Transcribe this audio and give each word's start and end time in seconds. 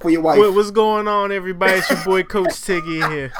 for 0.00 0.10
your 0.10 0.20
wife. 0.20 0.38
What, 0.38 0.54
what's 0.54 0.70
going 0.70 1.08
on, 1.08 1.32
everybody? 1.32 1.74
It's 1.74 1.90
your 1.90 2.04
boy 2.04 2.22
Coach 2.22 2.48
Tiggy 2.62 3.08
here. 3.10 3.32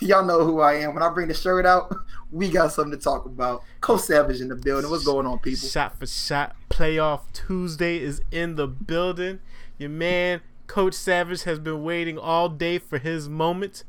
Y'all 0.00 0.24
know 0.24 0.44
who 0.44 0.60
I 0.60 0.74
am. 0.76 0.94
When 0.94 1.02
I 1.02 1.10
bring 1.10 1.28
the 1.28 1.34
shirt 1.34 1.66
out, 1.66 1.94
we 2.32 2.48
got 2.48 2.72
something 2.72 2.96
to 2.96 3.02
talk 3.02 3.26
about. 3.26 3.62
Coach 3.80 4.02
Savage 4.02 4.40
in 4.40 4.48
the 4.48 4.56
building. 4.56 4.90
What's 4.90 5.04
going 5.04 5.26
on, 5.26 5.38
people? 5.40 5.68
Shot 5.68 5.98
for 5.98 6.06
shot. 6.06 6.56
Playoff 6.70 7.20
Tuesday 7.32 7.98
is 7.98 8.22
in 8.30 8.56
the 8.56 8.66
building. 8.66 9.40
Your 9.78 9.90
man, 9.90 10.40
Coach 10.66 10.94
Savage, 10.94 11.42
has 11.42 11.58
been 11.58 11.82
waiting 11.82 12.18
all 12.18 12.48
day 12.48 12.78
for 12.78 12.98
his 12.98 13.28
moment, 13.28 13.84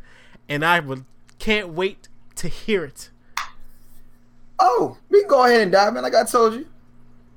and 0.50 0.66
I 0.66 0.80
would, 0.82 1.06
can't 1.40 1.70
wait 1.70 2.10
to 2.36 2.48
hear 2.50 2.84
it. 2.84 3.10
Oh, 4.60 4.98
we 5.10 5.22
can 5.22 5.30
go 5.30 5.46
ahead 5.46 5.62
and 5.62 5.72
dive 5.72 5.96
in, 5.96 6.04
like 6.04 6.16
I 6.16 6.24
told 6.26 6.54
you. 6.54 6.68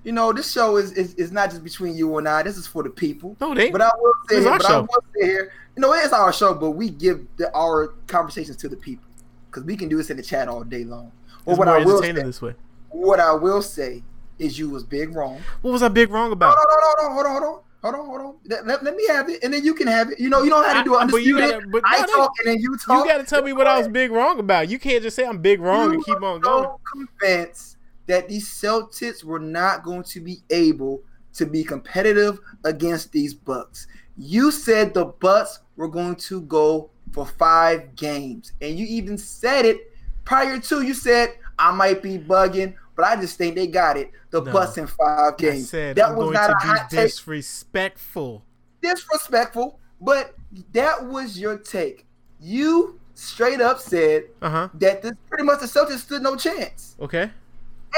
You 0.04 0.12
know, 0.12 0.32
this 0.34 0.52
show 0.52 0.76
is, 0.76 0.92
is, 0.92 1.14
is 1.14 1.32
not 1.32 1.50
just 1.50 1.64
between 1.64 1.96
you 1.96 2.18
and 2.18 2.28
I. 2.28 2.42
This 2.42 2.58
is 2.58 2.66
for 2.66 2.82
the 2.82 2.90
people. 2.90 3.36
No, 3.40 3.54
they. 3.54 3.70
But 3.70 3.80
I 3.80 3.90
will 3.96 4.12
say, 4.28 4.40
here, 4.42 4.50
but 4.50 4.66
I 4.66 4.80
will 4.80 5.04
say 5.14 5.26
here, 5.26 5.52
you 5.76 5.80
know, 5.80 5.94
it 5.94 6.04
is 6.04 6.12
our 6.12 6.32
show, 6.32 6.54
but 6.54 6.72
we 6.72 6.90
give 6.90 7.26
the, 7.38 7.52
our 7.56 7.88
conversations 8.06 8.58
to 8.58 8.68
the 8.68 8.76
people 8.76 9.08
because 9.50 9.64
we 9.64 9.76
can 9.76 9.88
do 9.88 9.96
this 9.96 10.10
in 10.10 10.18
the 10.18 10.22
chat 10.22 10.46
all 10.46 10.62
day 10.62 10.84
long. 10.84 11.10
Well, 11.46 11.56
what 11.56 11.66
more 11.66 11.78
I 11.78 11.84
will 11.84 12.02
say, 12.02 12.12
this 12.12 12.42
way. 12.42 12.54
what 12.90 13.18
I 13.18 13.32
will 13.32 13.62
say 13.62 14.02
is 14.38 14.58
you 14.58 14.68
was 14.68 14.84
big 14.84 15.14
wrong. 15.14 15.40
What 15.62 15.72
was 15.72 15.82
I 15.82 15.88
big 15.88 16.10
wrong 16.10 16.32
about? 16.32 16.54
Hold 16.56 16.66
on, 16.68 16.78
hold 16.80 16.98
on, 16.98 17.12
hold 17.14 17.26
on, 17.26 17.32
hold 17.32 17.44
on, 17.44 17.60
hold 17.82 17.94
on, 17.94 18.06
hold 18.06 18.20
on. 18.20 18.66
Let, 18.66 18.84
let, 18.84 18.94
me 18.96 19.06
have 19.08 19.30
it, 19.30 19.42
and 19.42 19.54
then 19.54 19.64
you 19.64 19.74
can 19.74 19.86
have 19.86 20.10
it. 20.10 20.20
You 20.20 20.28
know, 20.28 20.42
you 20.42 20.50
don't 20.50 20.64
have 20.64 20.84
to 20.84 20.90
do 20.90 20.98
it 20.98 21.10
but 21.10 21.22
you 21.22 21.38
gotta- 21.38 21.66
but 21.68 21.82
I 21.84 22.00
no, 22.00 22.06
talk, 22.06 22.32
and 22.40 22.48
then 22.48 22.60
you 22.60 22.76
talk. 22.76 23.06
You 23.06 23.10
got 23.10 23.18
to 23.18 23.24
tell 23.24 23.42
me 23.42 23.54
what 23.54 23.66
I 23.66 23.78
was 23.78 23.88
big 23.88 24.10
wrong 24.10 24.38
about. 24.38 24.68
You 24.68 24.78
can't 24.78 25.02
just 25.02 25.16
say 25.16 25.24
I'm 25.24 25.38
big 25.38 25.60
wrong 25.60 25.86
you 25.86 25.92
and 25.94 26.04
keep 26.04 26.22
on 26.22 26.40
going. 26.40 26.64
so 26.64 26.80
convinced 26.92 27.73
that 28.06 28.28
these 28.28 28.48
Celtics 28.48 29.24
were 29.24 29.38
not 29.38 29.82
going 29.84 30.02
to 30.04 30.20
be 30.20 30.42
able 30.50 31.02
to 31.34 31.46
be 31.46 31.64
competitive 31.64 32.38
against 32.64 33.12
these 33.12 33.34
Bucks. 33.34 33.86
You 34.16 34.50
said 34.50 34.94
the 34.94 35.06
Bucks 35.06 35.60
were 35.76 35.88
going 35.88 36.16
to 36.16 36.42
go 36.42 36.90
for 37.12 37.26
five 37.26 37.96
games, 37.96 38.52
and 38.60 38.78
you 38.78 38.86
even 38.86 39.18
said 39.18 39.64
it 39.64 39.92
prior 40.24 40.58
to. 40.60 40.82
You 40.82 40.94
said 40.94 41.34
I 41.58 41.72
might 41.72 42.02
be 42.02 42.18
bugging, 42.18 42.74
but 42.96 43.04
I 43.06 43.16
just 43.20 43.36
think 43.38 43.54
they 43.56 43.66
got 43.66 43.96
it. 43.96 44.10
The 44.30 44.42
No. 44.42 44.52
Bucks 44.52 44.76
in 44.78 44.86
five 44.86 45.34
I 45.34 45.36
games. 45.36 45.70
said 45.70 45.96
that 45.96 46.10
I'm 46.10 46.16
was 46.16 46.24
going 46.26 46.34
not 46.34 46.50
a 46.50 46.52
to 46.54 46.58
hot 46.58 46.90
be 46.90 46.96
take 46.96 47.06
disrespectful. 47.06 48.44
disrespectful, 48.82 49.78
but 50.00 50.34
that 50.72 51.04
was 51.06 51.38
your 51.38 51.58
take. 51.58 52.06
You 52.40 53.00
straight 53.14 53.60
up 53.60 53.78
said 53.80 54.24
Uh 54.42 54.50
huh. 54.50 54.68
that 54.74 55.02
this 55.02 55.12
pretty 55.28 55.44
much 55.44 55.60
the 55.60 55.66
Celtics 55.66 55.98
stood 56.00 56.22
no 56.22 56.36
chance. 56.36 56.96
Okay. 57.00 57.30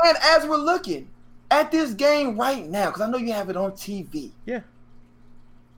And 0.05 0.17
as 0.23 0.47
we're 0.47 0.57
looking 0.57 1.09
at 1.51 1.71
this 1.71 1.95
game 1.95 2.37
right 2.39 2.67
now, 2.67 2.87
because 2.87 3.03
I 3.03 3.09
know 3.11 3.19
you 3.19 3.33
have 3.33 3.49
it 3.51 3.57
on 3.57 3.73
TV, 3.73 4.33
Yeah. 4.45 4.61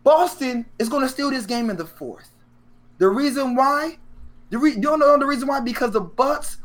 Boston 0.05 0.64
is 0.78 0.88
going 0.88 1.02
to 1.02 1.08
steal 1.08 1.30
this 1.30 1.44
game 1.44 1.69
in 1.70 1.77
the 1.77 1.84
fourth. 1.84 2.30
The 2.98 3.08
reason 3.08 3.55
why, 3.55 3.98
the 4.50 4.58
re- 4.58 4.72
you 4.72 4.80
don't 4.80 4.98
know 5.00 5.19
the 5.19 5.27
reason 5.27 5.47
why 5.48 5.60
because 5.60 5.91
the 5.92 6.00
Bucks, 6.00 6.58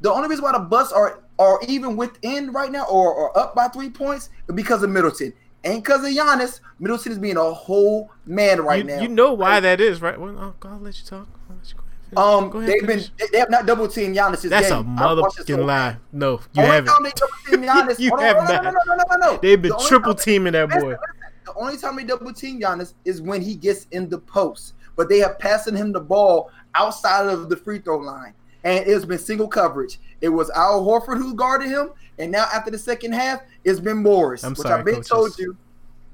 the 0.00 0.12
only 0.12 0.28
reason 0.28 0.42
why 0.44 0.52
the 0.52 0.58
Bucks 0.58 0.92
are 0.92 1.22
are 1.38 1.58
even 1.66 1.96
within 1.96 2.52
right 2.52 2.70
now 2.70 2.84
or, 2.84 3.12
or 3.14 3.36
up 3.38 3.54
by 3.54 3.68
three 3.68 3.88
points 3.88 4.28
is 4.48 4.54
because 4.54 4.82
of 4.82 4.90
Middleton. 4.90 5.32
Ain't 5.64 5.84
because 5.84 6.04
of 6.04 6.10
Giannis. 6.10 6.60
Middleton 6.78 7.12
is 7.12 7.18
being 7.18 7.36
a 7.36 7.52
whole 7.52 8.10
man 8.26 8.60
right 8.60 8.78
you, 8.78 8.84
now. 8.84 9.00
you 9.00 9.08
know 9.08 9.32
why 9.32 9.60
that 9.60 9.80
is, 9.80 10.02
right? 10.02 10.20
Well, 10.20 10.38
I'll, 10.38 10.56
I'll 10.70 10.78
let 10.78 10.98
you 10.98 11.06
talk. 11.06 11.28
I'll 11.48 11.56
let 11.56 11.68
you 11.68 11.74
go 11.76 11.80
ahead. 11.80 11.81
Finish. 11.81 11.81
Um, 12.16 12.54
ahead, 12.54 12.68
they've 12.68 12.80
been 12.80 12.88
finish. 13.00 13.10
they- 13.18 13.26
they 13.32 13.38
have 13.38 13.50
not 13.50 13.66
double 13.66 13.88
teamed 13.88 14.16
Giannis 14.16 14.42
this 14.42 14.50
That's 14.50 14.68
game. 14.68 14.98
a 14.98 15.02
I 15.02 15.12
watched 15.14 15.36
this 15.38 15.46
motherfucking 15.46 15.56
whole 15.56 15.64
lie. 15.66 15.96
No, 16.12 16.30
you 16.52 16.62
Only 16.62 16.70
haven't. 16.70 17.02
they 17.04 17.10
double 17.10 17.32
team 17.46 17.62
Giannis, 17.68 17.98
You 17.98 18.08
hold 18.10 18.20
on, 18.20 18.26
have 18.26 18.36
no, 18.36 18.42
no, 18.42 18.46
not. 18.52 18.64
No, 18.64 18.70
no, 18.70 18.78
no, 18.86 18.94
no, 18.96 19.16
no, 19.16 19.32
no. 19.32 19.38
They've 19.40 19.60
been 19.62 19.70
The 19.70 19.84
triple 19.88 20.14
teaming 20.14 20.52
that 20.52 20.68
boy. 20.70 20.96
The 21.44 21.54
only 21.56 21.76
time 21.76 21.96
they 21.96 22.04
double 22.04 22.32
team 22.32 22.60
Giannis 22.60 22.94
is 23.04 23.20
when 23.22 23.40
he 23.40 23.54
gets 23.54 23.86
in 23.90 24.08
the 24.08 24.18
post, 24.18 24.74
but 24.96 25.08
they 25.08 25.18
have 25.20 25.38
passing 25.38 25.74
him 25.76 25.92
the 25.92 26.00
ball 26.00 26.50
outside 26.74 27.26
of 27.26 27.48
the 27.48 27.56
free 27.56 27.78
throw 27.78 27.98
line, 27.98 28.34
and 28.64 28.86
it's 28.86 29.04
been 29.04 29.18
single 29.18 29.48
coverage. 29.48 29.98
It 30.20 30.28
was 30.28 30.50
Al 30.50 30.84
Horford 30.84 31.16
who 31.18 31.34
guarded 31.34 31.68
him, 31.68 31.90
and 32.18 32.30
now 32.30 32.46
after 32.54 32.70
the 32.70 32.78
second 32.78 33.12
half, 33.12 33.40
it's 33.64 33.80
been 33.80 33.98
Morris, 34.02 34.44
I'm 34.44 34.50
which 34.52 34.58
sorry, 34.60 34.78
I've 34.78 34.84
been 34.84 34.94
coaches. 34.96 35.08
told 35.08 35.38
you. 35.38 35.56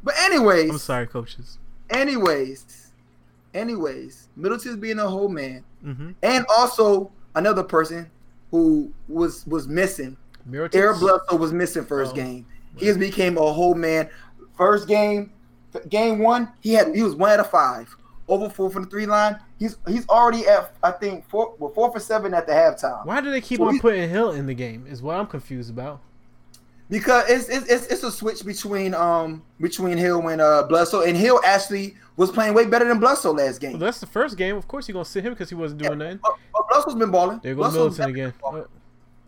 But 0.03 0.15
anyways, 0.21 0.71
I'm 0.71 0.79
sorry, 0.79 1.07
coaches. 1.07 1.59
anyways, 1.91 2.78
anyways, 3.55 4.29
Middleton's 4.37 4.77
being 4.77 4.99
a 4.99 5.09
whole 5.09 5.29
man, 5.29 5.65
Mm-hmm. 5.85 6.11
and 6.25 6.45
also 6.49 7.11
another 7.37 7.63
person 7.63 8.11
who 8.51 8.93
was 9.09 9.47
was 9.47 9.69
missing 9.69 10.17
Eric 10.53 10.73
Bledsoe 10.99 11.37
was 11.37 11.53
missing 11.53 11.85
first 11.85 12.13
Oh. 12.13 12.17
game. 12.17 12.47
He 12.77 12.87
has 12.87 12.97
became 12.99 13.37
a 13.39 13.53
whole 13.53 13.75
man. 13.75 14.09
First 14.57 14.89
game, 14.89 15.31
game 15.89 16.19
one, 16.19 16.49
he 16.61 16.73
had 16.73 16.95
he 16.95 17.03
was 17.03 17.15
one 17.15 17.31
out 17.31 17.41
of 17.41 17.51
five, 17.51 17.95
over 18.27 18.49
four 18.49 18.71
from 18.71 18.85
the 18.85 18.91
three 18.91 19.07
line. 19.07 19.39
He's 19.59 19.77
he's 19.87 20.09
already 20.09 20.47
at 20.49 20.75
I 20.83 20.91
think 20.93 21.29
four 21.29 21.55
well, 21.59 21.71
four 21.73 21.93
for 21.93 22.01
seven 22.01 22.35
at 22.35 22.47
the 22.47 22.53
halftime 22.55 23.05
Why 23.07 23.21
do 23.21 23.31
they 23.31 23.41
keep 23.41 23.59
So 23.59 23.69
on 23.69 23.79
putting 23.79 24.09
Hill 24.09 24.33
in 24.33 24.47
the 24.47 24.55
game? 24.55 24.87
Is 24.89 25.03
what 25.03 25.17
I'm 25.17 25.27
confused 25.27 25.71
about. 25.71 26.01
Because 26.91 27.29
it's, 27.29 27.49
it's 27.49 27.67
it's 27.71 27.87
it's 27.87 28.03
a 28.03 28.11
switch 28.11 28.45
between 28.45 28.95
um 28.95 29.43
between 29.61 29.99
Hill 29.99 30.27
and 30.29 30.41
uh 30.41 30.65
Bledsoe, 30.69 31.03
and 31.03 31.17
Hill 31.17 31.41
actually 31.45 31.97
was 32.17 32.31
playing 32.31 32.55
way 32.55 32.67
better 32.67 32.87
than 32.87 32.99
Bledsoe 32.99 33.33
last 33.33 33.63
Well, 33.63 33.73
game. 33.73 33.79
that's 33.79 34.01
the 34.01 34.07
first 34.07 34.37
game. 34.37 34.57
Of 34.57 34.67
course, 34.67 34.89
you're 34.89 34.95
gonna 34.95 35.05
sit 35.05 35.25
him 35.25 35.33
because 35.35 35.49
he 35.49 35.55
wasn't 35.55 35.83
doing 35.83 35.99
nothing. 35.99 36.19
But, 36.23 36.35
but 36.53 36.69
Bledsoe's 36.69 36.95
been 36.97 37.11
balling. 37.11 37.41
There 37.43 37.55
goes 37.55 37.73
Middleton 37.73 38.11
again. 38.11 38.35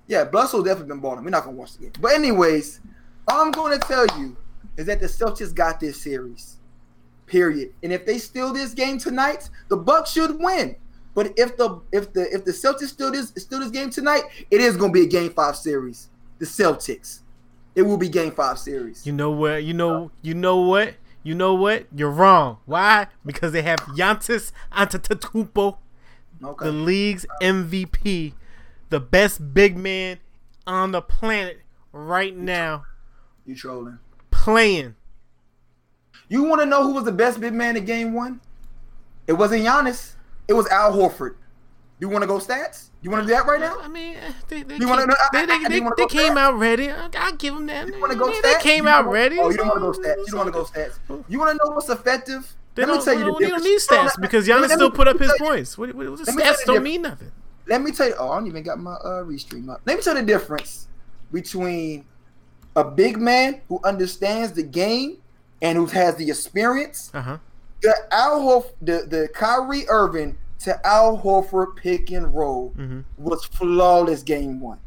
Yeah, 0.08 0.24
Bledsoe's 0.24 0.64
definitely 0.64 0.88
been 0.88 1.00
balling. 1.00 1.22
We're 1.24 1.30
not 1.30 1.44
gonna 1.44 1.56
watch 1.56 1.74
the 1.74 1.82
game. 1.84 1.92
But 2.00 2.14
anyways, 2.14 2.80
all 3.28 3.42
I'm 3.42 3.52
gonna 3.52 3.78
tell 3.78 4.06
you 4.18 4.36
is 4.76 4.86
that 4.86 5.00
the 5.00 5.06
Celtics 5.06 5.54
got 5.54 5.78
this 5.80 6.00
series. 6.00 6.56
Period. 7.26 7.72
And 7.84 7.92
if 7.92 8.04
they 8.06 8.18
steal 8.18 8.52
this 8.52 8.74
game 8.74 8.98
tonight, 8.98 9.48
the 9.68 9.76
Bucks 9.76 10.10
should 10.10 10.36
win. 10.40 10.74
But 11.14 11.32
if 11.36 11.56
the 11.56 11.80
if 11.92 12.12
the 12.12 12.22
if 12.34 12.44
the 12.44 12.50
Celtics 12.50 12.88
steal 12.88 13.12
this 13.12 13.32
steal 13.36 13.60
this 13.60 13.70
game 13.70 13.90
tonight, 13.90 14.22
it 14.50 14.60
is 14.60 14.76
gonna 14.76 14.92
be 14.92 15.02
a 15.02 15.06
game 15.06 15.30
five 15.30 15.56
series. 15.56 16.08
The 16.38 16.46
Celtics. 16.46 17.20
It 17.74 17.82
will 17.82 17.96
be 17.96 18.08
game 18.08 18.32
five 18.32 18.58
series. 18.58 19.06
You 19.06 19.12
know 19.12 19.30
what? 19.30 19.64
You 19.64 19.74
know. 19.74 20.10
You 20.22 20.34
know 20.34 20.58
what? 20.58 20.94
You 21.22 21.34
know 21.34 21.54
what? 21.54 21.86
You're 21.94 22.10
wrong. 22.10 22.58
Why? 22.66 23.06
Because 23.24 23.52
they 23.52 23.62
have 23.62 23.78
Giannis 23.80 24.52
Antetokounmpo, 24.72 25.78
Okay. 26.42 26.64
the 26.66 26.72
league's 26.72 27.26
MVP, 27.42 28.32
the 28.88 29.00
best 29.00 29.52
big 29.54 29.76
man 29.76 30.18
on 30.66 30.92
the 30.92 31.02
planet 31.02 31.60
right 31.92 32.34
now, 32.36 32.84
you 33.44 33.54
trolling. 33.54 33.98
playing. 34.30 34.94
You 36.28 36.44
want 36.44 36.60
to 36.62 36.66
know 36.66 36.82
who 36.84 36.94
was 36.94 37.04
the 37.04 37.12
best 37.12 37.40
big 37.40 37.52
man 37.52 37.76
in 37.76 37.84
game 37.84 38.14
one? 38.14 38.40
It 39.26 39.34
wasn't 39.34 39.64
Giannis. 39.64 40.14
It 40.48 40.54
was 40.54 40.66
Al 40.68 40.92
Horford. 40.92 41.34
You 42.00 42.08
want 42.08 42.22
to 42.22 42.26
go 42.26 42.38
stats? 42.38 42.84
Do 42.86 42.90
You 43.02 43.10
want 43.10 43.24
to 43.24 43.28
do 43.28 43.34
that 43.34 43.46
right 43.46 43.60
now? 43.60 43.76
I 43.80 43.86
mean, 43.88 44.16
eh, 44.16 44.32
they 44.48 44.62
they, 44.62 44.76
You 44.76 44.88
wanna 44.88 45.02
came, 45.02 45.08
they, 45.32 45.38
I- 45.38 45.46
they, 45.46 45.52
I- 45.52 45.68
they, 45.68 45.80
they 45.98 46.06
came 46.06 46.38
out 46.38 46.54
ready. 46.58 46.90
I- 46.90 47.08
I'll 47.18 47.32
give 47.36 47.54
them 47.54 47.66
that. 47.66 47.86
You 47.88 48.00
want 48.00 48.12
to 48.12 48.18
go 48.18 48.26
They- 48.28 48.32
stats? 48.38 48.42
They 48.42 48.62
came 48.62 48.86
out 48.86 49.06
ready. 49.06 49.38
Oh, 49.38 49.50
you 49.50 49.56
don't 49.58 49.68
want 49.68 49.94
to 49.94 50.00
go 50.02 50.08
stats. 50.08 50.16
You 50.18 50.26
don't 50.32 50.36
want 50.38 50.46
to 50.48 50.52
go 50.52 50.64
stats. 50.64 51.24
You 51.28 51.38
want 51.38 51.50
to 51.58 51.64
know 51.64 51.72
what's 51.74 51.88
effective? 51.90 52.54
They 52.74 52.86
Let 52.86 52.98
me 52.98 53.04
tell 53.04 53.12
you 53.14 53.20
the 53.20 53.24
don't, 53.26 53.40
they 53.42 53.48
don't 53.48 53.62
need 53.64 53.78
difference. 53.80 54.12
Stats 54.14 54.20
because 54.20 54.48
let 54.48 54.60
me- 54.60 54.66
Giannis 54.68 54.74
still 54.74 54.90
put 54.90 55.08
up 55.08 55.18
his 55.18 55.32
points. 55.38 55.76
What, 55.76 55.94
what, 55.94 56.08
what, 56.10 56.18
the 56.18 56.24
let 56.24 56.34
me 56.36 56.42
tell 56.42 56.52
you 56.52 56.58
stats 56.58 56.64
don't 56.66 56.82
mean 56.82 57.02
nothing. 57.02 57.32
Let 57.66 57.82
me 57.82 57.92
tell 57.92 58.08
you. 58.08 58.14
Oh, 58.18 58.30
I 58.30 58.38
don't 58.38 58.46
even 58.46 58.62
got 58.62 58.78
my 58.78 58.92
uh, 58.94 59.22
restream 59.24 59.68
up. 59.70 59.80
Let 59.84 59.96
me 59.98 60.02
tell 60.02 60.14
you 60.14 60.20
the 60.22 60.26
difference 60.26 60.88
between 61.32 62.04
a 62.76 62.84
big 62.84 63.18
man 63.18 63.60
who 63.68 63.78
understands 63.84 64.52
the 64.52 64.62
game 64.62 65.18
and 65.62 65.76
who 65.76 65.86
has 65.86 66.16
the 66.16 66.28
experience. 66.30 67.10
Uh 67.12 67.20
huh. 67.22 67.38
The 67.82 67.94
Al 68.10 68.40
Horf, 68.40 68.72
the 68.80 69.04
the 69.08 69.28
Kyrie 69.34 69.86
Irving 69.88 70.36
to 70.60 70.86
Al 70.86 71.18
Horford 71.18 71.76
pick 71.76 72.10
and 72.10 72.32
roll 72.34 72.70
hmm 72.76 73.00
was 73.18 73.44
flawless 73.46 74.22
game 74.22 74.60
one. 74.60 74.78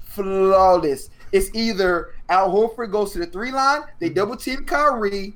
Flawless. 0.00 1.10
It's 1.32 1.50
either 1.54 2.10
Al 2.28 2.50
Horford 2.52 2.90
goes 2.90 3.12
to 3.12 3.18
the 3.20 3.26
three 3.26 3.52
line, 3.52 3.82
they 4.00 4.08
double 4.08 4.36
team 4.36 4.64
Kyrie, 4.64 5.34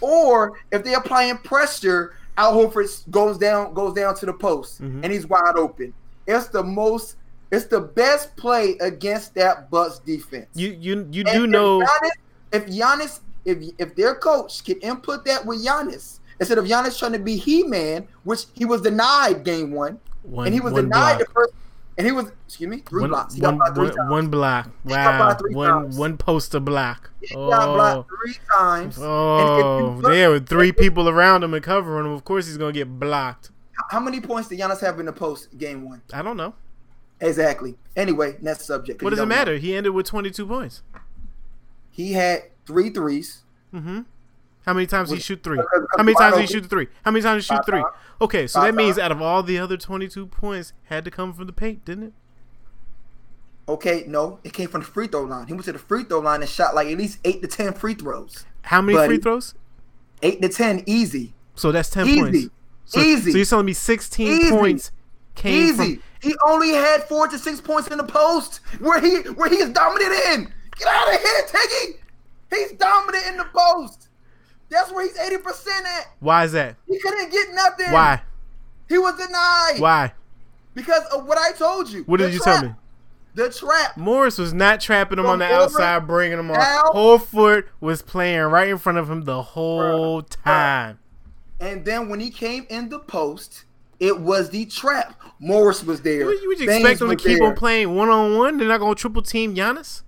or 0.00 0.58
if 0.70 0.84
they're 0.84 0.98
applying 0.98 1.38
pressure, 1.38 2.14
Al 2.36 2.54
Horford 2.54 3.10
goes 3.10 3.38
down 3.38 3.72
goes 3.74 3.94
down 3.94 4.14
to 4.16 4.26
the 4.26 4.32
post 4.32 4.82
Mhm. 4.82 5.02
and 5.04 5.12
he's 5.12 5.26
wide 5.26 5.56
open. 5.56 5.92
It's 6.26 6.48
the 6.48 6.62
most. 6.62 7.16
It's 7.50 7.66
the 7.66 7.80
best 7.80 8.34
play 8.36 8.76
against 8.80 9.34
that 9.34 9.70
Bucks 9.70 10.00
defense. 10.00 10.48
You 10.54 10.70
you 10.80 11.08
you 11.12 11.24
And 11.26 11.34
do 11.34 11.44
if 11.44 11.50
know. 11.50 11.80
Giannis, 11.80 12.10
if 12.52 12.66
Giannis, 12.66 13.20
if 13.44 13.58
if 13.78 13.94
their 13.94 14.14
coach 14.16 14.64
can 14.64 14.78
input 14.78 15.24
that 15.26 15.46
with 15.46 15.64
Giannis 15.64 16.18
instead 16.40 16.58
of 16.58 16.64
Giannis 16.66 16.98
trying 16.98 17.12
to 17.12 17.18
be 17.18 17.36
he 17.36 17.62
man, 17.64 18.06
which 18.24 18.44
he 18.54 18.64
was 18.64 18.82
denied 18.82 19.44
game 19.44 19.70
one, 19.72 19.98
One, 20.22 20.46
and 20.46 20.54
he 20.54 20.60
was 20.60 20.72
denied 20.72 21.16
block. 21.16 21.18
the 21.18 21.26
first, 21.34 21.52
and 21.98 22.06
he 22.06 22.12
was 22.12 22.26
excuse 22.46 22.68
me 22.70 22.78
three 22.86 23.02
One, 23.02 23.10
blocks. 23.10 23.34
He 23.34 23.40
one, 23.40 23.56
blocked 23.56 23.74
three 23.74 23.86
one- 23.88 23.96
times. 23.96 24.10
one 24.10 24.28
block. 24.28 24.68
Got 24.86 25.18
Wow. 25.18 25.36
One 25.50 25.68
times. 25.82 25.98
one 25.98 26.16
poster 26.16 26.60
block. 26.60 27.10
He 27.20 27.34
got 27.34 27.68
Oh. 27.68 27.74
blocked 27.74 28.10
three 28.10 28.34
times. 28.50 28.98
Oh, 28.98 29.96
look- 30.00 30.12
there 30.12 30.30
were 30.30 30.40
three 30.40 30.72
people 30.72 31.08
around 31.08 31.42
him 31.44 31.54
and 31.54 31.62
covering 31.62 32.06
him. 32.06 32.12
Of 32.12 32.24
course, 32.24 32.46
he's 32.46 32.56
gonna 32.58 32.72
get 32.72 32.98
blocked. 32.98 33.50
How 33.90 34.00
many 34.00 34.20
points 34.20 34.48
did 34.48 34.58
Giannis 34.60 34.80
have 34.80 35.00
in 35.00 35.06
the 35.06 35.12
post 35.12 35.56
game 35.58 35.88
one? 35.88 36.02
I 36.12 36.22
don't 36.22 36.36
know. 36.36 36.54
Exactly. 37.20 37.76
Anyway, 37.96 38.36
next 38.40 38.66
subject. 38.66 39.02
What 39.02 39.10
does 39.10 39.18
it 39.18 39.22
don't 39.22 39.28
know. 39.28 39.34
matter? 39.34 39.56
He 39.56 39.74
ended 39.74 39.94
with 39.94 40.06
22 40.06 40.46
points. 40.46 40.82
He 41.90 42.12
had 42.12 42.42
three 42.66 42.90
threes. 42.90 43.42
Mm-hmm. 43.72 44.00
How 44.64 44.72
many 44.72 44.86
times 44.86 45.10
did 45.10 45.16
he 45.16 45.20
shoot 45.20 45.42
three? 45.42 45.58
How 45.96 46.02
many 46.02 46.14
times 46.14 46.36
did 46.36 46.40
he 46.42 46.46
shoot 46.46 46.66
three? 46.70 46.88
How 47.04 47.10
many 47.10 47.22
times 47.22 47.46
did 47.46 47.52
he 47.52 47.56
shoot 47.56 47.66
three? 47.66 47.84
Okay, 48.20 48.46
so 48.46 48.60
that 48.60 48.68
uh-huh. 48.68 48.76
means 48.76 48.98
out 48.98 49.12
of 49.12 49.20
all 49.20 49.42
the 49.42 49.58
other 49.58 49.76
22 49.76 50.26
points, 50.26 50.72
had 50.84 51.04
to 51.04 51.10
come 51.10 51.32
from 51.34 51.46
the 51.46 51.52
paint, 51.52 51.84
didn't 51.84 52.04
it? 52.04 52.12
Okay, 53.68 54.04
no, 54.06 54.40
it 54.44 54.52
came 54.52 54.68
from 54.68 54.82
the 54.82 54.86
free 54.86 55.06
throw 55.06 55.22
line. 55.22 55.46
He 55.46 55.52
went 55.52 55.64
to 55.66 55.72
the 55.72 55.78
free 55.78 56.04
throw 56.04 56.20
line 56.20 56.40
and 56.40 56.48
shot 56.48 56.74
like 56.74 56.88
at 56.88 56.98
least 56.98 57.18
eight 57.24 57.40
to 57.42 57.48
ten 57.48 57.72
free 57.72 57.94
throws. 57.94 58.44
How 58.62 58.80
many 58.82 58.96
Buddy. 58.96 59.08
free 59.08 59.18
throws? 59.18 59.54
Eight 60.22 60.40
to 60.42 60.48
ten, 60.48 60.82
easy, 60.86 61.34
So 61.54 61.72
that's 61.72 61.90
10 61.90 62.06
Easy. 62.06 62.20
points. 62.20 62.48
So, 62.86 63.00
Easy. 63.00 63.30
So 63.32 63.36
you're 63.36 63.46
telling 63.46 63.66
me 63.66 63.72
16 63.72 64.26
Easy. 64.26 64.50
points 64.50 64.90
came 65.34 65.64
easy. 65.64 65.96
from. 65.96 66.02
He 66.22 66.34
only 66.46 66.70
had 66.70 67.04
four 67.04 67.28
to 67.28 67.38
six 67.38 67.60
points 67.60 67.88
in 67.88 67.98
the 67.98 68.04
post 68.04 68.60
where 68.80 69.00
he 69.00 69.16
where 69.32 69.50
he 69.50 69.56
is 69.56 69.70
dominant 69.70 70.12
in. 70.32 70.52
Get 70.78 70.88
out 70.88 71.14
of 71.14 71.20
here, 71.20 71.46
Tiggy. 71.48 71.98
He's 72.50 72.72
dominant 72.72 73.26
in 73.26 73.36
the 73.36 73.46
post. 73.54 74.08
That's 74.70 74.90
where 74.92 75.06
he's 75.06 75.18
eighty 75.18 75.38
percent 75.38 75.86
at. 75.86 76.06
Why 76.20 76.44
is 76.44 76.52
that? 76.52 76.76
He 76.88 76.98
couldn't 76.98 77.30
get 77.30 77.52
nothing. 77.54 77.92
Why? 77.92 78.22
He 78.88 78.98
was 78.98 79.14
denied. 79.16 79.76
Why? 79.78 80.12
Because 80.74 81.04
of 81.12 81.26
what 81.26 81.38
I 81.38 81.52
told 81.52 81.90
you. 81.90 82.02
What 82.04 82.18
did 82.18 82.32
you 82.32 82.40
trap. 82.40 82.60
tell 82.60 82.68
me? 82.70 82.74
The 83.34 83.50
trap. 83.50 83.96
Morris 83.96 84.38
was 84.38 84.52
not 84.54 84.80
trapping 84.80 85.18
him 85.18 85.24
From 85.24 85.32
on 85.32 85.38
the 85.40 85.46
outside, 85.46 86.06
bringing 86.06 86.38
him 86.38 86.50
on. 86.50 86.56
down. 86.58 86.84
Horford 86.94 87.64
was 87.80 88.00
playing 88.02 88.40
right 88.42 88.68
in 88.68 88.78
front 88.78 88.98
of 88.98 89.10
him 89.10 89.22
the 89.22 89.42
whole 89.42 90.22
time. 90.22 90.98
And 91.60 91.84
then 91.84 92.08
when 92.08 92.20
he 92.20 92.30
came 92.30 92.66
in 92.70 92.88
the 92.88 92.98
post, 93.00 93.64
it 93.98 94.20
was 94.20 94.50
the 94.50 94.66
trap. 94.66 95.20
Morris 95.40 95.82
was 95.82 96.00
there. 96.02 96.32
You, 96.32 96.40
you 96.42 96.48
would 96.48 96.58
Baynes 96.58 96.80
expect 96.82 97.00
him 97.00 97.08
to 97.10 97.16
keep 97.16 97.38
there. 97.38 97.48
on 97.48 97.56
playing 97.56 97.94
one 97.94 98.08
on 98.08 98.36
one. 98.36 98.56
They're 98.58 98.68
not 98.68 98.78
gonna 98.80 98.94
triple 98.94 99.22
team 99.22 99.54
Giannis. 99.54 100.02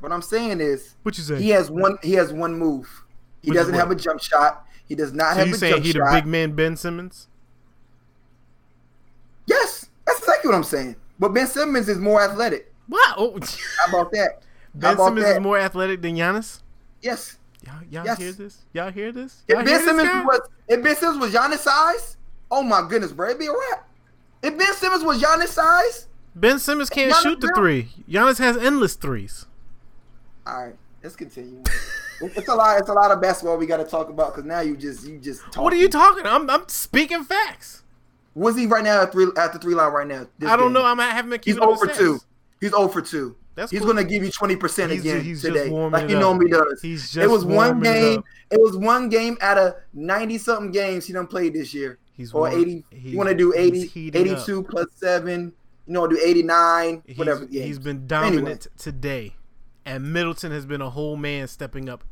What 0.00 0.12
I'm 0.12 0.22
saying 0.22 0.60
is, 0.60 0.94
What 1.02 1.18
you 1.18 1.24
say? 1.24 1.40
he 1.42 1.50
has 1.50 1.70
one. 1.70 1.98
He 2.02 2.12
has 2.14 2.32
one 2.32 2.56
move. 2.58 3.01
He 3.42 3.50
Which 3.50 3.56
doesn't 3.58 3.74
have 3.74 3.90
a 3.90 3.94
jump 3.96 4.20
shot. 4.22 4.66
He 4.86 4.94
does 4.94 5.12
not 5.12 5.36
have 5.36 5.48
a 5.48 5.50
jump 5.50 5.54
shot. 5.54 5.58
so 5.60 5.66
have 5.66 5.68
you 5.68 5.80
a 5.80 5.82
saying 5.82 5.82
jump 5.82 5.84
he 5.86 5.92
the 5.92 6.10
big 6.12 6.26
man 6.26 6.52
Ben 6.52 6.76
Simmons? 6.76 7.28
Yes, 9.46 9.88
that's 10.06 10.18
exactly 10.20 10.48
what 10.50 10.56
I'm 10.56 10.64
saying. 10.64 10.96
But 11.18 11.30
Ben 11.30 11.46
Simmons 11.46 11.88
is 11.88 11.98
more 11.98 12.22
athletic. 12.22 12.72
What? 12.88 13.14
Oh, 13.16 13.38
How 13.86 13.88
about 14.00 14.12
that? 14.12 14.42
Ben 14.74 14.94
about 14.94 15.06
Simmons 15.08 15.26
that? 15.26 15.36
is 15.36 15.40
more 15.42 15.58
athletic 15.58 16.00
than 16.00 16.16
Giannis. 16.16 16.60
Yes. 17.02 17.36
Y'all, 17.66 17.74
y'all 17.90 18.04
Yes. 18.06 18.18
hear 18.18 18.32
this? 18.32 18.58
Y'all 18.72 18.90
hear 18.90 19.12
this? 19.12 19.42
If 19.46 19.54
Y'all 19.54 19.64
Ben 19.64 19.68
hear 19.68 19.78
this 19.78 19.86
Simmons 19.86 20.08
guy? 20.08 20.24
was 20.24 20.40
if 20.68 20.82
Ben 20.82 20.96
Simmons 20.96 21.18
was 21.20 21.32
Giannis 21.34 21.58
size, 21.58 22.16
oh 22.50 22.62
my 22.62 22.86
goodness, 22.88 23.12
bro, 23.12 23.28
it'd 23.28 23.38
be 23.38 23.46
a 23.46 23.52
wrap. 23.52 23.86
If 24.42 24.56
Ben 24.58 24.72
Simmons 24.74 25.04
was 25.04 25.20
Giannis 25.22 25.48
size, 25.48 26.08
Ben 26.34 26.58
Simmons 26.58 26.88
can't 26.90 27.12
Giannis 27.12 27.22
shoot 27.22 27.40
the 27.40 27.52
three. 27.54 27.90
Giannis 28.08 28.38
has 28.38 28.56
endless 28.56 28.94
threes. 28.94 29.46
all 30.46 30.64
right, 30.66 30.76
let's 31.02 31.16
continue. 31.16 31.62
It- 32.22 32.32
it's 32.36 32.48
a 32.48 32.54
lot. 32.54 32.78
It's 32.78 32.88
a 32.88 32.92
lot 32.94 33.10
of 33.10 33.20
basketball 33.20 33.56
we 33.56 33.66
got 33.66 33.78
to 33.78 33.84
talk 33.84 34.08
about 34.08 34.34
because 34.34 34.44
now 34.46 34.60
you 34.60 34.76
just 34.76 35.06
you 35.06 35.18
just. 35.18 35.42
Talking. 35.46 35.62
What 35.62 35.72
are 35.72 35.76
you 35.76 35.88
talking? 35.88 36.26
I'm 36.26 36.48
I'm 36.48 36.68
speaking 36.68 37.24
facts. 37.24 37.82
Was 38.34 38.56
he 38.56 38.66
right 38.66 38.82
now 38.84 39.02
at 39.02 39.12
three 39.12 39.26
at 39.36 39.52
the 39.52 39.58
three 39.58 39.74
line 39.74 39.92
right 39.92 40.06
now? 40.06 40.26
I 40.46 40.56
don't 40.56 40.66
game? 40.66 40.72
know. 40.74 40.84
I'm 40.84 40.98
haven't 40.98 41.30
been 41.30 41.40
He's 41.44 41.54
keeping 41.56 41.68
up 41.68 41.76
0 41.78 41.80
with 41.80 41.90
for 41.90 41.96
two. 42.02 42.18
He's 42.60 42.72
over 42.72 43.02
two. 43.02 43.36
That's 43.54 43.70
he's 43.70 43.80
cool. 43.80 43.88
gonna 43.88 44.04
give 44.04 44.24
you 44.24 44.30
twenty 44.30 44.56
percent 44.56 44.92
again 44.92 45.22
he's 45.22 45.42
today, 45.42 45.68
like 45.68 46.08
he 46.08 46.14
up. 46.14 46.20
normally 46.22 46.50
does. 46.50 46.80
He's 46.80 47.02
just 47.12 47.18
it 47.18 47.28
was 47.28 47.44
one 47.44 47.80
game. 47.80 48.20
up. 48.20 48.24
It 48.50 48.58
was 48.60 48.76
one 48.78 49.10
game 49.10 49.36
out 49.42 49.58
of 49.58 49.74
ninety 49.92 50.38
something 50.38 50.70
games 50.72 51.06
he 51.06 51.12
done 51.12 51.26
played 51.26 51.52
this 51.52 51.74
year. 51.74 51.98
He's 52.14 52.32
or 52.32 52.48
warm- 52.48 52.58
eighty. 52.58 52.84
he- 52.90 53.10
you 53.10 53.18
want 53.18 53.28
to 53.28 53.34
do 53.34 53.50
he's 53.50 53.60
80, 53.84 53.86
heating 53.88 54.20
82 54.22 54.62
plus 54.62 54.86
seven. 54.94 55.52
You 55.86 55.92
know, 55.92 56.06
do 56.06 56.18
eighty 56.24 56.42
nine. 56.42 57.02
He's, 57.06 57.18
Whatever. 57.18 57.40
he's 57.44 57.50
games. 57.50 57.78
been 57.80 58.06
dominant 58.06 58.68
today, 58.78 59.34
and 59.84 60.10
Middleton 60.14 60.52
has 60.52 60.64
been 60.64 60.80
a 60.80 60.88
whole 60.88 61.16
man 61.16 61.46
stepping 61.48 61.90
up. 61.90 62.04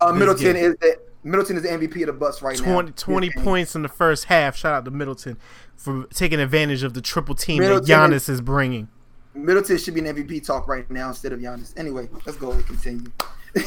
Uh, 0.00 0.12
Middleton 0.12 0.56
is 0.56 0.76
the 0.80 0.98
Middleton 1.24 1.56
is 1.56 1.62
the 1.62 1.68
MVP 1.68 2.00
of 2.02 2.06
the 2.06 2.12
Bucks 2.12 2.42
right 2.42 2.56
20, 2.56 2.90
now. 2.90 2.94
20 2.96 3.30
points 3.30 3.74
in 3.74 3.82
the 3.82 3.88
first 3.88 4.24
half. 4.24 4.56
Shout 4.56 4.72
out 4.72 4.84
to 4.84 4.90
Middleton 4.90 5.36
for 5.76 6.04
taking 6.06 6.40
advantage 6.40 6.82
of 6.82 6.94
the 6.94 7.00
triple 7.00 7.34
team 7.34 7.58
Middleton 7.58 7.86
that 7.86 8.12
is- 8.12 8.24
Giannis 8.24 8.28
is 8.28 8.40
bringing. 8.40 8.88
Middleton 9.34 9.78
should 9.78 9.94
be 9.94 10.00
an 10.00 10.06
MVP 10.06 10.44
talk 10.44 10.66
right 10.66 10.88
now 10.90 11.08
instead 11.08 11.32
of 11.32 11.40
Giannis. 11.40 11.72
Anyway, 11.76 12.08
let's 12.26 12.38
go 12.38 12.52
and 12.52 12.66
continue. 12.66 13.10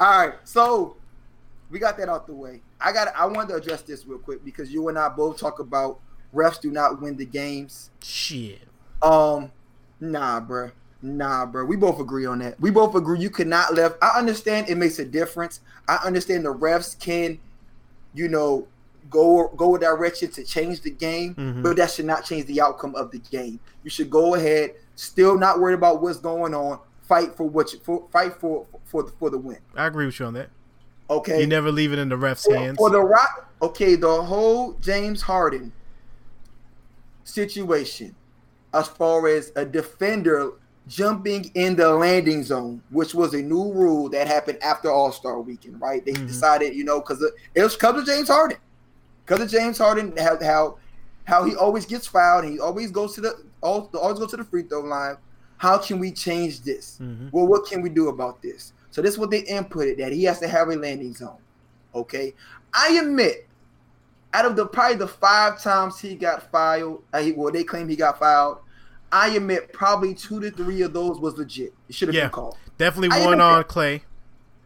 All 0.00 0.26
right, 0.26 0.34
so 0.44 0.96
we 1.70 1.78
got 1.78 1.96
that 1.98 2.08
out 2.08 2.26
the 2.26 2.34
way. 2.34 2.60
I 2.80 2.92
got. 2.92 3.08
I 3.16 3.26
wanted 3.26 3.48
to 3.48 3.54
address 3.56 3.82
this 3.82 4.06
real 4.06 4.18
quick 4.18 4.44
because 4.44 4.72
you 4.72 4.88
and 4.88 4.98
I 4.98 5.08
both 5.08 5.38
talk 5.38 5.58
about 5.58 6.00
refs 6.34 6.60
do 6.60 6.70
not 6.70 7.00
win 7.00 7.16
the 7.16 7.26
games. 7.26 7.90
Shit. 8.02 8.60
Um, 9.02 9.50
nah, 10.00 10.40
bruh. 10.40 10.72
Nah, 11.00 11.46
bro. 11.46 11.64
We 11.64 11.76
both 11.76 12.00
agree 12.00 12.26
on 12.26 12.40
that. 12.40 12.60
We 12.60 12.70
both 12.70 12.94
agree 12.94 13.20
you 13.20 13.30
could 13.30 13.46
not 13.46 13.74
left. 13.74 13.96
I 14.02 14.18
understand 14.18 14.68
it 14.68 14.76
makes 14.76 14.98
a 14.98 15.04
difference. 15.04 15.60
I 15.88 15.96
understand 16.04 16.44
the 16.44 16.52
refs 16.52 16.98
can, 16.98 17.38
you 18.14 18.28
know, 18.28 18.66
go 19.10 19.48
go 19.56 19.76
a 19.76 19.78
direction 19.78 20.30
to 20.32 20.44
change 20.44 20.82
the 20.82 20.90
game, 20.90 21.34
Mhm. 21.34 21.62
but 21.62 21.76
that 21.76 21.90
should 21.90 22.04
not 22.04 22.24
change 22.24 22.46
the 22.46 22.60
outcome 22.60 22.94
of 22.96 23.10
the 23.10 23.18
game. 23.18 23.60
You 23.84 23.90
should 23.90 24.10
go 24.10 24.34
ahead, 24.34 24.74
still 24.96 25.38
not 25.38 25.60
worried 25.60 25.74
about 25.74 26.02
what's 26.02 26.18
going 26.18 26.52
on. 26.52 26.80
Fight 27.02 27.34
for 27.36 27.48
what 27.48 27.72
you 27.72 27.78
for, 27.78 28.06
fight 28.12 28.34
for 28.38 28.66
for 28.84 29.04
the, 29.04 29.12
for 29.12 29.30
the 29.30 29.38
win. 29.38 29.58
I 29.76 29.86
agree 29.86 30.04
with 30.06 30.18
you 30.18 30.26
on 30.26 30.34
that. 30.34 30.50
Okay. 31.08 31.40
You 31.40 31.46
never 31.46 31.70
leave 31.72 31.92
it 31.92 31.98
in 31.98 32.08
the 32.10 32.16
ref's 32.18 32.44
for, 32.44 32.54
hands. 32.54 32.76
for 32.76 32.90
the 32.90 33.00
rock. 33.00 33.48
Okay, 33.62 33.94
the 33.94 34.22
whole 34.22 34.72
James 34.74 35.22
Harden 35.22 35.72
situation, 37.24 38.14
as 38.74 38.88
far 38.88 39.26
as 39.28 39.52
a 39.56 39.64
defender 39.64 40.52
jumping 40.88 41.50
in 41.54 41.76
the 41.76 41.88
landing 41.90 42.42
zone, 42.42 42.82
which 42.90 43.14
was 43.14 43.34
a 43.34 43.42
new 43.42 43.72
rule 43.72 44.08
that 44.08 44.26
happened 44.26 44.60
after 44.62 44.90
All 44.90 45.12
Star 45.12 45.40
Weekend, 45.40 45.80
right? 45.80 46.04
They 46.04 46.12
Mhm. 46.12 46.26
decided, 46.26 46.74
you 46.74 46.84
know, 46.84 47.00
because 47.00 47.22
it 47.54 47.62
was 47.62 47.74
because 47.74 48.00
of 48.00 48.06
James 48.06 48.28
Harden, 48.28 48.58
because 49.24 49.42
of 49.42 49.50
James 49.50 49.78
Harden, 49.78 50.16
how 50.16 50.42
how 50.42 50.76
how 51.24 51.44
he 51.44 51.54
always 51.54 51.84
gets 51.84 52.06
fouled, 52.06 52.44
and 52.44 52.54
he 52.54 52.58
always 52.58 52.90
goes 52.90 53.14
to 53.14 53.20
the 53.20 53.36
always 53.62 54.18
goes 54.18 54.30
to 54.30 54.36
the 54.38 54.44
free 54.44 54.62
throw 54.62 54.80
line. 54.80 55.16
How 55.58 55.76
can 55.76 55.98
we 55.98 56.10
change 56.10 56.62
this? 56.62 56.98
Mhm. 57.02 57.30
Well, 57.32 57.46
what 57.46 57.66
can 57.66 57.82
we 57.82 57.90
do 57.90 58.08
about 58.08 58.40
this? 58.40 58.72
So 58.90 59.02
this 59.02 59.14
is 59.14 59.18
what 59.18 59.30
they 59.30 59.42
inputted 59.42 59.98
that 59.98 60.12
he 60.12 60.24
has 60.24 60.38
to 60.40 60.48
have 60.48 60.68
a 60.68 60.76
landing 60.76 61.14
zone. 61.14 61.38
Okay, 61.94 62.34
I 62.72 62.98
admit, 63.02 63.46
out 64.32 64.46
of 64.46 64.56
the 64.56 64.66
probably 64.66 64.96
the 64.96 65.08
five 65.08 65.60
times 65.60 65.98
he 65.98 66.14
got 66.14 66.50
filed, 66.50 67.02
uh, 67.12 67.22
well, 67.36 67.52
they 67.52 67.64
claim 67.64 67.88
he 67.88 67.96
got 67.96 68.18
filed. 68.18 68.58
I 69.12 69.28
admit 69.30 69.72
probably 69.72 70.14
two 70.14 70.40
to 70.40 70.50
three 70.50 70.82
of 70.82 70.92
those 70.92 71.18
was 71.18 71.36
legit. 71.38 71.72
It 71.88 71.94
should 71.94 72.08
have 72.08 72.14
Yeah. 72.14 72.24
been 72.24 72.30
called. 72.30 72.56
Definitely 72.76 73.16
I 73.16 73.24
one 73.24 73.40
on 73.40 73.58
that. 73.58 73.68
Clay. 73.68 74.02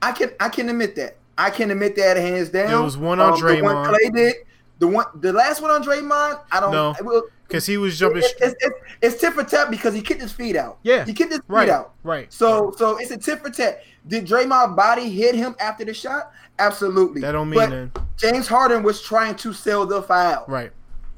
I 0.00 0.12
can 0.12 0.30
I 0.40 0.48
can 0.48 0.68
admit 0.68 0.96
that. 0.96 1.16
I 1.38 1.50
can 1.50 1.70
admit 1.70 1.96
that 1.96 2.16
hands 2.16 2.50
down. 2.50 2.68
There 2.68 2.82
was 2.82 2.96
one 2.96 3.20
on 3.20 3.32
Um, 3.34 3.40
The 3.40 3.62
one 3.62 3.74
Draymond. 3.74 3.88
Clay 3.88 4.10
did. 4.10 4.34
The 4.78 4.88
one, 4.88 5.06
the 5.14 5.32
last 5.32 5.62
one 5.62 5.70
on 5.70 5.82
Draymond. 5.84 6.40
I 6.50 6.60
don't. 6.60 6.72
No. 6.72 6.94
it 6.98 7.04
will- 7.04 7.22
Because 7.46 7.66
he 7.66 7.76
was 7.76 7.98
jumping. 7.98 8.22
It's, 8.22 8.32
it's, 8.40 8.54
it's, 8.60 8.74
it's 9.00 9.20
tit 9.20 9.32
for 9.34 9.44
tat 9.44 9.70
because 9.70 9.94
he 9.94 10.00
kicked 10.02 10.20
his 10.20 10.32
feet 10.32 10.56
out. 10.56 10.78
Yeah. 10.82 11.04
he 11.04 11.12
kicked 11.12 11.30
his 11.30 11.38
feet 11.40 11.48
right. 11.48 11.68
out. 11.68 11.92
Right. 12.02 12.32
So 12.32 12.74
so 12.76 12.96
it's 12.96 13.10
a 13.12 13.16
tip 13.16 13.42
for 13.44 13.50
tap. 13.50 13.80
Did 14.08 14.26
Draymond 14.26 14.74
body 14.74 15.08
hit 15.08 15.34
him 15.36 15.54
after 15.60 15.84
the 15.84 15.94
shot? 15.94 16.32
Absolutely. 16.58 17.20
That 17.20 17.32
don't 17.32 17.48
mean 17.50 17.90
But. 17.94 18.02
James 18.16 18.48
Harden 18.48 18.82
was 18.82 19.00
trying 19.00 19.36
to 19.36 19.52
sell 19.52 19.86
the 19.86 20.02
foul. 20.02 20.44
Right. 20.48 20.72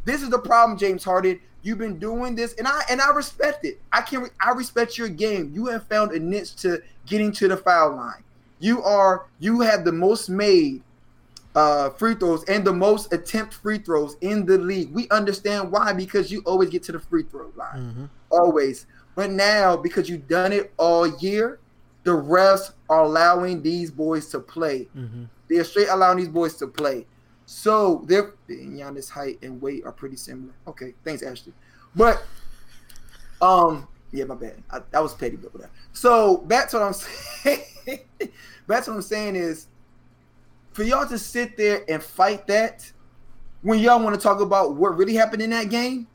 This 0.04 0.22
is 0.22 0.28
the 0.28 0.38
problem, 0.38 0.78
James 0.78 1.02
Harden. 1.02 1.40
You've 1.64 1.78
been 1.78 1.98
doing 1.98 2.34
this, 2.36 2.54
and 2.54 2.68
I 2.68 2.82
and 2.90 3.00
I 3.00 3.10
respect 3.10 3.64
it. 3.64 3.80
I 3.90 4.02
can 4.02 4.28
I 4.40 4.50
respect 4.50 4.98
your 4.98 5.08
game. 5.08 5.50
You 5.54 5.66
have 5.66 5.88
found 5.88 6.12
a 6.12 6.18
niche 6.18 6.54
to 6.56 6.82
getting 7.06 7.32
to 7.32 7.48
the 7.48 7.56
foul 7.56 7.96
line. 7.96 8.22
You 8.60 8.82
are 8.82 9.26
you 9.40 9.62
have 9.62 9.84
the 9.84 9.92
most 9.92 10.28
made 10.28 10.82
uh, 11.54 11.90
free 11.90 12.14
throws 12.14 12.44
and 12.44 12.66
the 12.66 12.72
most 12.72 13.12
attempt 13.12 13.54
free 13.54 13.78
throws 13.78 14.16
in 14.20 14.44
the 14.44 14.58
league. 14.58 14.92
We 14.92 15.08
understand 15.10 15.70
why 15.70 15.92
because 15.92 16.30
you 16.30 16.42
always 16.44 16.68
get 16.68 16.82
to 16.84 16.92
the 16.92 16.98
free 17.00 17.24
throw 17.24 17.50
line 17.56 17.92
hmm 17.92 18.04
always. 18.30 18.86
But 19.14 19.30
now, 19.30 19.76
because 19.76 20.08
you've 20.08 20.26
done 20.26 20.52
it 20.52 20.72
all 20.76 21.06
year, 21.18 21.60
the 22.02 22.10
refs 22.10 22.72
are 22.90 23.04
allowing 23.04 23.62
these 23.62 23.90
boys 23.90 24.28
to 24.30 24.40
play. 24.40 24.88
hmm 24.92 25.24
They're 25.48 25.64
straight 25.64 25.88
allowing 25.88 26.18
these 26.18 26.28
boys 26.28 26.54
to 26.56 26.66
play. 26.66 27.06
So 27.46 28.02
they're 28.06 28.34
Giannis' 28.48 29.10
height 29.10 29.38
and 29.42 29.60
weight 29.60 29.84
are 29.84 29.92
pretty 29.92 30.16
similar. 30.16 30.52
Okay, 30.66 30.94
thanks, 31.04 31.22
Ashley. 31.22 31.52
But 31.94 32.22
um, 33.40 33.86
yeah, 34.12 34.24
my 34.24 34.34
bad. 34.34 34.62
I, 34.70 34.80
that 34.90 35.02
was 35.02 35.14
petty, 35.14 35.36
but 35.36 35.52
whatever. 35.52 35.72
So 35.92 36.38
back 36.38 36.68
to 36.70 36.78
what 36.78 36.86
I'm 36.86 36.92
saying. 36.94 37.60
back 38.66 38.84
to 38.84 38.90
what 38.90 38.96
I'm 38.96 39.02
saying 39.02 39.36
is 39.36 39.66
for 40.72 40.82
y'all 40.82 41.06
to 41.06 41.18
sit 41.18 41.56
there 41.56 41.84
and 41.88 42.02
fight 42.02 42.46
that 42.46 42.90
when 43.62 43.78
y'all 43.78 44.02
want 44.02 44.14
to 44.14 44.20
talk 44.20 44.40
about 44.40 44.74
what 44.76 44.96
really 44.96 45.14
happened 45.14 45.42
in 45.42 45.50
that 45.50 45.68
game. 45.68 46.06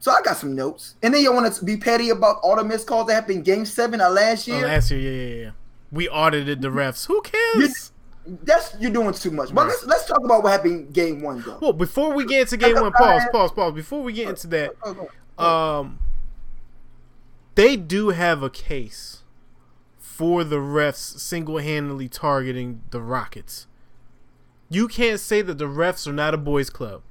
So 0.00 0.10
I 0.10 0.20
got 0.22 0.36
some 0.36 0.56
notes, 0.56 0.96
and 1.00 1.14
then 1.14 1.22
y'all 1.22 1.32
want 1.34 1.52
to 1.54 1.64
be 1.64 1.76
petty 1.76 2.10
about 2.10 2.38
all 2.42 2.56
the 2.56 2.64
missed 2.64 2.88
calls 2.88 3.06
that 3.06 3.14
happened 3.14 3.44
Game 3.44 3.64
Seven 3.64 4.00
of 4.00 4.12
last 4.12 4.48
Oh, 4.48 4.52
year. 4.52 4.66
last 4.66 4.90
year, 4.90 5.00
yeah, 5.00 5.10
yeah, 5.34 5.42
yeah. 5.44 5.50
We 5.92 6.08
audited 6.08 6.60
the 6.60 6.68
refs. 6.68 7.06
Who 7.06 7.22
cares? 7.22 7.91
That's 8.26 8.76
you're 8.78 8.92
doing 8.92 9.12
too 9.14 9.30
much. 9.30 9.54
But 9.54 9.62
Right. 9.62 9.68
let's 9.68 9.84
let's 9.86 10.06
talk 10.06 10.24
about 10.24 10.42
what 10.42 10.52
happened 10.52 10.92
Game 10.92 11.22
One 11.22 11.42
though. 11.42 11.58
Well, 11.60 11.72
before 11.72 12.14
we 12.14 12.24
get 12.24 12.42
into 12.42 12.56
game 12.56 12.76
one, 12.76 12.92
pause, 12.92 13.22
pause, 13.32 13.50
pause. 13.52 13.72
Before 13.72 14.02
we 14.02 14.12
get 14.12 14.28
into 14.28 14.46
that, 14.48 14.74
um, 15.38 15.98
they 17.54 17.76
do 17.76 18.10
have 18.10 18.42
a 18.42 18.50
case 18.50 19.22
for 19.98 20.44
the 20.44 20.56
refs 20.56 21.18
single 21.18 21.58
handedly 21.58 22.08
targeting 22.08 22.82
the 22.90 23.00
Rockets. 23.00 23.66
You 24.68 24.88
can't 24.88 25.20
say 25.20 25.42
that 25.42 25.58
the 25.58 25.66
refs 25.66 26.06
are 26.06 26.12
not 26.12 26.32
a 26.32 26.38
boys' 26.38 26.70
club. 26.70 27.02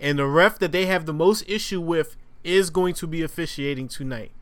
And 0.00 0.18
the 0.18 0.26
ref 0.26 0.58
that 0.58 0.72
they 0.72 0.86
have 0.86 1.06
the 1.06 1.12
most 1.12 1.44
issue 1.48 1.80
with 1.80 2.16
is 2.42 2.70
going 2.70 2.94
to 2.94 3.06
be 3.06 3.22
officiating 3.22 3.86
tonight. 3.88 4.32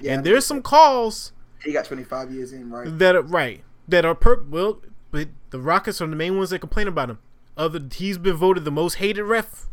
Yeah, 0.00 0.14
and 0.14 0.24
there's 0.24 0.44
some 0.44 0.62
calls 0.62 1.32
he 1.62 1.72
got 1.72 1.84
25 1.84 2.32
years 2.32 2.52
in, 2.52 2.70
right? 2.70 2.98
that 2.98 3.14
are 3.14 3.22
right 3.22 3.62
that 3.88 4.04
are 4.04 4.14
per 4.14 4.42
well, 4.42 4.80
but 5.10 5.28
the 5.50 5.60
Rockets 5.60 6.00
are 6.00 6.06
the 6.06 6.16
main 6.16 6.36
ones 6.36 6.50
that 6.50 6.58
complain 6.58 6.88
about 6.88 7.10
him. 7.10 7.18
Other 7.56 7.80
he's 7.92 8.18
been 8.18 8.36
voted 8.36 8.64
the 8.64 8.70
most 8.70 8.94
hated 8.94 9.24
ref 9.24 9.66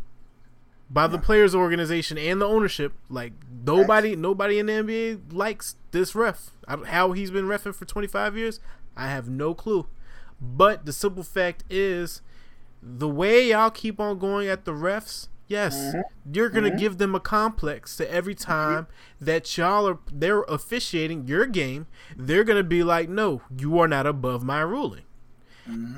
by 0.88 1.06
the 1.06 1.18
players 1.18 1.54
organization 1.54 2.16
and 2.16 2.40
the 2.40 2.46
ownership. 2.46 2.92
Like 3.08 3.32
nobody, 3.64 4.16
nobody 4.16 4.58
in 4.58 4.66
the 4.66 4.72
NBA 4.72 5.32
likes 5.32 5.76
this 5.90 6.14
ref. 6.14 6.50
I, 6.66 6.76
how 6.76 7.12
he's 7.12 7.30
been 7.30 7.46
refing 7.46 7.74
for 7.74 7.84
25 7.84 8.36
years, 8.36 8.60
I 8.96 9.08
have 9.08 9.28
no 9.28 9.54
clue. 9.54 9.86
But 10.40 10.86
the 10.86 10.92
simple 10.92 11.22
fact 11.22 11.64
is, 11.70 12.22
the 12.82 13.08
way 13.08 13.48
y'all 13.48 13.70
keep 13.70 13.98
on 13.98 14.18
going 14.18 14.48
at 14.48 14.64
the 14.64 14.72
refs, 14.72 15.28
yes, 15.48 15.76
mm-hmm. 15.76 16.00
you're 16.32 16.50
gonna 16.50 16.68
mm-hmm. 16.68 16.78
give 16.78 16.98
them 16.98 17.14
a 17.14 17.20
complex 17.20 17.96
to 17.96 18.10
every 18.10 18.34
mm-hmm. 18.34 18.50
time 18.50 18.86
that 19.20 19.56
y'all 19.56 19.88
are 19.88 19.98
they're 20.12 20.42
officiating 20.42 21.26
your 21.26 21.46
game. 21.46 21.86
They're 22.16 22.44
gonna 22.44 22.62
be 22.62 22.82
like, 22.82 23.08
no, 23.08 23.42
you 23.56 23.78
are 23.78 23.88
not 23.88 24.06
above 24.06 24.42
my 24.42 24.60
ruling. 24.60 25.02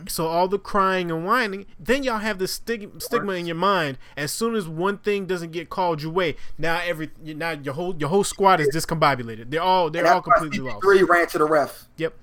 So 0.08 0.26
all 0.26 0.46
the 0.49 0.58
crying 0.58 1.11
and 1.11 1.25
whining, 1.26 1.66
then 1.80 2.02
y'all 2.04 2.18
have 2.18 2.38
this 2.38 2.52
stig- 2.52 3.02
stigma 3.02 3.32
in 3.32 3.46
your 3.46 3.56
mind. 3.56 3.99
As 4.16 4.30
soon 4.32 4.54
as 4.54 4.68
one 4.68 4.99
thing 4.99 5.26
doesn't 5.26 5.50
get 5.50 5.70
called 5.70 6.02
your 6.02 6.12
way, 6.12 6.37
now 6.56 6.80
every 6.85 7.11
now 7.23 7.50
your 7.50 7.75
whole 7.75 7.96
your 7.96 8.08
whole 8.08 8.23
squad 8.25 8.61
is 8.61 8.68
discombobulated. 8.68 9.50
They're 9.50 9.61
all 9.62 9.90
they're 9.90 10.06
all 10.06 10.23
completely 10.23 10.61
lost. 10.61 10.85
CP3 10.85 11.08
ran 11.08 11.26
to 11.28 11.38
the 11.38 11.44
ref 11.46 11.87
Yep. 11.96 12.14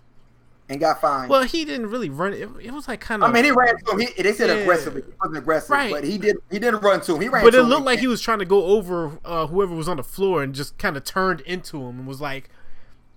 and 0.69 0.79
got 0.79 1.01
fined. 1.01 1.29
Well, 1.29 1.43
he 1.43 1.65
didn't 1.65 1.87
really 1.89 2.09
run 2.09 2.31
it. 2.33 2.49
It 2.61 2.71
was 2.71 2.87
like 2.87 3.01
kind 3.01 3.21
of. 3.21 3.29
I 3.29 3.33
mean, 3.33 3.43
he 3.43 3.51
ran 3.51 3.75
to 3.77 3.91
him. 3.91 3.99
He, 3.99 4.23
they 4.23 4.31
said 4.31 4.47
Yeah. 4.47 4.55
aggressively. 4.63 5.01
He 5.05 5.11
wasn't 5.21 5.37
aggressive, 5.39 5.69
Right. 5.69 5.91
but 5.91 6.05
he 6.05 6.17
did. 6.17 6.37
He 6.49 6.59
didn't 6.59 6.79
run 6.81 7.01
to 7.01 7.15
him. 7.15 7.21
He 7.21 7.27
ran. 7.27 7.43
but 7.43 7.53
it 7.53 7.63
looked 7.63 7.85
like 7.85 7.99
he 7.99 8.07
was 8.07 8.21
trying 8.21 8.39
to 8.39 8.45
go 8.45 8.63
over 8.67 9.19
uh, 9.25 9.47
whoever 9.47 9.75
was 9.75 9.89
on 9.89 9.97
the 9.97 10.03
floor 10.03 10.41
and 10.43 10.55
just 10.55 10.77
kind 10.77 10.95
of 10.95 11.03
turned 11.03 11.41
into 11.41 11.77
him 11.81 11.99
and 11.99 12.07
was 12.07 12.21
like, 12.21 12.49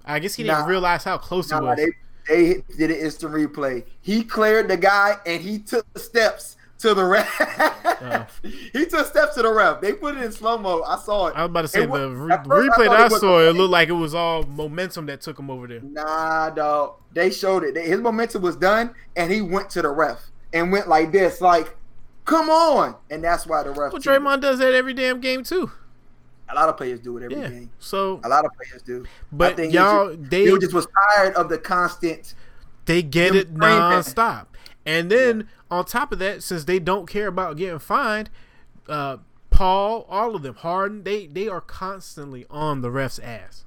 I 0.04 0.18
guess 0.18 0.34
he 0.34 0.42
didn't 0.42 0.60
Nah. 0.60 0.66
realize 0.66 1.04
how 1.04 1.16
close 1.18 1.50
Nah, 1.50 1.60
he 1.60 1.66
was. 1.66 1.76
they 1.76 1.88
they 2.28 2.62
did 2.76 2.90
an 2.90 2.96
instant 2.96 3.32
replay. 3.32 3.84
He 4.00 4.24
cleared 4.24 4.68
the 4.68 4.76
guy 4.76 5.16
and 5.26 5.42
he 5.42 5.58
took 5.58 5.90
the 5.92 6.00
steps 6.00 6.56
to 6.78 6.94
the 6.94 7.04
ref. 7.04 8.40
He 8.72 8.84
took 8.86 9.06
steps 9.06 9.34
to 9.36 9.42
the 9.42 9.52
ref. 9.52 9.80
They 9.80 9.94
put 9.94 10.16
it 10.16 10.22
in 10.22 10.30
slow 10.30 10.58
mo. 10.58 10.82
I 10.82 10.98
saw 10.98 11.28
it. 11.28 11.36
I 11.36 11.42
was 11.42 11.50
about 11.50 11.62
to 11.62 11.68
say 11.68 11.82
It 11.84 11.90
the 11.90 12.10
re- 12.10 12.34
I 12.34 12.36
replay 12.38 12.88
that 12.88 13.00
I 13.00 13.08
saw, 13.08 13.40
it 13.40 13.52
looked 13.52 13.70
like 13.72 13.88
it 13.88 13.92
was 13.92 14.14
all 14.14 14.42
momentum 14.42 15.06
that 15.06 15.22
took 15.22 15.38
him 15.38 15.50
over 15.50 15.66
there. 15.66 15.80
Nah, 15.80 16.50
dog. 16.50 16.96
They 17.12 17.30
showed 17.30 17.64
it. 17.64 17.76
His 17.76 18.00
momentum 18.00 18.42
was 18.42 18.56
done, 18.56 18.94
and 19.16 19.32
he 19.32 19.40
went 19.40 19.70
to 19.70 19.82
the 19.82 19.88
ref 19.88 20.30
and 20.52 20.70
went 20.70 20.88
like 20.88 21.12
this, 21.12 21.40
like, 21.40 21.74
"Come 22.26 22.50
on!" 22.50 22.96
And 23.10 23.24
that's 23.24 23.46
why 23.46 23.62
the 23.62 23.70
ref. 23.70 23.92
Well. 23.92 24.02
Draymond 24.02 24.42
does 24.42 24.58
that 24.58 24.74
every 24.74 24.92
damn 24.92 25.20
game 25.20 25.42
too. 25.42 25.70
A 26.48 26.54
lot 26.54 26.68
of 26.68 26.76
players 26.76 27.00
do 27.00 27.16
it 27.18 27.24
every 27.24 27.36
Yeah. 27.36 27.48
game. 27.48 27.70
So, 27.78 28.20
A 28.24 28.28
lot 28.28 28.44
of 28.44 28.52
players 28.56 28.82
do. 28.82 29.04
I 29.04 29.08
but 29.32 29.56
think 29.56 29.72
y'all, 29.72 30.14
just, 30.14 30.30
they 30.30 30.44
he 30.50 30.58
just 30.58 30.72
was 30.74 30.86
tired 31.16 31.34
of 31.34 31.48
the 31.48 31.58
constant. 31.58 32.34
they 32.84 33.02
get 33.02 33.34
it 33.34 33.52
nonstop. 33.54 34.46
And 34.84 35.10
then 35.10 35.48
on 35.70 35.84
top 35.84 36.12
of 36.12 36.20
that, 36.20 36.44
since 36.44 36.64
they 36.64 36.78
don't 36.78 37.06
care 37.08 37.26
about 37.26 37.56
getting 37.56 37.80
fined, 37.80 38.30
uh, 38.88 39.16
Paul, 39.50 40.06
all 40.08 40.36
of 40.36 40.42
them, 40.42 40.54
Harden, 40.54 41.02
they 41.02 41.26
they 41.26 41.48
are 41.48 41.60
constantly 41.60 42.46
on 42.48 42.82
the 42.82 42.90
ref's 42.90 43.18
ass 43.18 43.64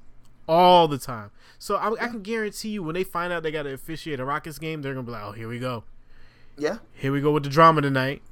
all 0.48 0.88
the 0.88 0.96
time. 0.98 1.30
So 1.58 1.76
I, 1.76 1.92
I 2.02 2.08
can 2.08 2.22
guarantee 2.22 2.70
you, 2.70 2.82
when 2.82 2.94
they 2.94 3.04
find 3.04 3.30
out 3.32 3.42
they 3.42 3.50
got 3.50 3.64
to 3.64 3.74
officiate 3.74 4.18
a 4.20 4.24
Rockets 4.24 4.58
game, 4.58 4.80
they're 4.80 4.94
gonna 4.94 5.04
be 5.04 5.12
like, 5.12 5.22
"Oh, 5.24 5.32
here 5.32 5.48
we 5.48 5.58
go, 5.58 5.84
Yeah, 6.56 6.78
here 6.94 7.12
we 7.12 7.20
go 7.20 7.32
with 7.32 7.42
the 7.42 7.50
drama 7.50 7.82
tonight," 7.82 8.22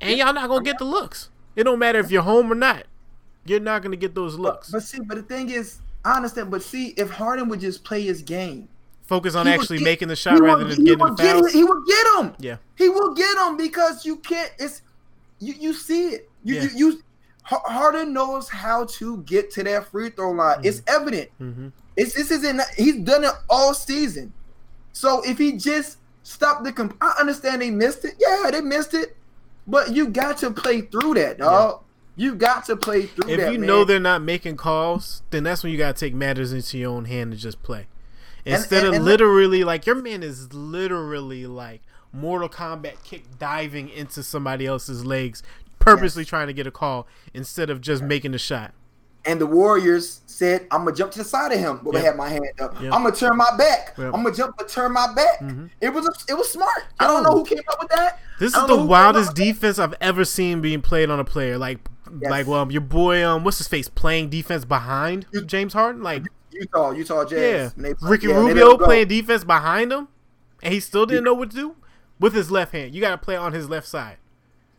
and 0.00 0.16
y'all 0.16 0.32
not 0.32 0.48
gonna 0.48 0.62
get 0.64 0.78
the 0.78 0.84
looks. 0.84 1.30
It 1.56 1.64
don't 1.64 1.78
matter 1.80 1.98
if 1.98 2.10
you're 2.12 2.22
home 2.22 2.52
or 2.52 2.54
not. 2.54 2.84
You're 3.46 3.60
not 3.60 3.82
gonna 3.82 3.96
get 3.96 4.14
those 4.14 4.36
looks. 4.36 4.70
but 4.70 4.82
see, 4.82 5.00
but 5.00 5.16
the 5.16 5.22
thing 5.22 5.50
is, 5.50 5.78
I 6.04 6.16
understand. 6.16 6.50
But 6.50 6.62
see, 6.62 6.88
if 6.96 7.10
Harden 7.10 7.48
would 7.48 7.60
just 7.60 7.84
play 7.84 8.02
his 8.02 8.22
game, 8.22 8.68
Focus 9.06 9.34
on 9.36 9.46
actually 9.46 9.78
get- 9.78 9.84
making 9.84 10.08
the 10.08 10.16
shot 10.16 10.40
rather 10.40 10.64
would- 10.64 10.76
than 10.76 10.84
getting 10.84 10.98
the 10.98 11.14
get 11.14 11.52
He 11.52 11.62
would 11.64 11.86
get 11.86 12.06
him. 12.18 12.32
Yeah. 12.38 12.56
He 12.76 12.88
will 12.88 13.14
get 13.14 13.36
him 13.38 13.56
because 13.56 14.04
you 14.04 14.16
can't. 14.16 14.50
It's 14.58 14.82
you. 15.38 15.54
You 15.58 15.72
see 15.72 16.08
it. 16.08 16.30
You 16.44 16.54
Yeah. 16.56 16.62
you, 16.62 16.70
you 16.74 17.02
Harden 17.44 18.12
knows 18.12 18.48
how 18.48 18.86
to 18.86 19.18
get 19.18 19.52
to 19.52 19.62
that 19.62 19.88
free 19.90 20.10
throw 20.10 20.32
line. 20.32 20.58
It's 20.64 20.82
evident. 20.88 21.30
hmm 21.38 21.68
It's 21.96 22.14
this 22.14 22.30
isn't. 22.32 22.60
He's 22.76 22.96
done 23.04 23.22
it 23.24 23.30
all 23.48 23.72
season. 23.72 24.32
So 24.92 25.22
if 25.24 25.38
he 25.38 25.52
just 25.52 25.98
stopped 26.24 26.64
the, 26.64 26.72
comp- 26.72 26.96
I 27.00 27.14
understand 27.20 27.62
they 27.62 27.70
missed 27.70 28.04
it. 28.04 28.14
Yeah, 28.18 28.50
they 28.50 28.60
missed 28.62 28.94
it, 28.94 29.16
but 29.66 29.92
you 29.94 30.08
got 30.08 30.38
to 30.38 30.50
play 30.50 30.80
through 30.80 31.14
that, 31.14 31.38
dog. 31.38 31.82
You 32.16 32.34
got 32.34 32.64
to 32.66 32.76
play 32.76 33.06
through 33.06 33.28
If 33.30 33.40
that. 33.40 33.52
you 33.52 33.58
man. 33.58 33.66
know 33.66 33.84
they're 33.84 34.00
not 34.00 34.22
making 34.22 34.56
calls, 34.56 35.22
then 35.30 35.42
that's 35.44 35.62
when 35.62 35.70
you 35.70 35.78
gotta 35.78 35.98
take 35.98 36.14
matters 36.14 36.52
into 36.52 36.78
your 36.78 36.90
own 36.92 37.04
hand 37.04 37.32
and 37.32 37.40
just 37.40 37.62
play. 37.62 37.86
Instead 38.44 38.78
and- 38.84 38.88
of 38.88 38.94
and- 38.94 39.04
literally 39.04 39.64
like 39.64 39.86
your 39.86 39.96
man 39.96 40.22
is 40.22 40.52
literally 40.54 41.46
like 41.46 41.82
Mortal 42.12 42.48
Kombat 42.48 43.02
kick 43.04 43.38
diving 43.38 43.88
into 43.90 44.22
somebody 44.22 44.64
else's 44.66 45.04
legs, 45.04 45.42
purposely 45.78 46.24
trying 46.24 46.46
to 46.46 46.52
get 46.54 46.66
a 46.66 46.70
call 46.70 47.06
instead 47.34 47.68
of 47.70 47.80
just 47.80 48.02
making 48.02 48.32
the 48.32 48.38
shot. 48.38 48.72
and 49.28 49.40
the 49.40 49.46
Warriors 49.46 50.20
said, 50.26 50.68
"I'm 50.70 50.84
gonna 50.84 50.94
jump 50.94 51.10
to 51.10 51.18
the 51.18 51.24
side 51.24 51.50
of 51.50 51.58
him." 51.58 51.80
But 51.82 51.96
I 51.96 51.98
Yep. 51.98 52.06
had 52.06 52.16
my 52.16 52.28
hand 52.28 52.44
up. 52.60 52.80
Yep. 52.80 52.92
I'm 52.92 53.02
gonna 53.02 53.10
turn 53.16 53.36
my 53.36 53.56
back. 53.58 53.92
Yep. 53.98 54.14
I'm 54.14 54.22
gonna 54.22 54.32
jump, 54.32 54.54
but 54.56 54.68
turn 54.68 54.92
my 54.92 55.12
back. 55.14 55.40
Mhm. 55.40 55.68
It 55.80 55.88
was 55.92 56.06
a, 56.06 56.12
it 56.32 56.38
was 56.38 56.48
smart. 56.48 56.84
I 57.00 57.08
don't 57.08 57.24
know 57.24 57.32
who 57.32 57.44
came 57.44 57.58
up 57.68 57.80
with 57.80 57.88
that. 57.90 58.20
This 58.38 58.54
is 58.54 58.60
the 58.60 58.68
know 58.68 58.76
who 58.76 58.82
came 58.82 58.86
wildest 58.86 59.30
up 59.30 59.34
with 59.36 59.36
that. 59.38 59.44
defense 59.52 59.78
I've 59.80 59.94
ever 60.00 60.24
seen 60.24 60.60
being 60.60 60.80
played 60.80 61.10
on 61.10 61.18
a 61.18 61.24
player. 61.24 61.58
Like 61.58 61.80
Yes. 62.20 62.30
like 62.30 62.46
well 62.46 62.70
your 62.70 62.80
boy 62.82 63.26
um 63.26 63.44
what's 63.44 63.58
his 63.58 63.68
face 63.68 63.88
playing 63.88 64.28
defense 64.30 64.64
behind 64.64 65.26
James 65.46 65.72
Harden? 65.72 66.02
Like 66.02 66.22
Utah, 66.52 66.90
Utah 66.92 67.24
Jazz. 67.24 67.74
Yeah, 67.76 67.82
play- 67.94 68.10
Ricky 68.10 68.28
yeah, 68.28 68.36
Rubio 68.36 68.76
playing 68.78 69.08
defense 69.08 69.44
behind 69.44 69.92
him, 69.92 70.08
and 70.62 70.72
he 70.72 70.80
still 70.80 71.04
didn't 71.04 71.24
know 71.24 71.34
what 71.34 71.50
to 71.50 71.56
do 71.56 71.76
with 72.18 72.32
his 72.34 72.50
left 72.50 72.72
hand. 72.72 72.94
You 72.94 73.00
got 73.02 73.10
to 73.10 73.18
play 73.18 73.36
on 73.36 73.52
his 73.52 73.68
left 73.68 73.86
side. 73.86 74.16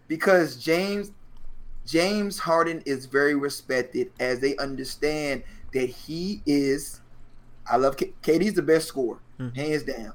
because 0.07 0.55
James 0.55 1.11
James 1.85 2.39
Harden 2.39 2.81
is 2.85 3.05
very 3.05 3.35
respected 3.35 4.11
as 4.19 4.39
they 4.39 4.55
understand 4.57 5.43
that 5.73 5.87
he 5.89 6.41
is. 6.45 7.01
I 7.69 7.77
love 7.77 7.95
K- 7.97 8.13
KD's 8.23 8.53
the 8.55 8.61
best 8.61 8.87
scorer, 8.87 9.19
Mhm. 9.39 9.55
hands 9.55 9.83
down, 9.83 10.13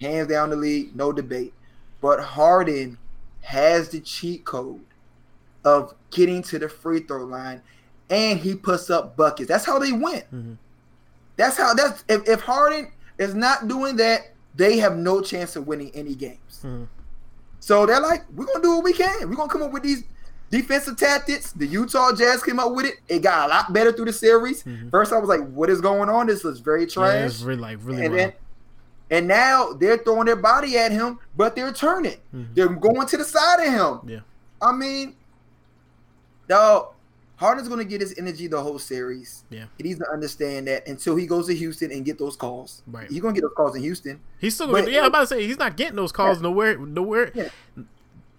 hands 0.00 0.28
down 0.28 0.50
the 0.50 0.56
league, 0.56 0.94
no 0.94 1.12
debate. 1.12 1.52
But 2.00 2.20
Harden 2.20 2.98
has 3.40 3.88
the 3.90 4.00
cheat 4.00 4.44
code 4.44 4.80
of 5.64 5.94
getting 6.10 6.42
to 6.44 6.58
the 6.58 6.68
free 6.68 7.00
throw 7.00 7.24
line, 7.24 7.62
and 8.08 8.38
he 8.38 8.54
puts 8.54 8.90
up 8.90 9.16
buckets. 9.16 9.48
That's 9.48 9.64
how 9.64 9.78
they 9.78 9.92
win. 9.92 10.22
Mhm. 10.32 10.56
That's 11.36 11.56
how. 11.56 11.74
That's 11.74 12.04
if, 12.08 12.28
if 12.28 12.40
Harden 12.40 12.90
is 13.18 13.34
not 13.34 13.68
doing 13.68 13.96
that, 13.96 14.32
they 14.54 14.78
have 14.78 14.96
no 14.96 15.20
chance 15.20 15.56
of 15.56 15.66
winning 15.66 15.90
any 15.94 16.14
games. 16.14 16.60
Mhm. 16.64 16.86
So 17.60 17.86
they're 17.86 18.00
like, 18.00 18.24
we're 18.34 18.46
gonna 18.46 18.62
do 18.62 18.76
what 18.76 18.84
we 18.84 18.92
can. 18.92 19.28
We're 19.28 19.36
gonna 19.36 19.52
come 19.52 19.62
up 19.62 19.72
with 19.72 19.82
these 19.82 20.02
defensive 20.50 20.96
tactics. 20.96 21.52
The 21.52 21.66
Utah 21.66 22.12
Jazz 22.12 22.42
came 22.42 22.58
up 22.58 22.72
with 22.74 22.86
it. 22.86 22.94
It 23.08 23.20
got 23.20 23.46
a 23.46 23.48
lot 23.48 23.72
better 23.72 23.92
through 23.92 24.06
the 24.06 24.12
series. 24.12 24.62
Mhm. 24.64 24.90
First, 24.90 25.12
I 25.12 25.18
was 25.18 25.28
like, 25.28 25.46
what 25.50 25.70
is 25.70 25.80
going 25.80 26.08
on? 26.08 26.26
This 26.26 26.44
is 26.44 26.58
very 26.60 26.86
Yeah, 26.86 27.12
it's 27.26 27.42
really 27.42 27.60
like 27.60 27.78
really 27.82 28.04
and 28.06 28.14
then, 28.18 28.32
and 29.10 29.28
now 29.28 29.72
they're 29.74 29.98
throwing 29.98 30.26
their 30.26 30.36
body 30.36 30.76
at 30.78 30.90
him, 30.90 31.18
but 31.36 31.54
they're 31.54 31.72
turning. 31.72 32.16
Mhm. 32.34 32.54
They're 32.54 32.68
going 32.68 33.06
to 33.06 33.16
the 33.16 33.24
side 33.24 33.60
of 33.60 33.72
him. 33.72 34.10
Yeah. 34.10 34.20
I 34.60 34.72
mean, 34.72 35.14
no, 36.50 36.90
Harden's 37.36 37.68
gonna 37.68 37.84
get 37.84 38.02
his 38.02 38.18
energy 38.18 38.48
the 38.48 38.60
whole 38.60 38.78
series. 38.78 39.44
Yeah. 39.48 39.64
He 39.78 39.84
needs 39.84 39.98
to 40.00 40.10
understand 40.10 40.66
that 40.68 40.86
until 40.86 41.16
he 41.16 41.26
goes 41.26 41.46
to 41.46 41.54
Houston 41.54 41.90
and 41.90 42.04
get 42.04 42.18
those 42.18 42.36
calls. 42.36 42.82
Right. 42.86 43.08
He's 43.08 43.22
gonna 43.22 43.32
get 43.32 43.42
those 43.42 43.54
calls 43.56 43.74
in 43.74 43.82
Houston. 43.82 44.20
He's 44.38 44.54
still 44.56 44.70
but- 44.70 44.90
yeah. 44.90 45.00
I'm 45.00 45.06
about 45.06 45.20
to 45.20 45.26
say 45.28 45.46
he's 45.46 45.58
not 45.58 45.78
getting 45.78 45.96
those 45.96 46.12
calls 46.12 46.42
nowhere. 46.42 46.76
Nowhere. 46.76 47.32
Yeah. 47.34 47.48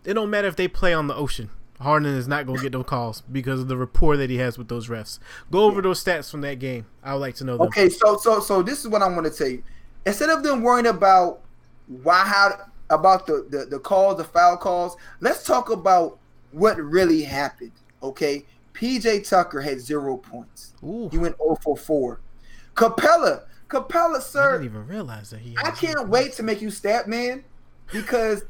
It 0.04 0.14
don't 0.14 0.30
matter 0.30 0.48
if 0.48 0.56
they 0.56 0.68
play 0.68 0.94
on 0.94 1.08
the 1.08 1.16
ocean. 1.16 1.50
Harden 1.80 2.14
is 2.14 2.28
not 2.28 2.46
gonna 2.46 2.62
get 2.62 2.74
those 2.74 2.86
calls 2.86 3.22
because 3.22 3.62
of 3.62 3.68
the 3.70 3.78
rapport 3.78 4.18
that 4.18 4.30
he 4.30 4.38
has 4.38 4.56
with 4.58 4.68
those 4.68 4.88
refs. 4.88 5.18
Go 5.50 5.64
over 5.64 5.82
those 5.82 6.04
stats 6.04 6.30
from 6.30 6.42
that 6.42 6.60
game. 6.60 6.86
I 7.04 7.14
would 7.14 7.22
like 7.22 7.36
to 7.36 7.44
know 7.44 7.58
them. 7.58 7.68
Okay, 7.68 7.90
so 7.90 8.18
so 8.18 8.40
so 8.40 8.62
this 8.62 8.82
is 8.82 8.88
what 8.88 9.02
I 9.02 9.08
want 9.08 9.26
to 9.26 9.32
tell 9.32 9.48
you. 9.48 9.64
Instead 10.06 10.30
of 10.30 10.44
them 10.44 10.62
worrying 10.62 10.86
about 10.86 11.40
why 11.88 12.20
how 12.26 12.56
about 12.92 13.26
the, 13.26 13.48
the 13.50 13.66
the 13.66 13.80
calls, 13.80 14.18
the 14.18 14.24
foul 14.26 14.58
calls, 14.58 14.96
let's 15.22 15.44
talk 15.44 15.72
about 15.72 16.20
what 16.52 16.78
really 16.78 17.24
happened. 17.24 17.72
Okay, 18.04 18.46
PJ 18.74 19.28
Tucker 19.30 19.62
had 19.62 19.80
zero 19.80 20.18
points. 20.18 20.74
Ooh, 20.84 21.10
He 21.12 21.18
went 21.18 21.38
0 21.38 21.58
for 21.62 21.78
4. 21.78 22.20
Capela, 22.76 23.44
Capela, 23.68 24.18
I 24.18 24.20
sir, 24.20 24.52
didn't 24.54 24.66
even 24.66 24.88
realize 24.88 25.30
that 25.32 25.40
he. 25.40 25.56
I 25.58 25.72
can't 25.72 26.10
wait 26.10 26.22
points. 26.24 26.38
to 26.38 26.44
make 26.44 26.62
you 26.62 26.72
stat 26.72 27.08
man 27.08 27.44
because 27.92 28.44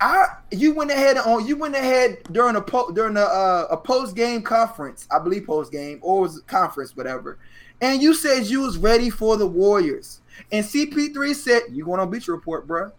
I 0.00 0.26
you 0.50 0.74
went 0.74 0.90
ahead 0.90 1.16
on 1.16 1.46
you 1.46 1.56
went 1.56 1.74
ahead 1.74 2.18
during 2.32 2.56
a 2.56 2.60
po, 2.60 2.90
during 2.90 3.16
a 3.16 3.22
uh, 3.22 3.66
a 3.70 3.76
post 3.76 4.14
game 4.14 4.42
conference, 4.42 5.08
I 5.10 5.18
believe 5.18 5.46
post 5.46 5.72
game 5.72 5.98
or 6.02 6.20
was 6.20 6.42
conference 6.46 6.94
whatever, 6.96 7.38
and 7.80 8.02
you 8.02 8.14
said 8.14 8.46
you 8.46 8.60
was 8.60 8.76
ready 8.78 9.10
for 9.10 9.36
the 9.36 9.46
Warriors. 9.46 10.20
And 10.52 10.64
CP3 10.64 11.34
said, 11.34 11.62
You 11.72 11.84
going 11.84 12.00
on 12.00 12.10
Beach 12.10 12.28
Report, 12.28 12.66
bruh. 12.66 12.92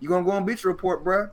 You 0.00 0.08
gonna 0.08 0.24
go 0.24 0.32
on 0.32 0.44
Beach 0.44 0.64
Report, 0.64 1.04
bruh. 1.04 1.30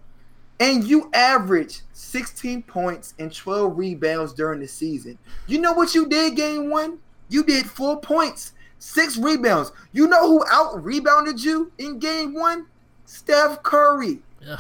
And 0.60 0.84
you 0.84 1.10
average 1.14 1.82
16 1.94 2.64
points 2.64 3.14
and 3.20 3.34
12 3.34 3.78
rebounds 3.78 4.34
during 4.34 4.60
the 4.60 4.68
season. 4.68 5.18
You 5.48 5.60
know 5.62 5.74
what 5.74 5.96
you 5.96 6.08
did 6.08 6.36
game 6.36 6.70
one? 6.70 7.00
You 7.30 7.44
did 7.44 7.66
four 7.66 8.00
points, 8.02 8.54
six 8.80 9.18
rebounds. 9.18 9.72
You 9.92 10.08
know 10.08 10.28
who 10.28 10.44
out 10.52 10.84
rebounded 10.84 11.42
you 11.42 11.72
in 11.78 12.00
game 12.00 12.34
one? 12.34 12.66
Steph 13.06 13.64
Curry. 13.64 14.20
Ugh. 14.50 14.60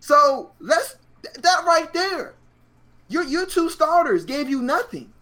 So 0.00 0.52
let's 0.60 0.96
that 1.22 1.64
right 1.66 1.92
there. 1.92 2.34
Your 3.08 3.22
your 3.24 3.46
two 3.46 3.68
starters 3.68 4.24
gave 4.24 4.48
you 4.48 4.62
nothing. 4.62 5.12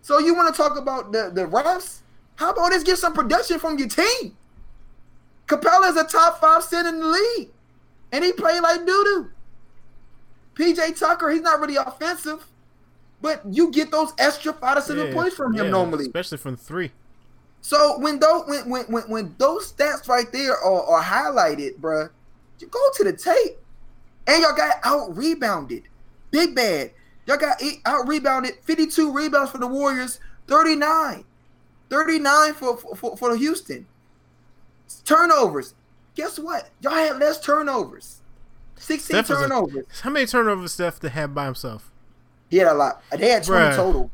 So 0.00 0.18
you 0.18 0.34
want 0.34 0.54
to 0.54 0.60
talk 0.60 0.78
about 0.78 1.12
the 1.12 1.30
the 1.32 1.42
refs? 1.46 2.00
How 2.36 2.50
about 2.50 2.70
let's 2.70 2.84
get 2.84 2.98
some 2.98 3.12
production 3.12 3.58
from 3.58 3.78
your 3.78 3.88
team? 3.88 4.36
Capela 5.46 5.90
is 5.90 5.96
a 5.96 6.04
top 6.04 6.40
five 6.40 6.62
center 6.62 6.88
in 6.88 7.00
the 7.00 7.06
league, 7.06 7.50
and 8.12 8.24
he 8.24 8.32
played 8.32 8.62
like 8.62 8.86
doo 8.86 9.04
doo. 9.04 9.30
PJ 10.54 10.98
Tucker, 10.98 11.30
he's 11.30 11.40
not 11.40 11.60
really 11.60 11.76
offensive, 11.76 12.46
but 13.22 13.42
you 13.50 13.70
get 13.72 13.90
those 13.90 14.12
extra 14.18 14.52
five 14.52 14.76
to 14.76 14.82
seven 14.82 15.06
Yeah, 15.08 15.14
points 15.14 15.34
from 15.34 15.54
him 15.54 15.64
yeah, 15.66 15.70
normally. 15.70 16.04
especially 16.06 16.38
from 16.38 16.56
three. 16.56 16.92
So 17.62 17.98
when 18.00 18.18
those 18.18 18.44
when 18.46 18.68
when 18.68 18.84
when, 18.86 19.02
when 19.04 19.34
those 19.38 19.72
stats 19.72 20.08
right 20.08 20.30
there 20.32 20.56
are, 20.56 20.84
are 20.84 21.02
highlighted, 21.02 21.78
bruh, 21.80 22.10
you 22.58 22.66
go 22.66 22.80
to 22.96 23.04
the 23.04 23.12
tape, 23.12 23.56
and 24.26 24.42
y'all 24.42 24.54
got 24.54 24.76
out 24.84 25.16
rebounded. 25.16 25.84
Big 26.30 26.54
bad. 26.54 26.90
Y'all 27.26 27.36
got 27.36 27.62
eight, 27.62 27.80
out 27.86 28.06
rebounded. 28.08 28.54
Fifty 28.62 28.86
two 28.86 29.12
rebounds 29.12 29.50
for 29.50 29.58
the 29.58 29.66
Warriors. 29.66 30.20
39. 30.48 31.24
39 31.88 32.54
for, 32.54 32.76
for 32.76 33.16
for 33.16 33.30
the 33.32 33.38
Houston. 33.38 33.86
Turnovers. 35.04 35.74
Guess 36.14 36.38
what? 36.38 36.70
Y'all 36.80 36.92
had 36.92 37.18
less 37.18 37.40
turnovers. 37.40 38.20
16 38.76 38.98
Steph 39.04 39.24
is 39.24 39.30
a- 39.30 39.34
turnovers. 39.48 39.86
How 40.02 40.10
many 40.10 40.26
turnovers 40.26 40.72
Steph 40.72 41.00
to 41.00 41.08
have 41.08 41.34
by 41.34 41.44
himself? 41.46 41.90
He 42.50 42.58
had 42.58 42.68
a 42.68 42.74
lot. 42.74 43.02
They 43.16 43.28
had 43.30 43.44
20 43.44 43.64
Bruh. 43.66 43.76
total. 43.76 44.10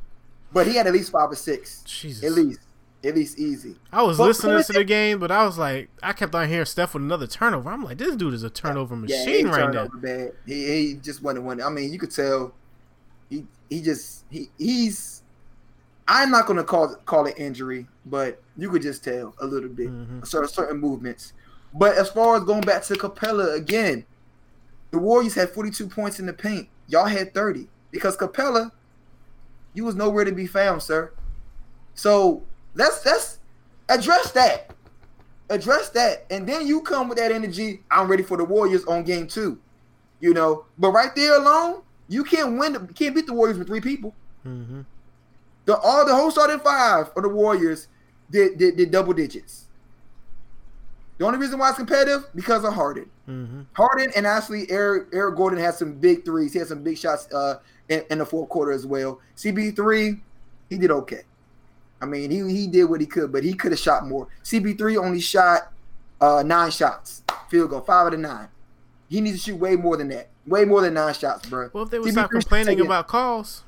But 0.53 0.67
he 0.67 0.77
had 0.77 0.87
at 0.87 0.93
least 0.93 1.11
five 1.11 1.31
or 1.31 1.35
six. 1.37 1.83
Jesus. 1.83 2.23
At 2.25 2.33
least. 2.33 2.61
At 3.05 3.15
least 3.15 3.39
easy. 3.39 3.77
I 3.93 4.03
was 4.03 4.19
But 4.19 4.25
listening 4.27 4.63
to 4.63 4.73
the 4.73 4.83
game, 4.85 5.19
but 5.21 5.31
I 5.31 5.45
was 5.45 5.57
like, 5.57 5.89
I 6.03 6.13
kept 6.13 6.35
on 6.35 6.49
hearing 6.49 6.67
Steph 6.67 6.95
with 6.95 7.03
another 7.03 7.27
turnover. 7.29 7.71
I'm 7.71 7.85
like, 7.85 7.99
this 7.99 8.17
dude 8.17 8.35
is 8.35 8.43
a 8.43 8.51
turnover 8.51 8.95
Yeah, 8.97 9.01
machine 9.25 9.47
he 9.47 9.53
right 9.53 9.73
turned 9.73 9.75
now. 9.75 10.01
bad. 10.01 10.33
He, 10.47 10.67
he 10.89 10.95
just 10.95 11.23
wasn't 11.23 11.45
winning. 11.45 11.65
I 11.65 11.69
mean, 11.71 11.93
you 11.93 11.99
could 11.99 12.11
tell. 12.11 12.53
He 13.31 13.47
he 13.71 13.83
just 13.83 14.25
he 14.31 14.49
he's. 14.59 15.23
I'm 16.09 16.31
not 16.31 16.47
gonna 16.47 16.65
call 16.65 16.95
call 17.05 17.27
it 17.27 17.35
injury, 17.39 17.87
but 18.07 18.43
you 18.57 18.69
could 18.71 18.83
just 18.83 19.05
tell 19.05 19.35
a 19.41 19.47
little 19.47 19.69
bit 19.69 19.91
Mhm. 19.91 20.27
certain 20.27 20.49
certain 20.49 20.81
movements. 20.81 21.35
But 21.75 21.97
as 21.97 22.11
far 22.11 22.37
as 22.37 22.45
going 22.45 22.63
back 22.63 22.83
to 22.85 22.95
Capela 22.95 23.55
again, 23.55 24.05
the 24.91 24.99
Warriors 24.99 25.35
had 25.35 25.51
42 25.51 25.89
points 25.89 26.19
in 26.19 26.27
the 26.27 26.33
paint. 26.33 26.69
Y'all 26.89 27.07
had 27.07 27.35
30 27.35 27.69
because 27.91 28.17
Capela, 28.17 28.71
you 29.75 29.85
was 29.85 29.95
nowhere 29.95 30.25
to 30.25 30.33
be 30.33 30.47
found, 30.47 30.83
sir. 30.83 31.13
So 31.95 32.43
let's 32.75 33.05
let's 33.05 33.39
address 33.89 34.33
that. 34.33 34.75
Address 35.51 35.89
that, 35.91 36.27
and 36.31 36.47
then 36.47 36.67
you 36.67 36.83
come 36.83 37.09
with 37.09 37.17
that 37.17 37.33
energy. 37.33 37.83
I'm 37.91 38.07
ready 38.09 38.23
for 38.23 38.37
the 38.37 38.45
Warriors 38.45 38.85
on 38.85 39.03
game 39.03 39.27
two. 39.27 39.59
You 40.21 40.35
know, 40.35 40.67
but 40.79 40.91
right 40.91 41.15
there 41.15 41.37
alone, 41.37 41.83
you 42.09 42.23
can't 42.25 42.59
win. 42.59 42.75
The, 42.75 42.81
you 42.81 42.95
can't 42.95 43.15
beat 43.15 43.27
the 43.27 43.33
Warriors 43.33 43.59
with 43.59 43.67
three 43.67 43.81
people. 43.81 44.15
hmm 44.43 44.83
The 45.65 45.79
all 45.79 46.05
the 46.05 46.15
whole 46.15 46.31
starting 46.31 46.61
five 46.61 47.11
of 47.17 47.23
the 47.23 47.29
Warriors 47.31 47.89
did, 48.31 48.59
did 48.59 48.77
did 48.77 48.91
double 48.91 49.15
digits. 49.15 49.68
The 51.19 51.27
only 51.27 51.39
reason 51.39 51.59
why 51.59 51.69
it's 51.69 51.79
competitive 51.79 52.27
because 52.35 52.65
of 52.65 52.73
Harden. 52.73 53.11
hmm 53.27 53.63
Harden 53.75 54.11
and 54.17 54.27
actually 54.27 54.71
Eric 54.71 55.09
Eric 55.13 55.37
Gordon 55.37 55.59
had 55.59 55.75
some 55.75 55.95
big 55.95 56.25
threes. 56.25 56.53
He 56.53 56.59
had 56.61 56.69
some 56.69 56.83
big 56.83 56.97
shots 56.97 57.33
uh, 57.33 57.59
in, 57.89 58.05
in 58.11 58.19
the 58.19 58.27
fourth 58.27 58.49
quarter 58.49 58.73
as 58.73 58.87
well. 58.87 59.21
CP3, 59.37 60.21
he 60.71 60.79
did 60.79 60.91
okay. 60.91 61.23
I 62.01 62.07
mean, 62.07 62.31
he 62.31 62.49
he 62.53 62.67
did 62.69 62.85
what 62.85 63.01
he 63.01 63.07
could, 63.07 63.33
but 63.33 63.43
he 63.43 63.53
could 63.55 63.73
have 63.73 63.81
shot 63.81 64.07
more. 64.07 64.29
CP3 64.45 64.97
only 65.05 65.21
shot 65.21 65.73
uh, 66.21 66.43
nine 66.47 66.71
shots, 66.71 67.23
field 67.49 67.71
goal, 67.71 67.81
five 67.81 68.07
out 68.07 68.15
of 68.15 68.21
nine. 68.21 68.49
He 69.09 69.21
needs 69.21 69.39
to 69.39 69.51
shoot 69.51 69.57
way 69.57 69.75
more 69.75 69.97
than 69.97 70.09
that, 70.09 70.29
way 70.47 70.65
more 70.65 70.81
than 70.83 70.95
nine 70.95 71.15
shots, 71.15 71.49
bro. 71.49 71.71
Well, 71.73 71.85
if 71.85 71.91
they 71.91 71.99
would 71.99 72.09
CP3 72.09 72.13
stop 72.13 72.31
complaining 72.31 72.81
about 72.81 73.09
calls, 73.09 73.65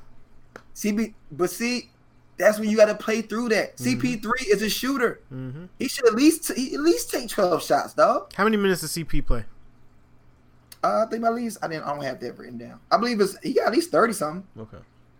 CB, 0.75 1.13
but 1.31 1.49
see, 1.49 1.89
that's 2.37 2.57
when 2.59 2.69
you 2.69 2.75
got 2.77 2.85
to 2.85 2.95
play 2.95 3.21
through 3.21 3.49
that. 3.49 3.77
CP3 3.77 4.31
is 4.47 4.61
a 4.61 4.69
shooter. 4.69 5.19
hmm 5.29 5.65
He 5.79 5.87
should 5.87 6.07
at 6.07 6.15
least 6.15 6.51
he 6.55 6.73
at 6.73 6.79
least 6.81 7.11
take 7.11 7.29
twelve 7.29 7.63
shots, 7.63 7.93
dog. 7.93 8.33
how 8.35 8.43
many 8.43 8.57
minutes 8.57 8.81
does 8.81 8.91
CP 8.91 9.25
play? 9.25 9.45
Uh, 10.83 11.03
I 11.05 11.09
think 11.11 11.23
at 11.23 11.33
least 11.35 11.59
I 11.61 11.67
didn't. 11.67 11.83
I 11.83 11.93
don't 11.93 12.03
have 12.03 12.19
that 12.21 12.37
written 12.39 12.57
down. 12.57 12.79
I 12.91 12.97
believe 12.97 13.21
it's 13.21 13.37
he 13.43 13.53
got 13.53 13.67
at 13.67 13.73
least 13.73 13.91
thirty 13.91 14.13
something. 14.13 14.47
Okay. 14.57 14.77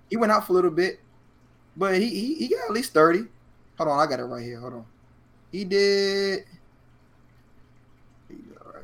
He 0.10 0.18
went 0.18 0.32
out 0.32 0.48
for 0.48 0.54
a 0.54 0.56
little 0.56 0.72
bit, 0.72 1.00
but 1.78 2.00
he 2.00 2.08
he, 2.10 2.36
he 2.36 2.48
got 2.48 2.66
at 2.66 2.72
least 2.72 2.94
thirty. 2.94 3.26
Hold 3.78 3.90
on, 3.90 4.00
I 4.00 4.08
got 4.10 4.20
it 4.20 4.24
right 4.24 4.44
here. 4.44 4.60
Hold 4.60 4.74
on. 4.74 4.86
He 5.52 5.64
did. 5.66 6.46
You 8.30 8.38
right. 8.74 8.84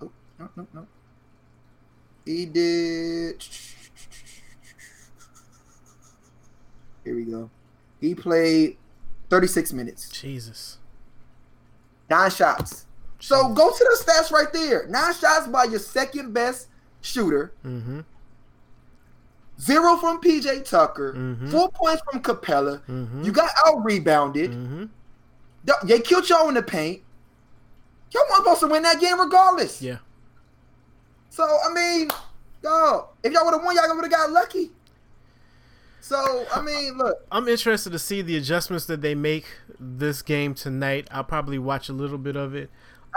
Oh 0.00 0.10
no 0.38 0.48
no 0.56 0.66
no. 0.72 0.86
He 2.24 2.46
did. 2.46 3.46
Here 7.04 7.14
we 7.14 7.24
go. 7.24 7.50
He 8.00 8.14
played 8.14 8.76
thirty 9.30 9.46
six 9.46 9.72
minutes, 9.72 10.08
Jesus. 10.10 10.78
nine 12.10 12.30
shots. 12.30 12.86
So 13.20 13.48
go 13.54 13.70
to 13.70 13.78
the 13.78 14.04
stats 14.04 14.30
right 14.30 14.52
there. 14.52 14.86
Nine 14.88 15.14
shots 15.14 15.46
by 15.46 15.64
your 15.64 15.78
second 15.80 16.32
best 16.32 16.68
shooter. 17.00 17.52
hmm 17.62 18.00
Zero 19.60 19.96
from 19.96 20.20
PJ 20.20 20.68
Tucker. 20.68 21.14
Mhm. 21.14 21.50
Four 21.50 21.70
points 21.70 22.02
from 22.10 22.20
Capela. 22.22 22.82
hmm 22.84 23.22
You 23.24 23.32
got 23.32 23.50
out 23.66 23.84
rebounded. 23.84 24.52
hmm 24.52 24.84
They 25.84 26.00
killed 26.00 26.28
y'all 26.28 26.48
in 26.48 26.54
the 26.54 26.62
paint. 26.62 27.02
Y'all 28.12 28.22
weren't 28.30 28.44
supposed 28.44 28.60
to 28.60 28.66
win 28.66 28.82
that 28.82 29.00
game 29.00 29.18
regardless. 29.20 29.80
Yeah. 29.80 29.98
So 31.30 31.44
I 31.44 31.72
mean, 31.72 32.08
dog, 32.62 33.08
if 33.22 33.32
y'all 33.32 33.44
would 33.44 33.54
have 33.54 33.64
won, 33.64 33.74
y'all 33.76 33.94
would 33.94 34.04
have 34.04 34.10
got 34.12 34.30
lucky. 34.30 34.70
So 36.04 36.44
I 36.54 36.60
mean, 36.60 36.98
look, 36.98 37.24
I'm 37.32 37.48
interested 37.48 37.90
to 37.92 37.98
see 37.98 38.20
the 38.20 38.36
adjustments 38.36 38.84
that 38.86 39.00
they 39.00 39.14
make 39.14 39.46
this 39.80 40.20
game 40.20 40.54
tonight. 40.54 41.08
I'll 41.10 41.24
probably 41.24 41.58
watch 41.58 41.88
a 41.88 41.94
little 41.94 42.18
bit 42.18 42.36
of 42.36 42.54
it. 42.54 42.68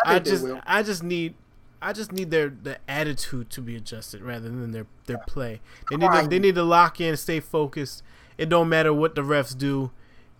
I 0.05 0.15
I, 0.15 0.19
just. 0.19 0.45
I 0.65 0.83
just 0.83 1.03
need 1.03 1.33
I 1.81 1.91
just 1.91 2.13
need 2.13 2.31
their 2.31 2.47
the 2.47 2.77
attitude 2.87 3.49
to 3.49 3.61
be 3.61 3.75
adjusted 3.75 4.21
rather 4.21 4.47
than 4.47 4.71
their 4.71 4.87
their 5.05 5.17
play. 5.17 5.59
They 5.89 5.97
need 5.97 6.09
to, 6.09 6.27
they 6.29 6.39
need 6.39 6.55
to 6.55 6.63
lock 6.63 7.01
in, 7.01 7.17
stay 7.17 7.41
focused. 7.41 8.03
It 8.37 8.47
don't 8.47 8.69
matter 8.69 8.93
what 8.93 9.15
the 9.15 9.21
refs 9.21 9.57
do. 9.57 9.91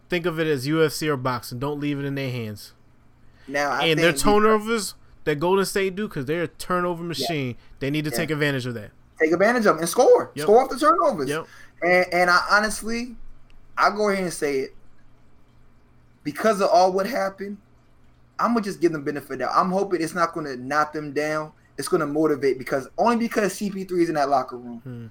Think 0.08 0.26
of 0.26 0.40
it 0.40 0.48
as 0.48 0.66
UFC 0.66 1.06
or 1.10 1.18
boxing. 1.18 1.60
Don't 1.60 1.82
leave 1.82 2.00
it 2.00 2.06
in 2.06 2.16
their 2.16 2.32
hands. 2.32 2.74
now 3.46 3.72
I 3.72 3.88
and 3.88 4.00
their 4.00 4.14
turnovers 4.14 4.96
that 5.26 5.36
Golden 5.42 5.66
State 5.66 5.98
do 5.98 6.08
because 6.08 6.28
they're 6.28 6.44
a 6.44 6.48
turnover 6.48 7.04
machine. 7.04 7.58
They 7.80 7.90
need 7.90 8.06
to 8.06 8.12
take 8.12 8.32
advantage 8.32 8.66
of 8.66 8.74
that. 8.76 8.92
Take 9.20 9.32
advantage 9.32 9.66
of 9.66 9.76
them 9.76 9.80
and 9.80 9.90
score, 9.90 10.32
Yep. 10.36 10.44
score 10.44 10.64
off 10.64 10.70
the 10.70 10.78
turnovers. 10.78 11.30
Yep. 11.30 11.48
And 11.82 12.06
and 12.14 12.30
I 12.30 12.40
honestly, 12.52 13.16
I 13.78 13.90
go 13.90 14.10
ahead 14.10 14.24
and 14.24 14.34
say 14.34 14.60
it 14.60 14.76
because 16.24 16.62
of 16.62 16.70
all 16.70 16.92
what 16.92 17.08
happened. 17.08 17.58
I'm 18.40 18.54
gonna 18.54 18.64
just 18.64 18.82
give 18.82 18.92
them 18.92 19.04
benefit 19.04 19.42
of. 19.42 19.50
I'm 19.54 19.72
hoping 19.72 20.02
it's 20.02 20.14
not 20.14 20.34
gonna 20.34 20.56
knock 20.56 20.94
them 20.94 21.14
down. 21.14 21.52
It's 21.78 21.88
gonna 21.88 22.08
motivate 22.08 22.58
because 22.58 22.88
only 22.98 23.18
because 23.18 23.54
CP3 23.54 24.02
is 24.02 24.10
in 24.10 24.16
that 24.16 24.30
locker 24.30 24.58
room. 24.58 24.80
Hmm. 24.84 25.08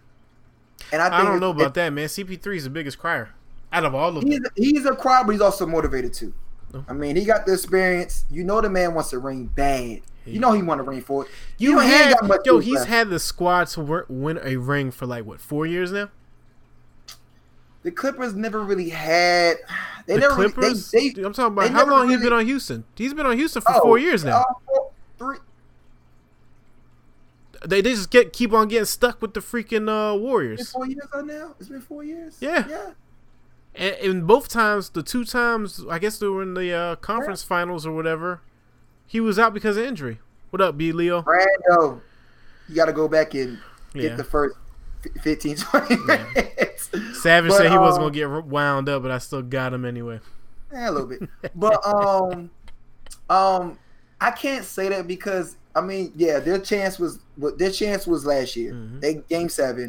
And 0.92 1.02
I, 1.02 1.08
think 1.08 1.14
I 1.14 1.24
don't 1.24 1.40
know 1.40 1.50
about 1.50 1.74
that, 1.74 1.92
man. 1.92 2.06
CP3 2.06 2.56
is 2.56 2.64
the 2.64 2.70
biggest 2.70 2.98
crier 2.98 3.30
out 3.72 3.84
of 3.84 3.94
all 3.94 4.16
of 4.16 4.22
them. 4.22 4.30
He's 4.30 4.40
he's 4.56 4.86
a 4.86 4.94
crier, 4.94 5.24
but 5.24 5.32
he's 5.32 5.40
also 5.40 5.66
motivated 5.66 6.12
too. 6.12 6.32
Oh. 6.74 6.84
I 6.88 6.92
mean, 6.92 7.16
he 7.16 7.24
got 7.24 7.46
the 7.46 7.52
experience. 7.54 8.24
You 8.30 8.44
know, 8.44 8.60
the 8.60 8.68
man 8.68 8.94
wants 8.94 9.10
to 9.10 9.18
ring 9.18 9.46
bad. 9.46 10.00
You 10.24 10.40
know, 10.40 10.52
he 10.52 10.60
want 10.62 10.80
to 10.80 10.82
ring 10.82 11.02
for 11.02 11.24
it. 11.24 11.30
You 11.56 11.80
ain't 11.80 11.88
had 11.88 12.14
got 12.14 12.24
much 12.26 12.40
yo, 12.44 12.58
he's 12.58 12.74
left. 12.74 12.88
had 12.88 13.10
the 13.10 13.20
squad 13.20 13.68
to 13.68 13.80
wor- 13.80 14.06
win 14.08 14.40
a 14.42 14.56
ring 14.56 14.90
for 14.90 15.06
like 15.06 15.24
what 15.24 15.40
four 15.40 15.66
years 15.66 15.92
now. 15.92 16.10
the 17.84 17.92
Clippers 17.92 18.34
never 18.34 18.60
really 18.64 18.88
had. 18.88 19.58
They 20.06 20.14
the 20.14 20.20
never 20.20 20.34
Clippers. 20.34 20.92
Really, 20.92 21.10
they, 21.10 21.20
they, 21.20 21.26
I'm 21.26 21.32
talking 21.32 21.52
about 21.52 21.70
how 21.70 21.86
long 21.86 22.08
he's 22.08 22.16
really- 22.18 22.30
been 22.30 22.38
on 22.40 22.46
Houston. 22.46 22.84
He's 22.96 23.14
been 23.14 23.24
on 23.26 23.36
Houston 23.38 23.62
for 23.62 23.72
oh, 23.76 23.80
four 23.80 23.98
years 23.98 24.24
now. 24.24 24.38
uh, 24.40 24.44
four- 24.66 24.90
three. 25.18 25.36
they, 27.64 27.80
they 27.80 27.92
just 27.94 28.10
get 28.10 28.32
keep 28.32 28.52
on 28.52 28.66
getting 28.66 28.84
stuck 28.84 29.22
with 29.22 29.32
the 29.32 29.40
freaking 29.40 29.88
uh, 29.88 30.14
It's 30.14 30.18
been 30.18 30.22
Warriors. 30.22 30.70
four 30.72 30.86
years 30.88 31.06
on 31.14 31.26
now. 31.28 31.54
It's 31.60 31.68
been 31.68 31.80
four 31.80 32.02
years. 32.02 32.36
Yeah. 32.40 32.66
yeah. 32.68 32.90
And, 33.76 33.94
and 33.96 34.26
both 34.26 34.48
times, 34.48 34.90
the 34.90 35.02
two 35.02 35.24
times, 35.24 35.84
I 35.90 35.98
guess 35.98 36.18
they 36.18 36.26
were 36.26 36.42
in 36.42 36.54
the 36.54 36.72
uh, 36.72 36.96
conference 36.96 37.42
finals 37.42 37.86
or 37.86 37.92
whatever. 37.92 38.40
He 39.06 39.20
was 39.20 39.38
out 39.38 39.54
because 39.54 39.76
of 39.76 39.84
injury. 39.84 40.18
What 40.50 40.60
up, 40.62 40.76
B 40.78 40.92
Leo? 40.92 41.22
Brando, 41.22 42.00
you 42.68 42.74
got 42.74 42.86
to 42.86 42.92
go 42.92 43.08
back 43.08 43.34
and 43.34 43.58
get 43.92 44.02
Yeah. 44.02 44.16
the 44.16 44.24
first 44.24 44.56
f- 45.04 45.22
15, 45.22 45.56
20 45.56 45.96
minutes. 46.06 46.90
Savage 47.20 47.50
But, 47.50 47.56
said 47.58 47.70
he 47.70 47.78
wasn't 47.78 48.04
um, 48.04 48.12
gonna 48.12 48.14
get 48.14 48.44
wound 48.46 48.88
up, 48.88 49.02
but 49.02 49.10
I 49.10 49.18
still 49.18 49.42
got 49.42 49.72
him 49.72 49.84
anyway. 49.84 50.20
Eh, 50.72 50.88
a 50.88 50.90
little 50.90 51.06
bit. 51.06 51.28
But 51.54 51.84
um, 51.86 52.50
um, 53.30 53.78
I 54.20 54.30
can't 54.30 54.64
say 54.64 54.88
that 54.88 55.06
because 55.06 55.56
I 55.74 55.80
mean, 55.80 56.12
yeah, 56.16 56.38
their 56.38 56.58
chance 56.58 56.98
was 56.98 57.18
what 57.36 57.58
their 57.58 57.70
chance 57.70 58.06
was 58.06 58.24
last 58.24 58.56
year. 58.56 58.72
Mhm. 58.72 59.00
They 59.00 59.14
game 59.28 59.48
seven. 59.48 59.88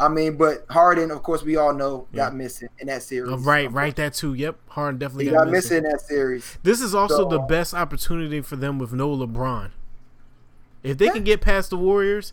I 0.00 0.08
mean, 0.08 0.36
but 0.38 0.64
Harden, 0.70 1.10
of 1.10 1.22
course, 1.22 1.42
we 1.42 1.56
all 1.56 1.74
know 1.74 2.06
got 2.14 2.32
Yeah. 2.32 2.36
missing 2.38 2.68
in 2.78 2.86
that 2.86 3.02
series. 3.02 3.30
Right, 3.44 3.70
right. 3.70 3.94
That 3.94 4.14
too. 4.14 4.32
Yep. 4.34 4.56
Harden 4.68 4.98
definitely 4.98 5.26
He 5.26 5.30
got, 5.30 5.44
got 5.44 5.52
missing. 5.52 5.78
in 5.78 5.82
that 5.84 6.00
series. 6.00 6.56
This 6.62 6.80
is 6.80 6.94
also 6.94 7.28
the 7.28 7.38
um, 7.40 7.46
best 7.46 7.74
opportunity 7.74 8.40
for 8.40 8.56
them 8.56 8.78
with 8.78 8.92
no 8.94 9.14
LeBron. 9.14 9.70
If 10.82 10.96
they 10.96 11.04
Yeah. 11.06 11.12
can 11.12 11.24
get 11.24 11.42
past 11.42 11.68
the 11.70 11.76
Warriors, 11.76 12.32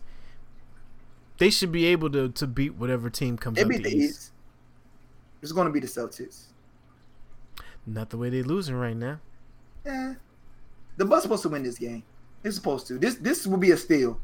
they 1.36 1.50
should 1.50 1.70
be 1.70 1.84
able 1.84 2.10
to 2.10 2.30
to 2.30 2.46
beat 2.46 2.74
whatever 2.76 3.10
team 3.10 3.36
comes 3.36 3.62
beat 3.62 3.68
the 3.68 3.90
the 3.90 3.96
East. 3.96 4.10
East. 4.10 4.32
It's 5.42 5.52
going 5.52 5.66
to 5.66 5.72
be 5.72 5.80
the 5.80 5.86
Celtics. 5.86 6.44
Not 7.86 8.10
the 8.10 8.16
way 8.16 8.28
they're 8.30 8.42
losing 8.42 8.74
right 8.76 8.96
now. 8.96 9.20
Yeah, 9.84 10.14
the 10.96 11.04
Bucks 11.04 11.22
supposed 11.22 11.42
to 11.42 11.48
win 11.48 11.62
this 11.62 11.78
game. 11.78 12.02
They're 12.42 12.52
supposed 12.52 12.86
to. 12.88 12.98
This 12.98 13.16
this 13.16 13.46
will 13.46 13.58
be 13.58 13.70
a 13.72 13.76
steal, 13.76 14.18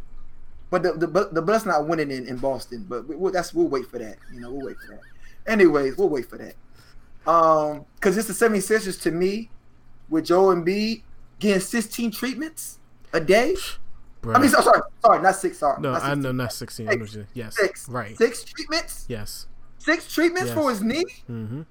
but 0.83 0.83
the 1.01 1.07
the 1.07 1.29
the 1.31 1.43
Bucks 1.43 1.65
not 1.67 1.87
winning 1.87 2.11
in, 2.11 2.27
in 2.27 2.37
Boston. 2.39 2.85
But 2.89 3.07
we, 3.09 3.15
we'll, 3.15 3.33
that's 3.33 3.55
we'll 3.55 3.69
wait 3.69 3.87
for 3.87 3.99
that. 3.99 4.17
You 4.33 4.41
know, 4.41 4.51
we'll 4.51 4.67
wait 4.67 4.77
for 4.79 4.93
that. 4.95 5.01
Anyways, 5.51 5.97
we'll 5.97 6.09
wait 6.09 6.29
for 6.29 6.39
that. 6.39 6.55
Um, 7.31 7.85
because 7.95 8.17
it's 8.17 8.27
the 8.27 8.35
76ers 8.49 9.01
to 9.03 9.11
me, 9.11 9.51
with 10.09 10.27
Joe 10.27 10.47
Embiid 10.47 11.03
getting 11.39 11.61
16 11.61 12.11
treatments 12.11 12.79
a 13.13 13.21
day. 13.21 13.55
Bruh. 14.23 14.37
I 14.37 14.41
mean, 14.41 14.51
so- 14.51 14.61
sorry, 14.63 14.81
sorry, 15.05 15.23
not 15.23 15.37
six. 15.37 15.59
Sorry, 15.59 15.81
no, 15.81 15.93
not 15.93 16.03
I 16.03 16.09
16, 16.09 16.23
know 16.23 16.33
not 16.33 16.53
sixteen. 16.53 16.89
I 16.89 16.95
know 16.95 17.07
yes, 17.35 17.57
Six, 17.57 17.89
right. 17.89 18.17
Six 18.17 18.43
treatments. 18.45 19.05
Yes. 19.09 19.47
Six 19.79 20.13
treatments 20.13 20.49
Yes. 20.49 20.55
for 20.55 20.71
his 20.71 20.83
knee. 20.83 21.05
hmm 21.27 21.63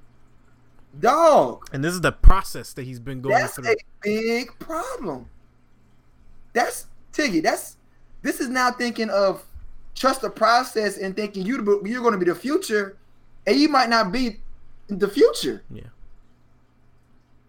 Dog. 0.99 1.67
And 1.73 1.83
this 1.83 1.93
is 1.93 2.01
the 2.01 2.11
process 2.11 2.73
that 2.73 2.83
he's 2.83 2.99
been 2.99 3.21
going 3.21 3.35
That's 3.35 3.55
through. 3.55 3.71
a 3.71 3.75
big 4.03 4.57
problem. 4.59 5.27
That's 6.53 6.85
Tiggy. 7.11 7.41
That's 7.41 7.77
this 8.23 8.39
is 8.39 8.49
now 8.49 8.71
thinking 8.71 9.09
of 9.09 9.45
trust 9.93 10.21
the 10.21 10.29
process 10.29 10.97
and 10.97 11.15
thinking 11.15 11.45
you 11.45 11.55
you're 11.85 12.01
going 12.01 12.13
to 12.13 12.17
be 12.17 12.25
the 12.25 12.35
future, 12.35 12.97
and 13.45 13.59
you 13.59 13.69
might 13.69 13.89
not 13.89 14.11
be 14.11 14.39
the 14.87 15.07
future. 15.07 15.63
Yeah. 15.69 15.83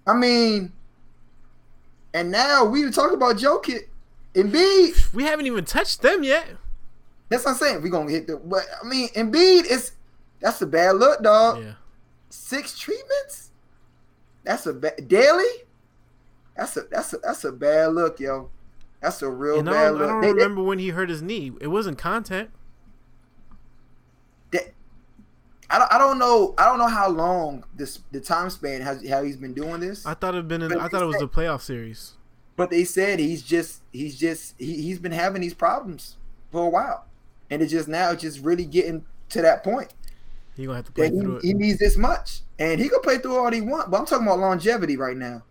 I 0.06 0.14
mean, 0.14 0.72
and 2.12 2.30
now 2.30 2.64
we 2.64 2.90
talk 2.90 3.12
about 3.12 3.36
Jokic, 3.36 3.88
and 4.34 4.52
Embiid. 4.52 5.14
We 5.14 5.24
haven't 5.24 5.46
even 5.46 5.64
touched 5.64 6.02
them 6.02 6.22
yet. 6.22 6.46
That's 7.28 7.44
what 7.44 7.52
I'm 7.52 7.56
saying. 7.56 7.82
We're 7.82 7.88
gonna 7.88 8.10
hit 8.10 8.26
the. 8.26 8.36
But 8.36 8.64
I 8.82 8.86
mean, 8.86 9.08
Embiid 9.10 9.66
is 9.66 9.92
that's 10.40 10.60
a 10.60 10.66
bad 10.66 10.96
look, 10.96 11.22
dog. 11.22 11.62
Yeah. 11.62 11.72
Six 12.28 12.78
treatments. 12.78 13.50
That's 14.42 14.66
a 14.66 14.74
bad 14.74 15.08
daily. 15.08 15.64
That's 16.56 16.76
a 16.76 16.82
that's 16.82 17.12
a 17.14 17.18
that's 17.18 17.44
a 17.44 17.52
bad 17.52 17.94
look, 17.94 18.20
yo. 18.20 18.50
That's 19.04 19.20
a 19.20 19.28
real 19.30 19.58
And 19.58 19.68
I 19.68 19.72
bad 19.72 19.90
don't, 19.90 20.02
I 20.02 20.06
don't 20.06 20.20
They- 20.22 20.26
they- 20.28 20.32
remember 20.32 20.62
when 20.62 20.78
he 20.78 20.88
hurt 20.88 21.10
his 21.10 21.20
knee. 21.20 21.52
It 21.60 21.66
wasn't 21.68 21.98
contact. 21.98 22.50
I 25.70 25.78
don't, 25.78 25.92
I 25.92 25.98
don't 25.98 26.18
know 26.18 26.54
I 26.58 26.66
don't 26.66 26.78
know 26.78 26.86
how 26.88 27.08
long 27.08 27.64
this 27.74 28.00
the 28.12 28.20
time 28.20 28.50
span 28.50 28.82
has 28.82 29.06
how 29.08 29.22
he's 29.22 29.36
been 29.38 29.54
doing 29.54 29.80
this. 29.80 30.04
I 30.06 30.14
thought 30.14 30.34
it 30.34 30.46
been. 30.46 30.62
In, 30.62 30.78
I 30.78 30.88
thought 30.88 31.02
it 31.02 31.06
was 31.06 31.16
said- 31.16 31.22
the 31.22 31.28
playoff 31.28 31.62
series. 31.62 32.12
But 32.56 32.70
they 32.70 32.84
said 32.84 33.18
he's 33.18 33.42
just 33.42 33.82
he's 33.92 34.16
just 34.16 34.54
he, 34.58 34.82
he's 34.82 34.98
been 34.98 35.12
having 35.12 35.40
these 35.42 35.54
problems 35.54 36.16
for 36.52 36.64
a 36.66 36.68
while. 36.68 37.06
And 37.50 37.60
it's 37.62 37.72
just 37.72 37.88
now 37.88 38.10
it's 38.10 38.22
just 38.22 38.40
really 38.40 38.64
getting 38.66 39.04
to 39.30 39.42
that 39.42 39.64
point 39.64 39.92
He 40.54 40.64
gonna 40.66 40.76
have 40.76 40.84
to 40.86 40.92
play 40.92 41.08
through 41.08 41.40
he, 41.40 41.48
it. 41.48 41.52
he 41.52 41.54
needs 41.54 41.78
this 41.78 41.96
much. 41.96 42.40
And 42.58 42.80
he 42.80 42.88
can 42.88 43.00
play 43.00 43.18
through 43.18 43.36
all 43.36 43.50
he 43.50 43.60
want, 43.60 43.90
but 43.90 43.98
I'm 43.98 44.06
talking 44.06 44.26
about 44.26 44.38
longevity 44.38 44.96
right 44.96 45.16
now. 45.16 45.42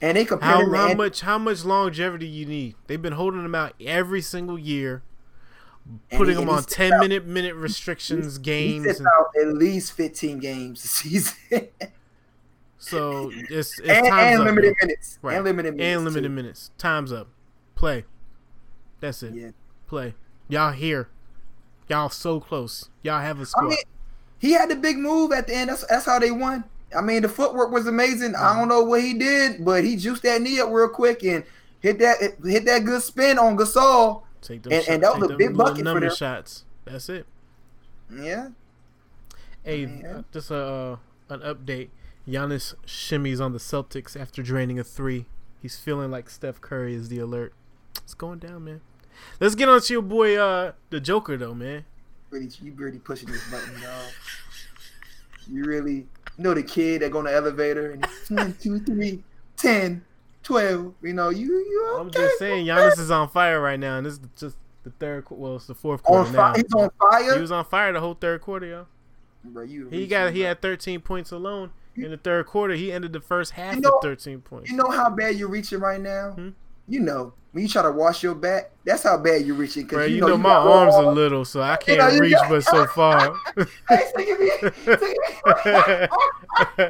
And 0.00 0.16
they 0.16 0.24
compare 0.24 0.48
How, 0.48 0.72
how 0.88 0.94
much 0.94 1.22
how 1.22 1.38
much 1.38 1.64
longevity 1.64 2.26
you 2.28 2.46
need? 2.46 2.76
They've 2.86 3.02
been 3.02 3.14
holding 3.14 3.44
him 3.44 3.54
out 3.54 3.74
every 3.80 4.20
single 4.22 4.56
year, 4.58 5.02
putting 6.12 6.36
he- 6.36 6.42
him 6.42 6.48
on 6.48 6.62
ten 6.64 6.92
out- 6.92 7.00
minute 7.00 7.26
minute 7.26 7.54
restrictions 7.56 8.36
He 8.36 8.42
games. 8.42 8.84
sits 8.84 8.98
and- 9.00 9.08
out 9.08 9.26
at 9.40 9.48
least 9.54 9.92
15 9.94 10.38
games 10.38 10.84
a 10.84 10.88
season. 10.88 11.34
so 12.78 13.30
it's, 13.50 13.78
it's 13.80 13.88
and, 13.88 14.06
and 14.06 14.40
up. 14.40 14.46
limited 14.46 14.74
minutes. 14.80 15.18
Right. 15.20 15.34
And 15.36 15.44
limited 15.44 15.74
minutes. 15.76 15.96
and 15.96 16.04
limited 16.04 16.28
too. 16.28 16.34
minutes. 16.34 16.70
Time's 16.78 17.12
up. 17.12 17.28
Play. 17.74 18.04
That's 19.00 19.22
it. 19.22 19.34
Yeah. 19.34 19.50
Play. 19.88 20.14
Y'all 20.48 20.72
here. 20.72 21.08
Y'all 21.88 22.08
so 22.10 22.38
close. 22.40 22.88
Y'all 23.02 23.20
have 23.20 23.40
a 23.40 23.46
score. 23.46 23.68
mean, 23.68 23.78
he 24.38 24.52
had 24.52 24.68
the 24.68 24.76
big 24.76 24.96
move 24.98 25.32
at 25.32 25.46
the 25.48 25.54
end. 25.54 25.70
That's 25.70 25.84
that's 25.88 26.06
how 26.06 26.18
they 26.18 26.30
won. 26.30 26.64
I 26.96 27.00
mean, 27.02 27.22
the 27.22 27.28
footwork 27.28 27.70
was 27.70 27.86
amazing. 27.86 28.34
I 28.34 28.58
don't 28.58 28.68
know 28.68 28.82
what 28.82 29.02
he 29.02 29.14
did, 29.14 29.64
but 29.64 29.84
he 29.84 29.96
juiced 29.96 30.22
that 30.22 30.40
knee 30.40 30.60
up 30.60 30.70
real 30.70 30.88
quick 30.88 31.22
and 31.24 31.44
hit 31.80 31.98
that 31.98 32.16
hit 32.44 32.64
that 32.64 32.84
good 32.84 33.02
spin 33.02 33.38
on 33.38 33.56
Gasol. 33.56 34.22
take 34.40 34.62
them 34.62 34.72
and- 34.72 34.84
shot- 34.84 34.94
and 34.94 35.02
that 35.02 35.18
was 35.18 35.30
a 35.30 35.36
big 35.36 35.56
bucket 35.56 35.78
for 35.78 35.84
number 35.84 36.00
them. 36.06 36.14
shots. 36.16 36.64
That's 36.84 37.08
it. 37.08 37.26
Yeah. 38.14 38.48
Hey, 39.64 39.84
Man. 39.86 40.06
uh, 40.06 40.22
just 40.32 40.50
a 40.50 40.56
uh, 40.56 40.96
an 41.28 41.40
update. 41.40 41.88
Giannis 42.26 42.74
shimmies 42.86 43.40
on 43.40 43.52
the 43.52 43.58
Celtics 43.58 44.18
after 44.18 44.42
draining 44.42 44.78
a 44.78 44.84
three. 44.84 45.26
He's 45.60 45.76
feeling 45.76 46.10
like 46.10 46.28
Steph 46.30 46.60
Curry 46.60 46.94
is 46.94 47.08
the 47.08 47.18
alert. 47.18 47.52
It's 47.96 48.14
going 48.14 48.38
down, 48.38 48.64
man. 48.64 48.80
Let's 49.40 49.54
get 49.54 49.68
on 49.68 49.80
to 49.80 49.92
your 49.92 50.02
boy, 50.02 50.36
uh, 50.36 50.72
the 50.90 51.00
Joker, 51.00 51.36
though, 51.36 51.54
man. 51.54 51.84
You 52.32 52.72
really 52.76 52.98
pushing 52.98 53.30
this 53.30 53.50
button, 53.50 53.72
dog. 53.80 54.12
You 55.52 55.64
really, 55.64 55.94
you 55.94 56.06
know, 56.38 56.54
the 56.54 56.62
kid 56.62 57.02
that 57.02 57.10
go 57.12 57.20
in 57.20 57.24
the 57.26 57.34
elevator 57.34 57.92
and 57.92 58.06
one, 58.28 58.52
two, 58.60 58.80
three, 58.80 59.22
10, 59.56 60.04
12. 60.42 60.94
You 61.02 61.12
know, 61.12 61.28
you 61.30 61.46
you 61.46 61.88
okay? 61.92 62.00
I'm 62.00 62.10
just 62.10 62.38
saying, 62.38 62.66
Giannis 62.66 62.98
is 62.98 63.10
on 63.10 63.28
fire 63.28 63.60
right 63.60 63.78
now, 63.78 63.96
and 63.98 64.06
this 64.06 64.14
is 64.14 64.20
just 64.36 64.56
the 64.84 64.90
third. 64.98 65.24
Well, 65.30 65.56
it's 65.56 65.66
the 65.66 65.74
fourth 65.74 66.02
quarter 66.02 66.30
fire. 66.32 66.52
now. 66.52 66.54
He's 66.54 66.72
on 66.74 66.90
fire. 67.00 67.34
He 67.34 67.40
was 67.40 67.52
on 67.52 67.64
fire 67.64 67.92
the 67.92 68.00
whole 68.00 68.14
third 68.14 68.40
quarter, 68.40 68.66
yo. 68.66 68.86
Bro, 69.44 69.64
you 69.64 69.88
He 69.88 70.06
got 70.06 70.32
he 70.32 70.40
had 70.40 70.60
13 70.60 71.00
points 71.00 71.30
alone 71.30 71.70
in 71.96 72.10
the 72.10 72.16
third 72.16 72.46
quarter. 72.46 72.74
He 72.74 72.92
ended 72.92 73.12
the 73.12 73.20
first 73.20 73.52
half 73.52 73.74
You 73.74 73.80
know- 73.80 73.92
with 74.02 74.02
13 74.02 74.40
points. 74.40 74.70
You 74.70 74.76
know 74.76 74.90
how 74.90 75.10
bad 75.10 75.36
you're 75.36 75.48
reaching 75.48 75.80
right 75.80 76.00
now. 76.00 76.32
Hmm? 76.32 76.48
You 76.88 77.00
know 77.00 77.34
when 77.52 77.62
you 77.62 77.68
try 77.68 77.82
to 77.82 77.90
wash 77.90 78.22
your 78.22 78.34
back, 78.34 78.70
that's 78.84 79.02
how 79.02 79.16
bad 79.18 79.44
you're 79.44 79.54
reaching. 79.56 79.86
Bro, 79.86 80.00
Cause 80.02 80.10
you, 80.10 80.20
know, 80.20 80.28
you 80.28 80.38
my 80.38 80.50
arms 80.54 80.94
are 80.94 81.12
little, 81.12 81.44
so 81.44 81.60
I 81.62 81.76
can't 81.80 81.98
know, 81.98 82.18
reach 82.18 82.32
got- 82.32 82.48
but 82.48 82.64
so 82.64 82.86
far. 82.86 83.36
Hey, 83.88 84.04
stick 84.10 84.28
it 84.28 84.40
me, 84.40 84.50
stick 84.82 85.00
it 85.66 86.10
me. 86.78 86.86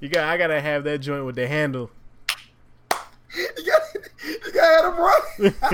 you 0.00 0.08
got 0.08 0.24
I 0.28 0.36
gotta 0.36 0.60
have 0.60 0.84
that 0.84 0.98
joint 0.98 1.24
with 1.24 1.36
the 1.36 1.46
handle. 1.46 1.90
you 3.36 3.46
got, 3.66 3.82
you 4.24 4.52
got 4.52 4.92
him 4.92 5.00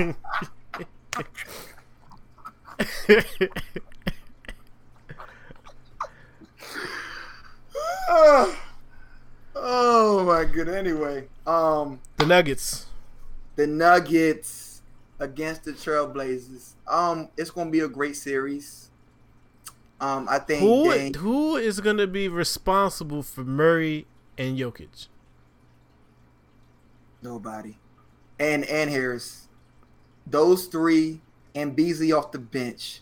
right. 0.07 0.15
oh, 8.09 8.57
oh 9.55 10.23
my 10.25 10.45
goodness. 10.45 10.75
Anyway, 10.75 11.27
um, 11.45 11.99
the 12.17 12.25
Nuggets. 12.25 12.85
The 13.57 13.67
Nuggets 13.67 14.81
against 15.19 15.65
the 15.65 15.73
Trailblazers. 15.73 16.73
Um, 16.87 17.27
it's 17.35 17.49
gonna 17.51 17.69
be 17.69 17.81
a 17.81 17.87
great 17.89 18.15
series. 18.15 18.89
Um, 19.99 20.27
I 20.29 20.39
think 20.39 20.61
Who 20.61 21.19
who 21.19 21.55
is 21.57 21.81
gonna 21.81 22.07
be 22.07 22.27
responsible 22.29 23.23
for 23.23 23.43
Murray 23.43 24.05
and 24.37 24.57
Jokic? 24.57 25.07
Nobody. 27.21 27.77
And 28.39 28.63
and 28.65 28.89
Harris. 28.89 29.47
Those 30.25 30.67
three 30.67 31.21
and 31.55 31.75
Beasley 31.75 32.11
off 32.11 32.31
the 32.31 32.39
bench. 32.39 33.01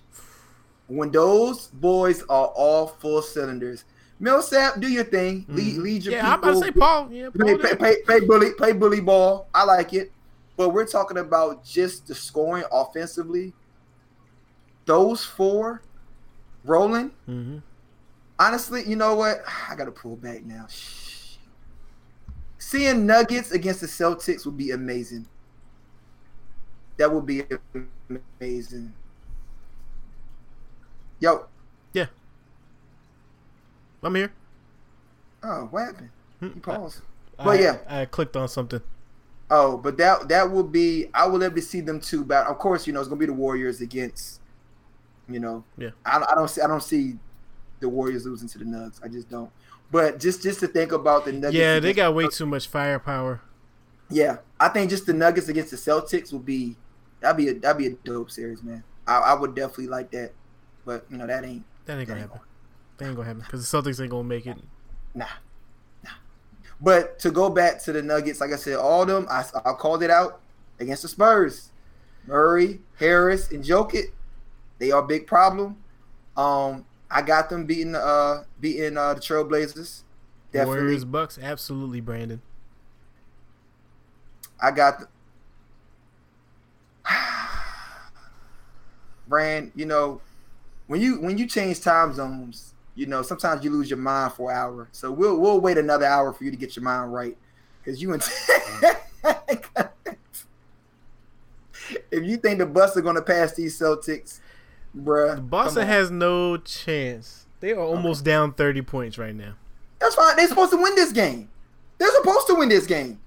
When 0.87 1.11
those 1.11 1.67
boys 1.67 2.21
are 2.23 2.47
all 2.47 2.87
full 2.87 3.21
cylinders, 3.21 3.83
Millsap, 4.19 4.79
do 4.79 4.87
your 4.87 5.03
thing. 5.03 5.45
Lead, 5.49 5.75
Mhm. 5.75 5.81
lead 5.81 6.05
your 6.05 6.13
Yeah, 6.13 6.31
I'm 6.31 6.39
people. 6.39 6.49
about 6.51 6.59
to 6.59 6.65
say 6.65 6.71
Paul. 6.71 7.11
Yeah, 7.11 7.23
Paul 7.25 7.31
Play, 7.33 7.57
play, 7.57 7.75
play, 7.75 8.01
play 8.03 8.19
bully, 8.21 8.53
play 8.53 8.71
bully 8.71 9.01
ball. 9.01 9.49
I 9.53 9.65
like 9.65 9.93
it. 9.93 10.11
But 10.57 10.69
we're 10.69 10.85
talking 10.85 11.17
about 11.17 11.63
just 11.65 12.07
the 12.07 12.15
scoring 12.15 12.63
offensively. 12.71 13.53
Those 14.85 15.23
four 15.23 15.81
rolling. 16.63 17.11
Mhm. 17.27 17.61
Honestly, 18.39 18.83
you 18.87 18.95
know 18.95 19.15
what? 19.15 19.41
I 19.69 19.75
gotta 19.75 19.91
pull 19.91 20.15
back 20.15 20.43
now. 20.45 20.67
Shh. 20.67 21.37
Seeing 22.57 23.05
Nuggets 23.05 23.51
against 23.51 23.81
the 23.81 23.87
Celtics 23.87 24.45
would 24.45 24.57
be 24.57 24.71
amazing. 24.71 25.27
That 26.97 27.11
would 27.11 27.25
be 27.25 27.43
amazing. 28.39 28.93
Yo, 31.19 31.45
Yeah. 31.93 32.07
I'm 34.03 34.15
here. 34.15 34.31
oh, 35.43 35.65
what 35.71 35.85
happened? 35.85 36.09
Hmm. 36.39 36.45
You 36.47 36.61
paused. 36.61 37.01
I, 37.39 37.43
But 37.43 37.59
yeah. 37.59 37.77
I 37.87 38.05
clicked 38.05 38.35
on 38.35 38.47
something. 38.47 38.81
Oh, 39.49 39.77
but 39.77 39.97
that 39.97 40.27
that 40.29 40.51
will 40.51 40.63
be. 40.63 41.07
I 41.13 41.27
would 41.27 41.41
love 41.41 41.55
to 41.55 41.61
see 41.61 41.81
them 41.81 41.99
two 41.99 42.25
back. 42.25 42.49
Of 42.49 42.57
course, 42.57 42.87
you 42.87 42.93
know 42.93 42.99
it's 42.99 43.09
gonna 43.09 43.19
be 43.19 43.27
the 43.27 43.33
Warriors 43.33 43.81
against. 43.81 44.41
You 45.29 45.39
know. 45.39 45.63
Yeah. 45.77 45.89
I, 46.05 46.23
I 46.31 46.35
don't 46.35 46.49
see. 46.49 46.61
I 46.61 46.67
don't 46.67 46.83
see 46.83 47.17
the 47.79 47.89
Warriors 47.89 48.25
losing 48.25 48.47
to 48.49 48.57
the 48.57 48.65
Nuggets. 48.65 48.99
I 49.03 49.07
just 49.07 49.29
don't. 49.29 49.51
But 49.91 50.19
just 50.19 50.41
just 50.41 50.59
to 50.61 50.67
think 50.67 50.91
about 50.91 51.25
the 51.25 51.31
Nuggets. 51.31 51.55
Yeah, 51.55 51.79
they 51.79 51.93
got 51.93 52.15
way 52.15 52.27
too 52.27 52.45
much 52.45 52.67
firepower. 52.67 53.41
Yeah, 54.09 54.37
I 54.59 54.69
think 54.69 54.89
just 54.89 55.05
the 55.05 55.13
Nuggets 55.13 55.47
against 55.47 55.71
the 55.71 55.77
Celtics 55.77 56.31
would 56.33 56.45
be 56.45 56.75
that'd 57.19 57.37
be 57.37 57.49
a 57.49 57.53
that'd 57.53 57.77
be 57.77 57.87
a 57.87 57.91
dope 57.91 58.31
series, 58.31 58.63
man. 58.63 58.83
I, 59.07 59.17
I 59.17 59.33
would 59.33 59.55
definitely 59.55 59.87
like 59.87 60.11
that, 60.11 60.31
but 60.85 61.05
you 61.09 61.17
know 61.17 61.27
that 61.27 61.43
ain't 61.43 61.63
That 61.85 61.99
ain't 61.99 62.07
gonna 62.07 62.19
That 62.19 62.23
ain't 62.23 62.31
happen. 62.31 62.47
That 62.97 63.05
ain't 63.05 63.15
gonna 63.15 63.27
happen 63.27 63.41
because 63.41 63.69
the 63.69 63.77
Celtics 63.77 64.01
ain't 64.01 64.09
gonna 64.09 64.23
make 64.23 64.47
it. 64.47 64.57
nah. 65.13 65.25
But 66.81 67.19
to 67.19 67.31
go 67.31 67.49
back 67.49 67.81
to 67.83 67.93
the 67.93 68.01
Nuggets, 68.01 68.41
like 68.41 68.51
I 68.51 68.57
said, 68.57 68.75
all 68.77 69.03
of 69.03 69.07
them 69.07 69.27
I 69.29 69.45
I 69.65 69.73
called 69.73 70.03
it 70.03 70.09
out 70.09 70.41
against 70.79 71.03
the 71.03 71.07
Spurs. 71.07 71.71
Murray, 72.27 72.79
Harris, 72.97 73.51
and 73.51 73.63
Jokic, 73.63 74.11
they 74.79 74.91
are 74.91 75.03
a 75.03 75.07
big 75.07 75.27
problem. 75.27 75.77
Um, 76.35 76.85
I 77.09 77.21
got 77.21 77.49
them 77.49 77.65
beating 77.65 77.95
uh 77.95 78.43
beating 78.59 78.97
uh 78.97 79.13
the 79.13 79.21
Trailblazers. 79.21 80.01
Definitely, 80.51 80.81
Warriors, 80.81 81.05
Bucks, 81.05 81.39
absolutely, 81.41 82.01
Brandon. 82.01 82.41
I 84.61 84.71
got 84.71 84.99
the 84.99 85.07
Brand, 89.27 89.71
you 89.75 89.85
know, 89.85 90.21
when 90.87 91.01
you 91.01 91.19
when 91.19 91.37
you 91.37 91.47
change 91.47 91.81
time 91.81 92.13
zones, 92.13 92.74
you 92.95 93.05
know, 93.05 93.21
sometimes 93.21 93.63
you 93.63 93.69
lose 93.71 93.89
your 93.89 93.99
mind 93.99 94.33
for 94.33 94.51
an 94.51 94.57
hour. 94.57 94.87
So 94.91 95.11
we'll 95.11 95.37
we'll 95.39 95.59
wait 95.59 95.77
another 95.77 96.05
hour 96.05 96.31
for 96.33 96.43
you 96.43 96.51
to 96.51 96.57
get 96.57 96.75
your 96.75 96.83
mind 96.83 97.13
right. 97.13 97.37
Cause 97.83 98.01
you 98.01 98.13
and 98.13 98.23
if 102.11 102.23
you 102.23 102.37
think 102.37 102.59
the 102.59 102.65
bus 102.65 102.95
are 102.97 103.01
gonna 103.01 103.21
pass 103.21 103.53
these 103.53 103.77
Celtics, 103.79 104.39
bruh. 104.97 105.47
Boston 105.49 105.75
come 105.75 105.81
on. 105.83 105.87
has 105.89 106.11
no 106.11 106.57
chance. 106.57 107.45
They 107.59 107.71
are 107.73 107.79
almost 107.79 108.23
down 108.23 108.53
thirty 108.53 108.81
points 108.81 109.17
right 109.17 109.35
now. 109.35 109.53
That's 109.99 110.15
fine. 110.15 110.35
They're 110.35 110.47
supposed 110.47 110.71
to 110.71 110.77
win 110.81 110.95
this 110.95 111.11
game. 111.11 111.49
They're 111.97 112.11
supposed 112.15 112.47
to 112.47 112.55
win 112.55 112.69
this 112.69 112.85
game. 112.85 113.19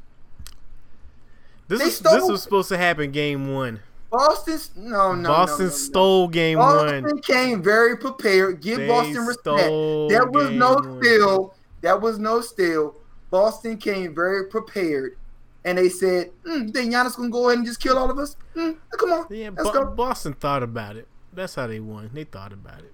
This 1.69 1.81
They 1.81 1.87
is 1.87 1.97
stole- 1.97 2.15
this 2.15 2.29
was 2.29 2.43
supposed 2.43 2.69
to 2.71 2.79
happen 2.79 3.11
game 3.11 3.53
one. 3.53 3.81
Boston's 4.11 4.71
no 4.77 5.15
no. 5.15 5.29
Boston 5.29 5.67
no, 5.67 5.71
no, 5.71 5.77
stole 5.77 6.29
game 6.29 6.59
Boston 6.59 7.05
one. 7.05 7.21
came 7.23 7.63
very 7.63 7.97
prepared. 7.97 8.61
Give 8.63 8.79
They 8.79 8.89
Boston 8.89 9.27
respect. 9.27 9.59
There 9.69 10.27
was 10.27 10.51
no 10.51 10.75
one. 10.75 11.03
steal. 11.03 11.55
That 11.83 12.01
was 12.01 12.19
no 12.19 12.41
steal. 12.41 12.95
Boston 13.31 13.77
came 13.77 14.15
very 14.15 14.47
prepared, 14.49 15.17
and 15.65 15.77
they 15.77 15.91
said, 15.91 16.31
mm, 16.45 16.73
"Then 16.73 16.91
Giannis 16.91 17.17
gonna 17.17 17.29
go 17.29 17.49
ahead 17.49 17.59
and 17.59 17.67
just 17.67 17.81
kill 17.81 17.99
all 17.99 18.11
of 18.11 18.19
us? 18.19 18.37
Mm, 18.57 18.77
come 18.97 19.13
on, 19.13 19.27
Yeah, 19.31 19.51
let's 19.57 19.69
Bo- 19.71 19.85
go." 19.85 19.91
Boston 19.91 20.33
thought 20.33 20.63
about 20.63 20.97
it. 20.97 21.07
That's 21.33 21.55
how 21.55 21.67
they 21.67 21.79
won. 21.81 22.11
They 22.15 22.25
thought 22.25 22.53
about 22.55 22.79
it. 22.81 22.93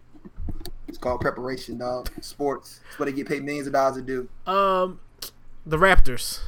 It's 0.88 0.98
called 0.98 1.20
preparation, 1.20 1.79
dog. 1.79 2.11
Sports. 2.20 2.81
It's 2.90 2.98
what 2.98 3.07
they 3.07 3.12
get 3.12 3.29
paid 3.29 3.44
millions 3.44 3.66
of 3.68 3.72
dollars 3.72 3.96
to 3.96 4.03
do. 4.03 4.29
Um, 4.50 5.00
the 5.64 5.77
Raptors. 5.77 6.40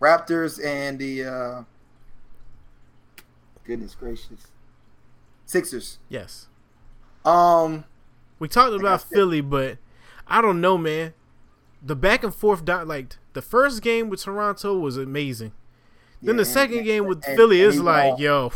Raptors 0.00 0.62
and 0.64 0.98
the 0.98 1.24
uh, 1.24 1.62
goodness 3.66 3.94
gracious, 3.94 4.48
Sixers. 5.46 5.98
Yes, 6.08 6.48
Um, 7.24 7.84
we 8.38 8.48
talked 8.48 8.74
about 8.74 9.02
Philly, 9.02 9.40
but 9.40 9.78
I 10.26 10.40
don't 10.40 10.60
know, 10.60 10.76
man. 10.78 11.14
The 11.82 11.94
back 11.96 12.24
and 12.24 12.34
forth, 12.34 12.64
dot 12.64 12.86
like 12.86 13.16
the 13.34 13.42
first 13.42 13.82
game 13.82 14.08
with 14.08 14.22
Toronto 14.22 14.78
was 14.78 14.96
amazing. 14.96 15.52
Then 16.22 16.36
yeah, 16.36 16.38
the 16.38 16.44
second 16.46 16.78
and- 16.78 16.86
game 16.86 17.06
with 17.06 17.22
and- 17.26 17.36
Philly 17.36 17.60
is 17.60 17.78
like, 17.80 18.18
yo, 18.18 18.50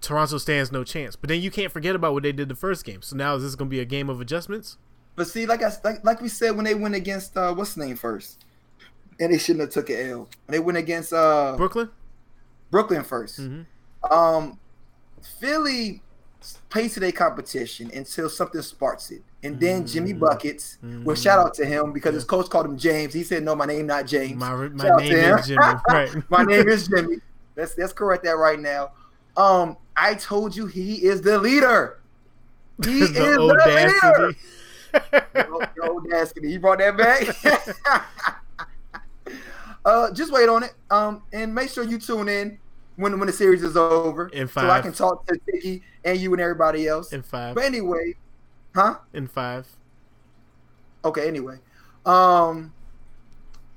Toronto 0.00 0.38
stands 0.38 0.72
no 0.72 0.82
chance. 0.82 1.14
But 1.16 1.28
then 1.28 1.40
you 1.40 1.50
can't 1.50 1.70
forget 1.72 1.94
about 1.94 2.14
what 2.14 2.24
they 2.24 2.32
did 2.32 2.48
the 2.48 2.56
first 2.56 2.84
game. 2.84 3.02
So 3.02 3.14
now 3.16 3.36
is 3.36 3.42
this 3.44 3.54
going 3.54 3.68
to 3.68 3.70
be 3.70 3.78
a 3.80 3.84
game 3.84 4.08
of 4.08 4.20
adjustments? 4.20 4.76
But 5.14 5.28
see, 5.28 5.46
like 5.46 5.62
I 5.62 5.72
like, 5.84 6.04
like 6.04 6.20
we 6.20 6.28
said 6.28 6.52
when 6.56 6.64
they 6.64 6.74
went 6.74 6.94
against 6.96 7.36
uh, 7.36 7.52
what's 7.54 7.74
the 7.74 7.84
name 7.84 7.96
first, 7.96 8.44
and 9.20 9.32
they 9.32 9.38
shouldn't 9.38 9.60
have 9.62 9.70
took 9.70 9.90
an 9.90 10.10
L. 10.10 10.18
When 10.18 10.28
they 10.52 10.58
went 10.60 10.78
against 10.78 11.12
uh, 11.12 11.54
Brooklyn? 11.56 11.90
Brooklyn 12.70 13.02
1st 13.02 13.46
hmm 13.48 13.62
Um, 14.10 14.58
Philly 15.40 16.02
to 16.70 17.00
their 17.00 17.12
competition 17.12 17.90
until 17.92 18.28
something 18.30 18.62
sparks 18.62 19.10
it, 19.10 19.22
and 19.42 19.58
then 19.58 19.86
Jimmy 19.86 20.12
Mhm. 20.14 20.20
buckets. 20.20 20.78
Well, 21.04 21.16
shout 21.16 21.38
out 21.38 21.54
to 21.54 21.64
him 21.66 21.92
because 21.92 22.14
his 22.14 22.24
coach 22.24 22.48
called 22.48 22.66
him 22.66 22.78
James. 22.78 23.12
He 23.12 23.24
said, 23.24 23.42
"No, 23.42 23.54
my 23.56 23.66
name 23.66 23.86
not 23.86 24.06
James. 24.06 24.36
My, 24.36 24.54
my 24.54 24.88
name 24.98 25.36
is 25.38 25.46
Jimmy. 25.46 25.58
Right. 25.88 26.10
my 26.30 26.44
name 26.44 26.68
is 26.68 26.86
Jimmy." 26.88 27.16
Let's 27.56 27.76
let's 27.76 27.92
correct 27.92 28.24
that 28.24 28.36
right 28.36 28.58
now. 28.60 28.92
Um, 29.36 29.76
I 29.96 30.14
told 30.14 30.54
you 30.54 30.66
he 30.66 31.04
is 31.04 31.20
the 31.22 31.38
leader. 31.38 31.98
He 32.84 33.00
is 33.02 33.12
the 33.12 33.20
the 33.30 33.38
leader. 33.40 34.36
the 35.32 35.68
the 35.74 35.82
audacity. 35.82 36.48
He 36.50 36.58
brought 36.58 36.78
that 36.78 36.96
back. 36.96 37.26
uh, 39.84 40.10
just 40.12 40.32
wait 40.32 40.48
on 40.48 40.62
it. 40.62 40.74
Um, 40.90 41.22
and 41.32 41.54
make 41.54 41.70
sure 41.70 41.84
you 41.84 41.98
tune 41.98 42.28
in 42.28 42.58
when 42.98 43.18
when 43.18 43.26
the 43.28 43.32
series 43.32 43.62
is 43.62 43.76
over, 43.76 44.28
In 44.28 44.48
five. 44.48 44.64
so 44.64 44.70
I 44.70 44.80
can 44.80 44.92
talk 44.92 45.24
to 45.28 45.38
Tiki 45.50 45.82
and 46.04 46.18
you 46.18 46.32
and 46.32 46.40
everybody 46.42 46.86
else. 46.86 47.12
in 47.12 47.22
five. 47.22 47.54
But 47.54 47.64
anyway, 47.64 48.14
huh? 48.74 48.96
In 49.14 49.26
five. 49.28 49.66
Okay. 51.04 51.26
Anyway, 51.28 51.58
um, 52.04 52.74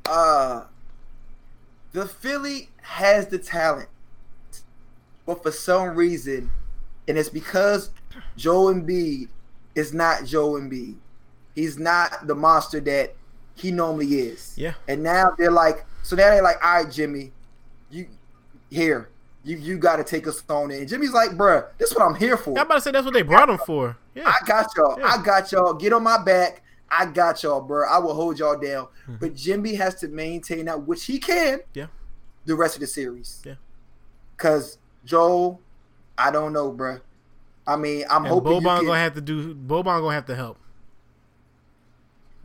uh, 0.09 0.63
the 1.93 2.05
Philly 2.07 2.69
has 2.81 3.27
the 3.27 3.37
talent, 3.37 3.89
but 5.25 5.43
for 5.43 5.51
some 5.51 5.95
reason, 5.95 6.51
and 7.07 7.17
it's 7.17 7.29
because 7.29 7.91
Joe 8.35 8.65
Embiid 8.73 9.27
is 9.75 9.93
not 9.93 10.25
Joe 10.25 10.53
Embiid. 10.53 10.95
He's 11.53 11.77
not 11.77 12.25
the 12.27 12.33
monster 12.35 12.79
that 12.79 13.13
he 13.53 13.71
normally 13.71 14.15
is. 14.19 14.53
Yeah. 14.57 14.73
And 14.87 15.03
now 15.03 15.35
they're 15.37 15.51
like, 15.51 15.85
so 16.01 16.15
now 16.15 16.29
they're 16.31 16.41
like, 16.41 16.63
all 16.65 16.83
right, 16.83 16.91
Jimmy, 16.91 17.31
you 17.91 18.07
here, 18.71 19.09
you 19.43 19.57
you 19.57 19.77
got 19.77 19.97
to 19.97 20.03
take 20.03 20.27
us 20.27 20.43
on 20.49 20.71
it. 20.71 20.79
And 20.79 20.87
Jimmy's 20.87 21.13
like, 21.13 21.31
bruh, 21.31 21.67
this 21.77 21.91
is 21.91 21.95
what 21.95 22.05
I'm 22.05 22.15
here 22.15 22.37
for. 22.37 22.51
I'm 22.51 22.65
about 22.65 22.75
to 22.75 22.81
say 22.81 22.91
that's 22.91 23.05
what 23.05 23.13
they 23.13 23.21
brought 23.23 23.49
him 23.49 23.57
for. 23.59 23.97
Yeah. 24.13 24.27
I 24.27 24.45
got 24.45 24.67
y'all. 24.75 24.99
Yeah. 24.99 25.07
I 25.07 25.23
got 25.23 25.51
y'all. 25.51 25.73
Get 25.73 25.93
on 25.93 26.03
my 26.03 26.23
back. 26.23 26.63
I 26.89 27.05
got 27.05 27.41
y'all, 27.41 27.61
bro. 27.61 27.87
I 27.87 27.97
will 27.99 28.13
hold 28.13 28.37
y'all 28.37 28.59
down. 28.59 28.87
Mhm. 29.07 29.19
But 29.19 29.33
Jimmy 29.33 29.75
has 29.75 29.95
to 29.95 30.09
maintain 30.09 30.65
that, 30.65 30.85
which 30.85 31.05
he 31.05 31.19
can. 31.19 31.61
Yeah. 31.73 31.87
The 32.45 32.55
rest 32.55 32.75
of 32.75 32.81
the 32.81 32.87
series. 32.87 33.41
Yeah. 33.45 33.55
Cause 34.37 34.77
Joel, 35.05 35.61
I 36.17 36.31
don't 36.31 36.53
know, 36.53 36.71
bro. 36.71 36.99
I 37.65 37.77
mean, 37.77 38.05
I'm 38.09 38.25
and 38.25 38.33
hoping 38.33 38.51
Boban 38.53 38.77
can, 38.77 38.85
gonna 38.87 38.99
have 38.99 39.15
to 39.15 39.21
do. 39.21 39.55
Boban 39.55 40.01
gonna 40.01 40.13
have 40.13 40.25
to 40.25 40.35
help. 40.35 40.57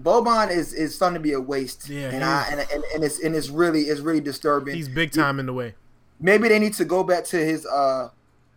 Boban 0.02 0.50
is 0.50 0.74
is 0.74 0.94
starting 0.94 1.14
to 1.14 1.20
be 1.20 1.32
a 1.32 1.40
waste. 1.40 1.88
Yeah, 1.88 2.10
and 2.10 2.22
I 2.22 2.46
and, 2.50 2.60
and, 2.60 2.84
and 2.94 3.04
it's 3.04 3.18
and 3.18 3.34
it's 3.34 3.48
really 3.48 3.82
it's 3.82 4.00
really 4.00 4.20
disturbing. 4.20 4.74
He's 4.74 4.88
big 4.88 5.10
time 5.10 5.40
in 5.40 5.46
the 5.46 5.54
way. 5.54 5.74
Maybe 6.20 6.48
they 6.48 6.58
need 6.58 6.74
to 6.74 6.84
go 6.84 7.02
back 7.04 7.24
to 7.24 7.36
his 7.36 7.66
uh 7.66 8.08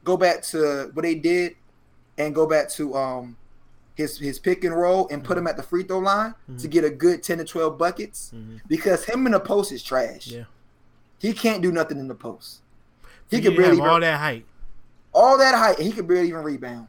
go 0.04 0.16
back 0.18 0.42
to 0.42 0.90
what 0.94 1.02
they 1.04 1.16
did 1.16 1.56
and 2.18 2.34
go 2.36 2.46
back 2.48 2.70
to 2.70 2.96
um 2.96 3.36
his 3.96 4.18
his 4.18 4.40
pick 4.40 4.64
and 4.64 4.76
roll 4.76 5.08
and 5.10 5.24
put 5.24 5.38
him 5.38 5.46
at 5.48 5.58
the 5.58 5.64
free 5.64 5.84
throw 5.84 6.00
line 6.00 6.34
to 6.58 6.68
Mhm. 6.68 6.70
get 6.72 6.84
a 6.86 6.90
good 6.90 7.22
10 7.22 7.38
to 7.40 7.44
12 7.46 7.78
buckets 7.78 8.32
Mhm. 8.34 8.62
because 8.68 9.04
him 9.06 9.26
in 9.26 9.34
the 9.34 9.40
post 9.40 9.72
is 9.72 9.84
trash. 9.84 10.28
Yeah. 10.28 10.44
He 11.18 11.34
can't 11.34 11.62
do 11.62 11.72
nothing 11.72 12.00
in 12.00 12.08
the 12.08 12.16
post. 12.16 12.62
He 13.30 13.42
can 13.42 13.56
barely 13.56 13.78
even, 13.78 13.90
all 13.90 14.00
that 14.00 14.18
height. 14.20 14.46
all 15.14 15.38
that 15.38 15.54
height 15.54 15.80
he 15.80 15.92
could 15.92 16.08
barely 16.08 16.30
even 16.30 16.44
rebound. 16.44 16.88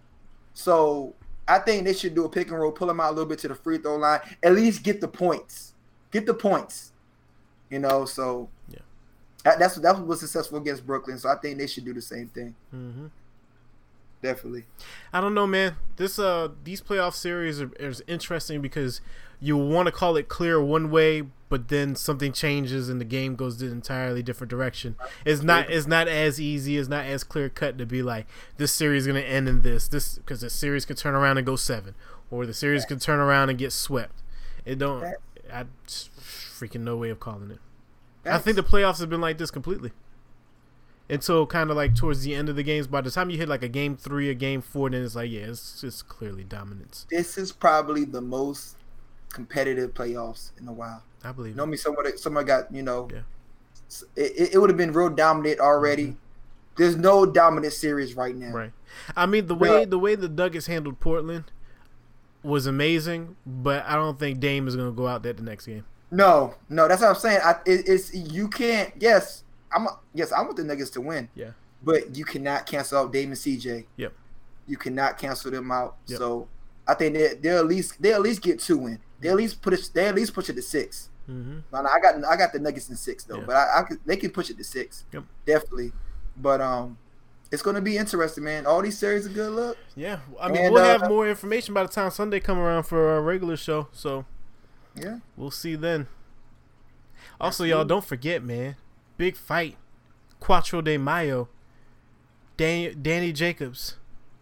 So 0.55 1.15
I 1.49 1.59
think 1.59 1.85
they 1.85 1.95
should 1.95 2.15
do 2.15 2.25
a 2.25 2.29
pick 2.29 2.49
and 2.49 2.59
roll, 2.61 2.71
pull 2.71 2.89
him 2.89 3.01
out 3.01 3.09
a 3.11 3.15
little 3.15 3.29
bit 3.29 3.41
to 3.41 3.49
the 3.49 3.57
free 3.57 3.79
throw 3.79 3.97
line, 3.97 4.21
at 4.43 4.55
least 4.55 4.85
get 4.85 5.01
the 5.01 5.09
points. 5.09 5.75
Get 6.13 6.27
the 6.27 6.35
points. 6.35 6.93
You 7.71 7.81
know, 7.81 8.05
so 8.05 8.49
Yeah. 8.69 8.79
That, 9.45 9.59
that's 9.59 9.77
that 9.77 10.07
was 10.07 10.21
successful 10.21 10.59
against 10.59 10.87
Brooklyn. 10.87 11.19
So 11.19 11.29
I 11.29 11.37
think 11.37 11.59
they 11.59 11.67
should 11.67 11.85
do 11.85 11.95
the 11.95 12.03
same 12.03 12.29
thing. 12.29 12.55
hmm 12.71 13.07
Definitely. 14.23 14.65
I 15.15 15.21
don't 15.23 15.33
know, 15.33 15.47
man. 15.47 15.77
This 15.97 16.19
uh, 16.19 16.49
these 16.63 16.83
playoff 16.83 17.15
series 17.15 17.61
are, 17.63 17.73
is 17.79 18.03
interesting 18.07 18.61
because 18.61 19.01
you 19.41 19.57
want 19.57 19.87
to 19.87 19.93
call 19.93 20.17
it 20.17 20.29
clear 20.29 20.63
one 20.63 20.91
way, 20.91 21.23
but 21.49 21.69
then 21.69 21.97
something 21.97 22.31
changes 22.33 22.91
and 22.91 23.01
the 23.01 23.07
game 23.07 23.35
goes 23.35 23.57
the 23.59 23.67
entirely 23.71 24.23
different 24.23 24.51
direction. 24.51 24.97
It's 25.25 25.43
not 25.43 25.71
it's 25.71 25.87
not 25.87 26.07
as 26.07 26.39
easy, 26.39 26.77
it's 26.77 26.89
not 26.89 27.07
as 27.07 27.25
clear 27.25 27.49
cut 27.49 27.79
to 27.79 27.87
be 27.87 28.03
like 28.03 28.27
this 28.59 28.73
series 28.73 29.05
is 29.05 29.07
gonna 29.07 29.21
end 29.21 29.49
in 29.49 29.63
this 29.63 29.89
this 29.89 30.17
because 30.19 30.43
the 30.43 30.51
series 30.51 30.85
can 30.85 30.97
turn 30.97 31.15
around 31.15 31.39
and 31.39 31.47
go 31.47 31.57
seven, 31.57 31.95
or 32.31 32.45
the 32.45 32.53
series 32.53 32.85
can 32.85 32.99
turn 32.99 33.21
around 33.21 33.49
and 33.49 33.59
get 33.59 33.73
swept. 33.73 34.23
It 34.67 34.79
don't. 34.79 35.15
I 35.51 35.65
freaking 35.89 36.83
no 36.83 36.99
way 36.99 37.09
of 37.09 37.21
calling 37.21 37.51
it. 37.51 37.59
I 38.25 38.39
think 38.39 38.57
the 38.57 38.63
playoffs 38.63 39.01
have 39.01 39.09
been 39.11 39.21
like 39.21 39.39
this 39.39 39.51
completely. 39.51 39.93
Until 41.09 41.45
kind 41.45 41.71
of 41.71 41.77
like 41.77 41.97
towards 41.97 42.23
the 42.23 42.35
end 42.35 42.49
of 42.49 42.55
the 42.55 42.63
games, 42.63 42.87
by 42.87 43.01
the 43.01 43.11
time 43.11 43.31
you 43.31 43.37
hit 43.39 43.49
like 43.49 43.65
a 43.65 43.69
game 43.69 43.97
three, 43.97 44.31
a 44.31 44.35
game 44.35 44.61
four, 44.63 44.89
then 44.91 45.03
it's 45.03 45.17
like 45.17 45.31
yeah, 45.31 45.41
it's 45.41 45.81
just 45.81 46.09
clearly 46.09 46.45
dominance. 46.45 47.07
this 47.11 47.37
is 47.37 47.51
probably 47.51 48.05
the 48.05 48.21
most 48.21 48.77
competitive 49.31 49.93
playoffs 49.93 50.51
in 50.61 50.69
a 50.69 50.73
while. 50.73 51.03
I 51.25 51.33
believe. 51.33 51.53
You 51.53 51.57
know 51.57 51.67
me, 51.67 51.77
somebody 51.77 52.17
somebody 52.17 52.47
got 52.47 52.73
you 52.73 52.83
know, 52.83 53.09
Yeah. 53.13 53.21
it, 54.17 54.55
it 54.55 54.59
would 54.59 54.71
have 54.71 54.77
been 54.77 54.93
real 54.93 55.11
dominant 55.11 55.59
already. 55.59 56.07
Mhm. 56.09 56.17
There's 56.77 56.97
no 56.97 57.27
dominant 57.27 57.73
series 57.73 58.15
right 58.17 58.35
now. 58.37 58.53
Right. 58.53 58.73
I 59.17 59.27
mean 59.27 59.49
the 59.49 59.55
way 59.57 59.85
the 59.85 59.99
way 59.99 60.15
the 60.15 60.29
Nuggets 60.29 60.67
handled 60.67 61.01
Portland, 61.01 61.45
was 62.45 62.67
amazing, 62.67 63.35
but 63.45 63.85
I 63.85 63.97
don't 63.97 64.19
think 64.19 64.39
Dame 64.39 64.69
is 64.69 64.77
gonna 64.77 64.93
go 64.93 65.09
out 65.09 65.25
there 65.25 65.33
the 65.33 65.43
next 65.43 65.67
game. 65.67 65.85
No, 66.11 66.55
no, 66.69 66.89
that's 66.89 67.03
what 67.03 67.11
I'm 67.11 67.15
saying. 67.17 67.41
I, 67.45 67.53
it, 67.67 67.89
it's 67.89 68.15
you 68.15 68.49
can't. 68.49 68.93
Yes, 68.99 69.45
I'm. 69.73 69.87
Yes, 70.15 70.33
I 70.33 70.41
want 70.43 70.57
the 70.57 70.65
Nuggets 70.65 70.91
to 70.91 71.01
win. 71.01 71.29
Yeah. 71.35 71.51
But 71.83 72.17
you 72.17 72.25
cannot 72.25 72.67
cancel 72.67 72.99
out 72.99 73.13
Dame 73.13 73.31
and 73.31 73.39
CJ. 73.39 73.87
Yep. 73.97 74.13
You 74.67 74.77
cannot 74.77 75.19
cancel 75.19 75.51
them 75.51 75.71
out. 75.71 75.97
Yep. 76.07 76.19
So 76.19 76.49
I 76.87 76.95
think 76.95 77.15
they 77.15 77.35
they'll 77.35 77.59
at 77.59 77.67
least 77.67 78.01
they 78.03 78.13
at 78.13 78.21
least 78.21 78.43
get 78.43 78.59
two 78.61 78.87
in. 78.87 78.99
They 79.21 79.29
at 79.29 79.37
least 79.37 79.63
put 79.63 79.73
it. 79.73 79.91
They 79.95 80.07
at 80.09 80.15
least 80.15 80.35
push 80.35 80.49
it 80.49 80.55
to 80.55 80.63
six. 80.63 81.11
Mm-hmm. 81.29 81.59
No, 81.73 81.83
no, 81.83 81.89
I 81.89 82.01
got 82.01 82.25
I 82.25 82.37
got 82.37 82.53
the 82.53 82.59
Nuggets 82.59 82.89
in 82.89 82.97
six 82.97 83.25
though, 83.25 83.39
Yeah. 83.39 83.45
but 83.47 83.57
I, 83.57 83.81
I 83.81 83.83
could, 83.83 83.99
they 84.05 84.17
can 84.17 84.31
push 84.31 84.51
it 84.51 84.57
to 84.59 84.65
six. 84.65 85.05
Yep. 85.13 85.25
Definitely. 85.47 85.93
But 86.37 86.61
um, 86.61 86.99
it's 87.53 87.63
gonna 87.63 87.81
be 87.81 87.97
interesting, 87.97 88.45
man. 88.45 88.67
All 88.67 88.83
these 88.83 88.99
series 88.99 89.27
are 89.27 89.31
good 89.31 89.53
look. 89.53 89.79
Yeah, 89.95 90.21
I 90.41 90.49
mean 90.49 90.65
And, 90.65 90.75
we'll 90.75 90.83
uh, 90.83 90.99
have 90.99 91.09
more 91.09 91.29
information 91.29 91.75
by 91.75 91.83
the 91.83 91.89
time 91.89 92.11
Sunday 92.11 92.41
come 92.41 92.59
around 92.59 92.85
for 92.85 93.11
our 93.11 93.23
regular 93.23 93.57
show. 93.57 93.89
So 93.93 94.25
Yeah. 94.95 95.19
we'll 95.37 95.51
see 95.51 95.77
then. 95.77 96.07
Also, 97.41 97.65
y'all 97.65 97.85
don't 97.85 98.05
forget, 98.05 98.43
man. 98.43 98.77
Big 99.17 99.37
fight, 99.37 99.77
Cuatro 100.41 100.83
de 100.83 100.97
Mayo, 100.99 101.49
Dan- 102.57 103.03
Danny 103.03 103.33
Jacobs, 103.33 103.97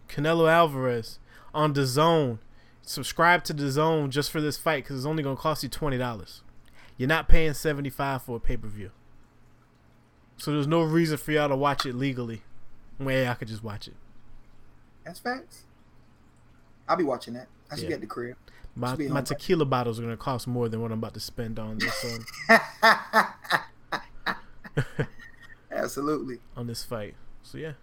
Canelo 0.07 0.49
Alvarez 0.51 1.19
on 1.53 1.73
DAZN. 1.73 2.39
Subscribe 2.81 3.43
to 3.45 3.53
DAZN 3.53 4.09
just 4.09 4.31
for 4.31 4.41
this 4.41 4.57
fight 4.57 4.83
because 4.83 4.97
it's 4.97 5.05
only 5.05 5.21
gonna 5.23 5.35
cost 5.35 5.61
you 5.63 5.69
twenty 5.69 5.97
dollars. 5.97 6.41
You're 6.97 7.07
not 7.09 7.27
paying 7.29 7.53
seventy 7.53 7.89
five 7.89 8.23
for 8.23 8.37
a 8.37 8.39
pay 8.39 8.57
per 8.57 8.67
view, 8.67 8.91
so 10.37 10.51
there's 10.51 10.67
no 10.67 10.81
reason 10.81 11.17
for 11.17 11.31
y'all 11.31 11.49
to 11.49 11.55
watch 11.55 11.85
it 11.85 11.93
legally. 11.95 12.41
Way 12.97 13.27
I 13.27 13.33
could 13.35 13.47
just 13.47 13.63
watch 13.63 13.87
it. 13.87 13.95
That's 15.05 15.19
facts. 15.19 15.63
I'll 16.87 16.97
be 16.97 17.03
watching 17.03 17.33
that. 17.35 17.47
I 17.71 17.75
should 17.75 17.83
Yeah. 17.83 17.87
be 17.89 17.93
at 17.95 18.01
the 18.01 18.07
crib. 18.07 18.35
My 18.79 18.95
my 18.95 19.21
tequila 19.21 19.65
bottles 19.65 19.99
are 19.99 20.03
gonna 20.03 20.15
cost 20.15 20.47
more 20.47 20.69
than 20.69 20.81
what 20.81 20.91
I'm 20.91 20.99
about 20.99 21.13
to 21.15 21.19
spend 21.19 21.59
on 21.59 21.79
this 21.79 22.05
um, 22.05 22.25
Absolutely. 25.71 26.37
on 26.55 26.67
this 26.67 26.83
fight. 26.85 27.15
So 27.43 27.57
yeah, 27.57 27.73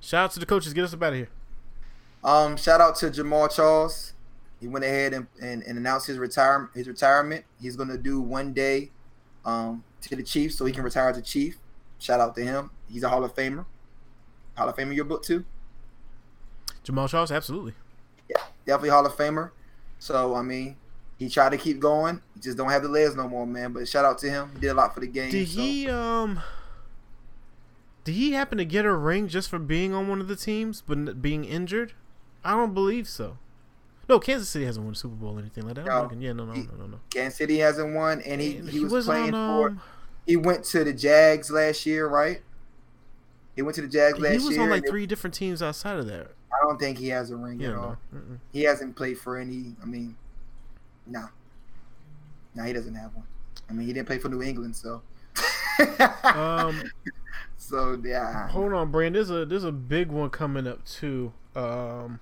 shout 0.00 0.24
out 0.24 0.32
to 0.32 0.40
the 0.40 0.44
coaches. 0.44 0.74
Get 0.74 0.84
us 0.84 0.92
up 0.92 1.02
out 1.02 1.14
of 1.14 1.18
here. 1.18 1.30
Um, 2.22 2.58
shout 2.58 2.82
out 2.82 2.96
to 2.96 3.06
Jamaal 3.06 3.54
Charles. 3.54 4.12
He 4.60 4.68
went 4.68 4.84
ahead 4.84 5.14
and, 5.14 5.28
and, 5.40 5.62
and 5.62 5.78
announced 5.78 6.06
his 6.08 6.18
retirement. 6.18 6.72
His 6.74 6.88
retirement. 6.88 7.46
He's 7.58 7.76
gonna 7.76 7.96
do 7.96 8.20
one 8.20 8.52
day, 8.52 8.90
um, 9.46 9.82
to 10.02 10.14
the 10.14 10.22
Chiefs 10.22 10.56
so 10.56 10.66
he 10.66 10.72
can 10.72 10.84
retire 10.84 11.08
as 11.08 11.16
a 11.16 11.22
Chief. 11.22 11.56
Shout 11.98 12.20
out 12.20 12.34
to 12.34 12.44
him. 12.44 12.70
He's 12.90 13.02
a 13.02 13.08
Hall 13.08 13.24
of 13.24 13.34
Famer. 13.34 13.64
Hall 14.58 14.68
of 14.68 14.76
Famer, 14.76 14.94
your 14.94 15.06
book 15.06 15.22
too. 15.22 15.46
Jamaal 16.84 17.08
Charles, 17.08 17.32
absolutely. 17.32 17.72
Yeah, 18.28 18.42
Definitely 18.66 18.90
Hall 18.90 19.06
of 19.06 19.16
Famer. 19.16 19.52
So 19.98 20.34
I 20.34 20.42
mean, 20.42 20.76
he 21.18 21.28
tried 21.28 21.50
to 21.50 21.58
keep 21.58 21.80
going. 21.80 22.20
He 22.34 22.40
just 22.40 22.56
don't 22.56 22.70
have 22.70 22.82
the 22.82 22.88
legs 22.88 23.16
no 23.16 23.28
more, 23.28 23.46
man. 23.46 23.72
But 23.72 23.88
shout 23.88 24.04
out 24.04 24.18
to 24.18 24.30
him. 24.30 24.50
He 24.54 24.60
did 24.60 24.68
a 24.68 24.74
lot 24.74 24.94
for 24.94 25.00
the 25.00 25.06
game. 25.08 25.30
Did 25.30 25.48
so- 25.48 25.60
he 25.60 25.88
um? 25.88 26.40
Did 28.04 28.14
he 28.14 28.32
happen 28.32 28.56
to 28.58 28.64
get 28.64 28.84
a 28.86 28.94
ring 28.94 29.28
just 29.28 29.50
for 29.50 29.58
being 29.58 29.92
on 29.92 30.08
one 30.08 30.20
of 30.20 30.28
the 30.28 30.36
teams 30.36 30.82
but 30.86 31.20
being 31.20 31.44
injured? 31.44 31.92
I 32.42 32.52
don't 32.52 32.72
believe 32.72 33.06
so. 33.08 33.36
No, 34.08 34.18
Kansas 34.18 34.48
City 34.48 34.64
hasn't 34.64 34.86
won 34.86 34.94
a 34.94 34.96
Super 34.96 35.16
Bowl 35.16 35.36
or 35.36 35.40
anything 35.40 35.66
like 35.66 35.74
that. 35.74 35.86
I'm 35.90 36.08
No. 36.08 36.10
yeah, 36.18 36.32
no, 36.32 36.46
no, 36.46 36.52
He- 36.52 36.62
no, 36.62 36.72
no, 36.78 36.86
no. 36.86 37.00
Kansas 37.10 37.36
City 37.36 37.58
hasn't 37.58 37.94
won, 37.94 38.22
and 38.22 38.40
he, 38.40 38.56
And 38.56 38.68
he, 38.70 38.82
was, 38.84 39.04
playing 39.04 39.34
on, 39.34 39.60
for. 39.60 39.68
um, 39.68 39.80
He 40.26 40.36
went 40.36 40.64
to 40.66 40.84
the 40.84 40.94
Jags 40.94 41.50
last 41.50 41.84
year, 41.84 42.06
right? 42.06 42.40
He 43.58 43.62
went 43.62 43.74
to 43.74 43.82
the 43.82 43.88
Jags 43.88 44.20
last 44.20 44.30
year. 44.30 44.38
He 44.38 44.46
was 44.46 44.54
year. 44.54 44.62
on 44.62 44.70
like 44.70 44.86
three 44.86 45.04
different 45.04 45.34
teams 45.34 45.64
outside 45.64 45.98
of 45.98 46.06
that. 46.06 46.28
I 46.52 46.64
don't 46.64 46.78
think 46.78 46.96
he 46.96 47.08
has 47.08 47.32
a 47.32 47.36
ring 47.36 47.58
Yeah, 47.58 47.70
at 47.70 47.74
all. 47.74 47.98
no. 48.12 48.20
He 48.52 48.62
hasn't 48.62 48.94
played 48.94 49.18
for 49.18 49.36
any. 49.36 49.74
I 49.82 49.84
mean, 49.84 50.14
nah, 51.08 51.26
nah, 52.54 52.62
he 52.62 52.72
doesn't 52.72 52.94
have 52.94 53.12
one. 53.16 53.24
I 53.68 53.72
mean, 53.72 53.88
he 53.88 53.92
didn't 53.92 54.06
play 54.06 54.18
for 54.18 54.28
New 54.28 54.42
England, 54.42 54.76
so. 54.76 55.02
Um, 56.22 56.84
so 57.56 58.00
yeah, 58.04 58.46
hold 58.46 58.72
on, 58.74 58.92
Brand. 58.92 59.16
There's 59.16 59.28
a 59.28 59.44
there's 59.44 59.64
a 59.64 59.72
big 59.72 60.12
one 60.12 60.30
coming 60.30 60.68
up 60.68 60.84
too. 60.84 61.32
Um, 61.56 62.20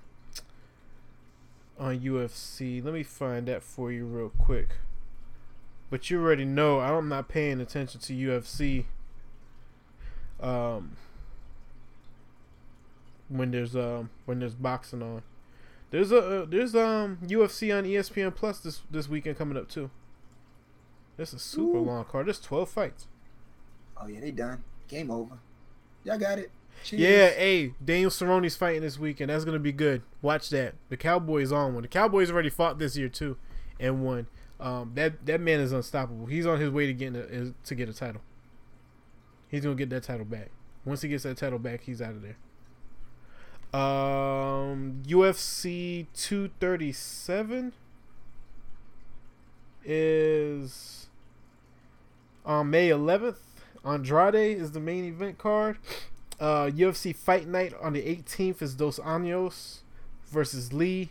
on 1.77 1.99
UFC. 1.99 2.83
Let 2.83 2.95
me 2.95 3.03
find 3.03 3.47
that 3.47 3.61
for 3.61 3.91
you 3.91 4.05
real 4.07 4.31
quick. 4.39 4.69
But 5.91 6.09
you 6.09 6.19
already 6.19 6.45
know 6.45 6.79
I'm 6.79 7.09
not 7.09 7.27
paying 7.27 7.61
attention 7.61 8.01
to 8.01 8.13
UFC. 8.13 8.85
Um, 10.41 10.97
when 13.29 13.51
there's 13.51 13.75
um 13.75 14.09
when 14.25 14.39
there's 14.39 14.55
boxing 14.55 15.01
on, 15.01 15.23
there's 15.91 16.11
a 16.11 16.43
uh, 16.43 16.45
there's 16.45 16.75
um 16.75 17.19
UFC 17.23 17.75
on 17.75 17.83
ESPN 17.83 18.33
Plus 18.35 18.59
this 18.59 18.81
this 18.89 19.07
weekend 19.07 19.37
coming 19.37 19.57
up 19.57 19.69
too. 19.69 19.89
This 21.17 21.29
is 21.29 21.35
a 21.35 21.39
super 21.39 21.77
Ooh. 21.77 21.85
long 21.85 22.05
card. 22.05 22.27
There's 22.27 22.39
12 22.39 22.69
fights. 22.69 23.07
oh 23.99 24.07
yeah, 24.07 24.19
they 24.19 24.31
done. 24.31 24.63
Game 24.87 25.09
over. 25.09 25.39
Y'all 26.03 26.17
got 26.17 26.39
it. 26.39 26.51
Cheers. 26.83 27.01
Yeah, 27.01 27.29
hey, 27.29 27.73
Daniel 27.83 28.11
Cerrone's 28.11 28.55
fighting 28.55 28.81
this 28.81 28.99
weekend. 28.99 29.31
That's 29.31 29.43
gonna 29.43 29.59
be 29.59 29.71
good. 29.71 30.03
Watch 30.21 30.49
that. 30.51 30.75
The 30.89 30.97
Cowboys 30.97 31.51
on 31.51 31.73
one. 31.73 31.81
The 31.81 31.87
Cowboys 31.87 32.31
already 32.31 32.49
fought 32.49 32.77
this 32.77 32.95
year 32.95 33.09
too, 33.09 33.37
and 33.79 34.03
won. 34.03 34.27
Um, 34.59 34.91
that 34.95 35.25
that 35.25 35.41
man 35.41 35.59
is 35.59 35.71
unstoppable. 35.71 36.27
He's 36.27 36.45
on 36.45 36.59
his 36.59 36.69
way 36.69 36.85
to 36.85 36.93
getting 36.93 37.15
a, 37.15 37.53
to 37.67 37.75
get 37.75 37.89
a 37.89 37.93
title. 37.93 38.21
He's 39.49 39.63
gonna 39.63 39.75
get 39.75 39.89
that 39.89 40.03
title 40.03 40.25
back. 40.25 40.51
Once 40.85 41.01
he 41.01 41.09
gets 41.09 41.23
that 41.23 41.37
title 41.37 41.59
back, 41.59 41.81
he's 41.81 42.01
out 42.01 42.11
of 42.11 42.21
there. 42.21 42.37
Um, 43.73 45.03
UFC 45.05 46.07
237 46.15 47.73
is 49.83 51.07
on 52.45 52.69
May 52.69 52.89
11th. 52.89 53.35
Andrade 53.85 54.57
is 54.57 54.71
the 54.71 54.79
main 54.79 55.05
event 55.05 55.37
card. 55.37 55.77
Uh, 56.39 56.65
UFC 56.73 57.15
Fight 57.15 57.47
Night 57.47 57.73
on 57.81 57.93
the 57.93 58.01
18th 58.01 58.61
is 58.61 58.75
Dos 58.75 58.99
Anjos 58.99 59.79
versus 60.29 60.71
Lee. 60.73 61.09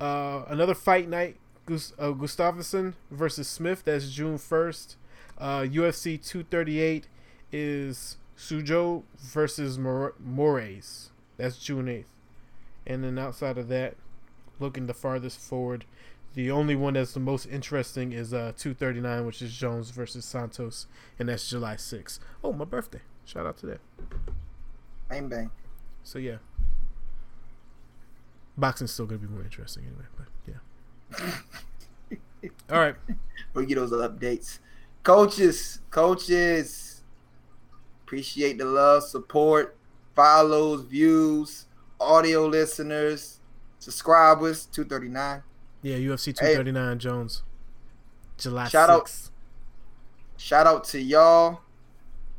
Uh, 0.00 0.44
another 0.48 0.74
fight 0.74 1.08
night, 1.08 1.36
Gus- 1.66 1.92
uh, 1.98 2.12
Gustafsson 2.12 2.94
versus 3.10 3.48
Smith. 3.48 3.82
That's 3.84 4.10
June 4.10 4.38
1st. 4.38 4.96
Uh, 5.36 5.60
UFC 5.60 6.16
238 6.22 7.08
is 7.52 8.16
Cejudo 8.36 9.02
versus 9.18 9.76
Mor- 9.78 10.14
Moraes. 10.24 11.08
That's 11.38 11.58
June 11.58 11.86
8th. 11.86 12.04
And 12.86 13.02
then 13.02 13.18
outside 13.18 13.56
of 13.56 13.68
that, 13.68 13.96
looking 14.60 14.86
the 14.86 14.94
farthest 14.94 15.40
forward, 15.40 15.86
the 16.34 16.50
only 16.50 16.76
one 16.76 16.94
that's 16.94 17.14
the 17.14 17.20
most 17.20 17.46
interesting 17.46 18.12
is 18.12 18.34
uh, 18.34 18.52
239, 18.58 19.24
which 19.24 19.40
is 19.40 19.54
Jones 19.54 19.90
versus 19.90 20.26
Santos, 20.26 20.86
and 21.18 21.30
that's 21.30 21.48
July 21.48 21.76
6th. 21.76 22.18
Oh, 22.44 22.52
my 22.52 22.66
birthday. 22.66 23.00
Shout 23.24 23.46
out 23.46 23.56
to 23.58 23.66
that. 23.66 23.80
Bang 25.08 25.28
bang. 25.28 25.50
So 26.02 26.18
yeah, 26.18 26.36
boxing's 28.56 28.92
still 28.92 29.06
gonna 29.06 29.18
be 29.18 29.26
more 29.26 29.42
interesting 29.42 29.84
anyway. 29.84 30.04
But 30.16 31.32
yeah. 32.42 32.48
All 32.70 32.80
right. 32.80 32.94
We'll 33.54 33.64
get 33.64 33.76
those 33.76 33.92
updates. 33.92 34.58
Coaches, 35.02 35.80
coaches, 35.90 37.02
appreciate 38.04 38.58
the 38.58 38.66
love, 38.66 39.04
support, 39.04 39.76
follows, 40.18 40.82
views, 40.82 41.66
audio 42.00 42.44
listeners, 42.48 43.38
subscribers. 43.78 44.66
Two 44.66 44.84
thirty 44.84 45.08
nine. 45.08 45.44
Yeah, 45.80 45.94
UFC 45.94 46.34
239 46.36 46.98
Jones. 46.98 47.42
July 48.36 48.66
Shout 48.66 48.90
out- 48.90 49.12
Shout 50.36 50.66
out 50.66 50.82
to 50.84 51.00
y'all. 51.00 51.60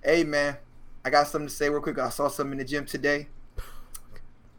Hey 0.04 0.26
man, 0.26 0.58
I 1.06 1.10
got 1.10 1.28
something 1.28 1.48
to 1.48 1.54
say 1.54 1.70
real 1.70 1.82
quick. 1.82 1.98
I 2.00 2.10
saw 2.10 2.28
something 2.28 2.52
in 2.54 2.58
the 2.58 2.66
gym 2.66 2.86
today. 2.86 3.28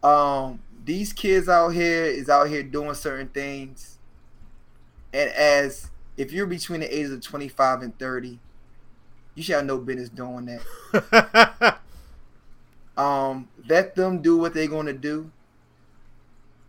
Um, 0.02 0.60
these 0.82 1.12
kids 1.12 1.46
out 1.46 1.68
here 1.70 2.04
is 2.06 2.30
out 2.30 2.48
here 2.48 2.62
doing 2.62 2.94
certain 2.94 3.28
things, 3.28 3.98
and 5.12 5.28
as 5.32 5.90
if 6.16 6.32
you're 6.32 6.46
between 6.46 6.80
the 6.80 6.94
ages 6.98 7.12
of 7.12 7.20
25 7.20 7.82
and 7.82 7.98
30, 7.98 8.38
you 9.34 9.42
should 9.42 9.56
have 9.56 9.66
no 9.66 9.76
business 9.76 10.08
doing 10.08 10.46
that. 10.92 11.80
Um, 13.00 13.48
let 13.66 13.94
them 13.94 14.20
do 14.20 14.36
what 14.36 14.52
they're 14.52 14.68
gonna 14.68 14.92
do. 14.92 15.30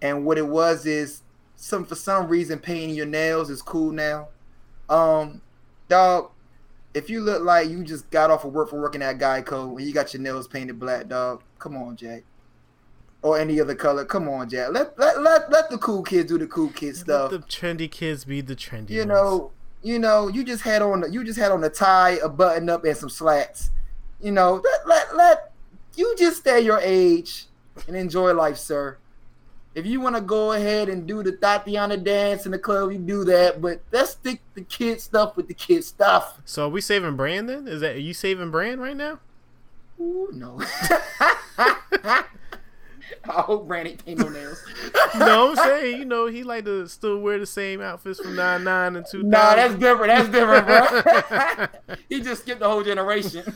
And 0.02 0.26
what 0.26 0.38
it 0.38 0.48
was 0.48 0.86
is 0.86 1.24
some 1.58 1.84
for 1.86 1.96
some 1.96 2.30
reason 2.30 2.58
painting 2.58 2.96
your 2.96 3.06
nails 3.06 3.50
is 3.50 3.62
cool 3.62 3.92
now. 3.92 4.30
Um, 4.90 5.42
dog, 5.90 6.32
if 6.94 7.10
you 7.10 7.20
look 7.20 7.44
like 7.44 7.70
you 7.70 7.84
just 7.84 8.10
got 8.12 8.32
off 8.32 8.46
of 8.46 8.54
work 8.54 8.70
from 8.70 8.80
working 8.80 9.02
at 9.02 9.18
Geico 9.18 9.78
and 9.78 9.82
you 9.82 9.94
got 9.94 10.14
your 10.14 10.22
nails 10.22 10.48
painted 10.48 10.80
black, 10.80 11.10
dog, 11.10 11.44
come 11.60 11.76
on, 11.76 11.98
Jack. 11.98 12.24
Or 13.22 13.38
any 13.38 13.60
other 13.60 13.76
color, 13.76 14.06
come 14.06 14.30
on, 14.30 14.50
Jack. 14.50 14.72
Let 14.72 14.98
let 14.98 15.22
let, 15.22 15.52
let 15.52 15.70
the 15.70 15.78
cool 15.80 16.02
kids 16.02 16.30
do 16.30 16.38
the 16.38 16.48
cool 16.48 16.70
kid 16.70 16.96
stuff. 16.96 17.30
Let 17.30 17.42
the 17.42 17.48
trendy 17.48 17.92
kids 17.92 18.24
be 18.24 18.40
the 18.40 18.56
trendy. 18.56 18.92
You 18.92 19.00
ones. 19.00 19.10
know, 19.10 19.52
you 19.84 20.00
know, 20.00 20.30
you 20.30 20.46
just 20.46 20.64
had 20.64 20.82
on 20.82 21.12
you 21.12 21.26
just 21.26 21.38
had 21.38 21.52
on 21.52 21.62
a 21.66 21.70
tie, 21.70 22.20
a 22.24 22.30
button 22.30 22.70
up, 22.70 22.86
and 22.86 22.96
some 22.96 23.10
slacks. 23.10 23.70
You 24.22 24.32
know, 24.32 24.62
let 24.64 24.88
let 24.88 25.16
let 25.18 25.51
you 25.96 26.16
just 26.18 26.38
stay 26.38 26.62
your 26.62 26.80
age 26.80 27.46
and 27.88 27.96
enjoy 27.96 28.34
life, 28.34 28.58
sir. 28.58 28.98
if 29.74 29.86
you 29.86 30.02
want 30.02 30.16
to 30.16 30.22
go 30.22 30.52
ahead 30.54 30.90
and 30.90 31.08
do 31.08 31.24
the 31.24 31.32
Tatiana 31.32 31.98
dance 31.98 32.46
in 32.46 32.52
the 32.52 32.60
club, 32.60 32.92
you 32.92 32.98
do 32.98 33.24
that. 33.26 33.62
But 33.62 33.82
let's 33.92 34.12
stick 34.12 34.42
the 34.54 34.62
kid 34.62 35.00
stuff 35.00 35.38
with 35.38 35.48
the 35.48 35.54
kid 35.54 35.84
stuff. 35.84 36.42
So 36.46 36.66
are 36.66 36.70
we 36.70 36.82
saving 36.82 37.16
brand 37.16 37.50
then? 37.50 37.68
Is 37.68 37.82
that 37.82 37.96
are 37.96 38.00
you 38.00 38.14
saving 38.14 38.52
brand 38.52 38.82
right 38.82 38.98
now? 38.98 39.20
Ooh, 40.00 40.30
no. 40.34 40.62
I 43.24 43.42
hope 43.42 43.68
Brandon 43.68 43.92
ain't 43.92 44.06
paint 44.06 44.20
no 44.20 44.30
nails. 44.30 44.64
no, 45.20 45.50
I'm 45.52 45.56
saying 45.56 46.00
you 46.00 46.06
know 46.06 46.26
he 46.26 46.44
like 46.44 46.66
to 46.66 46.88
still 46.88 47.20
wear 47.20 47.38
the 47.38 47.46
same 47.46 47.80
outfits 47.82 48.20
from 48.20 48.36
nine 48.36 48.64
nine 48.64 48.96
and 48.96 49.06
two. 49.10 49.22
Nah, 49.24 49.56
that's 49.56 49.76
different. 49.76 50.08
That's 50.08 50.30
different, 50.30 50.66
bro. 50.66 51.96
he 52.10 52.22
just 52.22 52.42
skipped 52.42 52.62
the 52.62 52.70
whole 52.70 52.84
generation. 52.84 53.56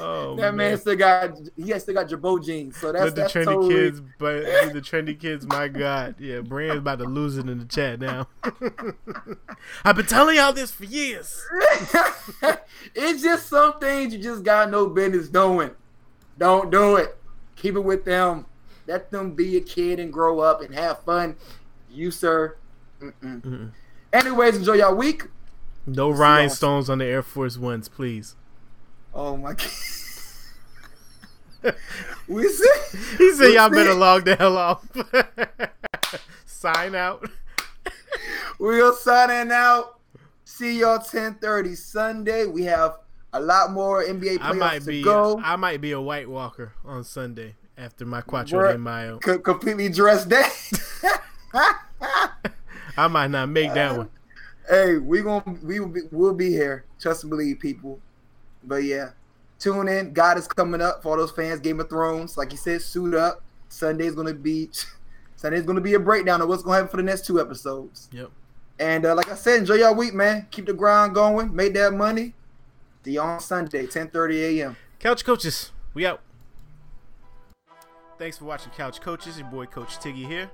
Oh, 0.00 0.36
that 0.36 0.54
man. 0.54 0.70
man. 0.70 0.78
still 0.78 0.96
got 0.96 1.38
he 1.56 1.70
has 1.70 1.82
still 1.82 1.94
got 1.94 2.08
Girbaud 2.08 2.44
jeans. 2.44 2.76
So 2.76 2.92
that's 2.92 3.04
Let 3.04 3.14
the 3.14 3.20
that's 3.22 3.34
trendy 3.34 3.44
totally... 3.44 3.74
kids, 3.74 4.02
but 4.18 4.42
the 4.72 4.80
trendy 4.80 5.18
kids, 5.18 5.46
my 5.46 5.68
God, 5.68 6.16
yeah, 6.18 6.40
Brand's 6.40 6.78
about 6.78 6.98
to 6.98 7.04
lose 7.04 7.36
it 7.36 7.48
in 7.48 7.58
the 7.58 7.64
chat 7.64 8.00
now. 8.00 8.28
I've 9.84 9.96
been 9.96 10.06
telling 10.06 10.36
y'all 10.36 10.52
this 10.52 10.70
for 10.70 10.84
years. 10.84 11.44
it's 12.94 13.22
just 13.22 13.48
some 13.48 13.78
things 13.78 14.14
you 14.14 14.22
just 14.22 14.42
got 14.42 14.70
no 14.70 14.88
business 14.88 15.28
doing. 15.28 15.70
Don't 16.38 16.70
do 16.70 16.96
it. 16.96 17.16
Keep 17.56 17.76
it 17.76 17.80
with 17.80 18.04
them. 18.04 18.46
Let 18.86 19.10
them 19.10 19.32
be 19.32 19.56
a 19.56 19.60
kid 19.60 19.98
and 19.98 20.12
grow 20.12 20.40
up 20.40 20.60
and 20.60 20.74
have 20.74 21.02
fun. 21.04 21.36
You, 21.90 22.10
sir. 22.10 22.56
Mm-mm. 23.00 23.40
Mm-mm. 23.42 23.70
Anyways, 24.12 24.56
enjoy 24.56 24.74
your 24.74 24.94
week. 24.94 25.24
No 25.86 26.10
rhinestones 26.10 26.88
on 26.88 26.98
the 26.98 27.04
Air 27.04 27.22
Force 27.22 27.58
Ones, 27.58 27.88
please. 27.88 28.36
Oh 29.14 29.36
my 29.36 29.54
god. 29.54 29.70
we 32.28 32.48
see. 32.48 32.68
He 33.16 33.32
said 33.32 33.52
y'all 33.52 33.70
see. 33.70 33.76
better 33.76 33.94
log 33.94 34.24
the 34.24 34.36
hell 34.36 34.56
off. 34.56 34.84
Sign 36.46 36.94
out. 36.94 37.28
We'll 38.58 38.94
sign 38.94 39.52
out. 39.52 39.98
See 40.44 40.80
y'all 40.80 40.98
10:30 40.98 41.76
Sunday. 41.76 42.46
We 42.46 42.64
have 42.64 42.96
a 43.32 43.40
lot 43.40 43.72
more 43.72 44.02
NBA 44.04 44.38
playoffs 44.38 44.40
I 44.40 44.52
might 44.52 44.82
to 44.84 45.02
go. 45.02 45.40
I 45.42 45.56
might 45.56 45.80
be 45.80 45.92
a 45.92 46.00
White 46.00 46.28
Walker 46.28 46.72
on 46.84 47.04
Sunday 47.04 47.56
after 47.76 48.06
my 48.06 48.22
Cuatro 48.22 48.72
de 48.72 48.78
Mayo. 48.78 49.18
Completely 49.18 49.88
dressed 49.88 50.28
down. 50.28 50.48
I 52.96 53.08
might 53.08 53.30
not 53.30 53.48
make 53.48 53.74
that 53.74 53.96
one. 53.96 54.10
Hey, 54.68 54.96
we 54.96 55.20
gonna 55.22 55.58
we 55.62 55.80
will 55.80 55.88
be 55.88 56.00
we'll 56.10 56.34
be 56.34 56.50
here. 56.50 56.84
Trust 56.98 57.24
and 57.24 57.30
believe, 57.30 57.58
people. 57.58 58.00
But 58.66 58.84
yeah, 58.84 59.10
tune 59.58 59.88
in. 59.88 60.12
God 60.12 60.38
is 60.38 60.48
coming 60.48 60.80
up 60.80 61.02
for 61.02 61.10
all 61.10 61.16
those 61.16 61.30
fans. 61.30 61.60
Game 61.60 61.80
of 61.80 61.88
Thrones, 61.88 62.36
like 62.36 62.50
he 62.50 62.56
said, 62.56 62.82
suit 62.82 63.14
up. 63.14 63.42
Sunday's 63.68 64.14
gonna 64.14 64.34
be 64.34 64.70
Sunday's 65.36 65.62
gonna 65.62 65.80
be 65.80 65.94
a 65.94 66.00
breakdown 66.00 66.40
of 66.40 66.48
what's 66.48 66.62
gonna 66.62 66.76
happen 66.76 66.90
for 66.90 66.96
the 66.96 67.02
next 67.02 67.26
two 67.26 67.40
episodes. 67.40 68.08
Yep. 68.12 68.30
And 68.78 69.06
uh, 69.06 69.14
like 69.14 69.30
I 69.30 69.36
said, 69.36 69.60
enjoy 69.60 69.74
your 69.74 69.92
week, 69.94 70.14
man. 70.14 70.48
Keep 70.50 70.66
the 70.66 70.72
grind 70.72 71.14
going. 71.14 71.54
Make 71.54 71.74
that 71.74 71.92
money. 71.92 72.34
The 73.04 73.18
on 73.18 73.40
Sunday, 73.40 73.86
10:30 73.86 74.58
a.m. 74.58 74.76
Couch 74.98 75.24
Coaches, 75.24 75.72
we 75.92 76.06
out. 76.06 76.20
Thanks 78.18 78.38
for 78.38 78.46
watching 78.46 78.72
Couch 78.72 79.00
Coaches. 79.00 79.38
Your 79.38 79.48
boy 79.48 79.66
Coach 79.66 79.98
Tiggy 79.98 80.26
here. 80.26 80.50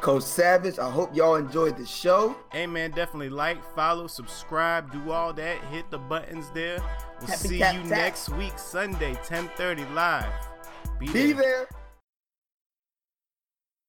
Coach 0.00 0.22
Savage, 0.22 0.78
I 0.78 0.88
hope 0.90 1.14
y'all 1.14 1.34
enjoyed 1.34 1.76
the 1.76 1.84
show. 1.84 2.36
Hey 2.52 2.66
man, 2.66 2.92
definitely 2.92 3.30
like, 3.30 3.58
follow, 3.74 4.06
subscribe, 4.06 4.92
do 4.92 5.10
all 5.10 5.32
that. 5.34 5.62
Hit 5.64 5.90
the 5.90 5.98
buttons 5.98 6.50
there. 6.54 6.78
We'll 7.20 7.28
Happy 7.28 7.48
see 7.48 7.58
tap, 7.58 7.74
you 7.74 7.80
tap. 7.82 7.90
next 7.90 8.28
week, 8.30 8.56
Sunday, 8.58 9.14
10:30 9.26 9.92
live. 9.94 10.32
Be, 11.00 11.06
Be 11.12 11.32
there. 11.32 11.42
there. 11.42 11.68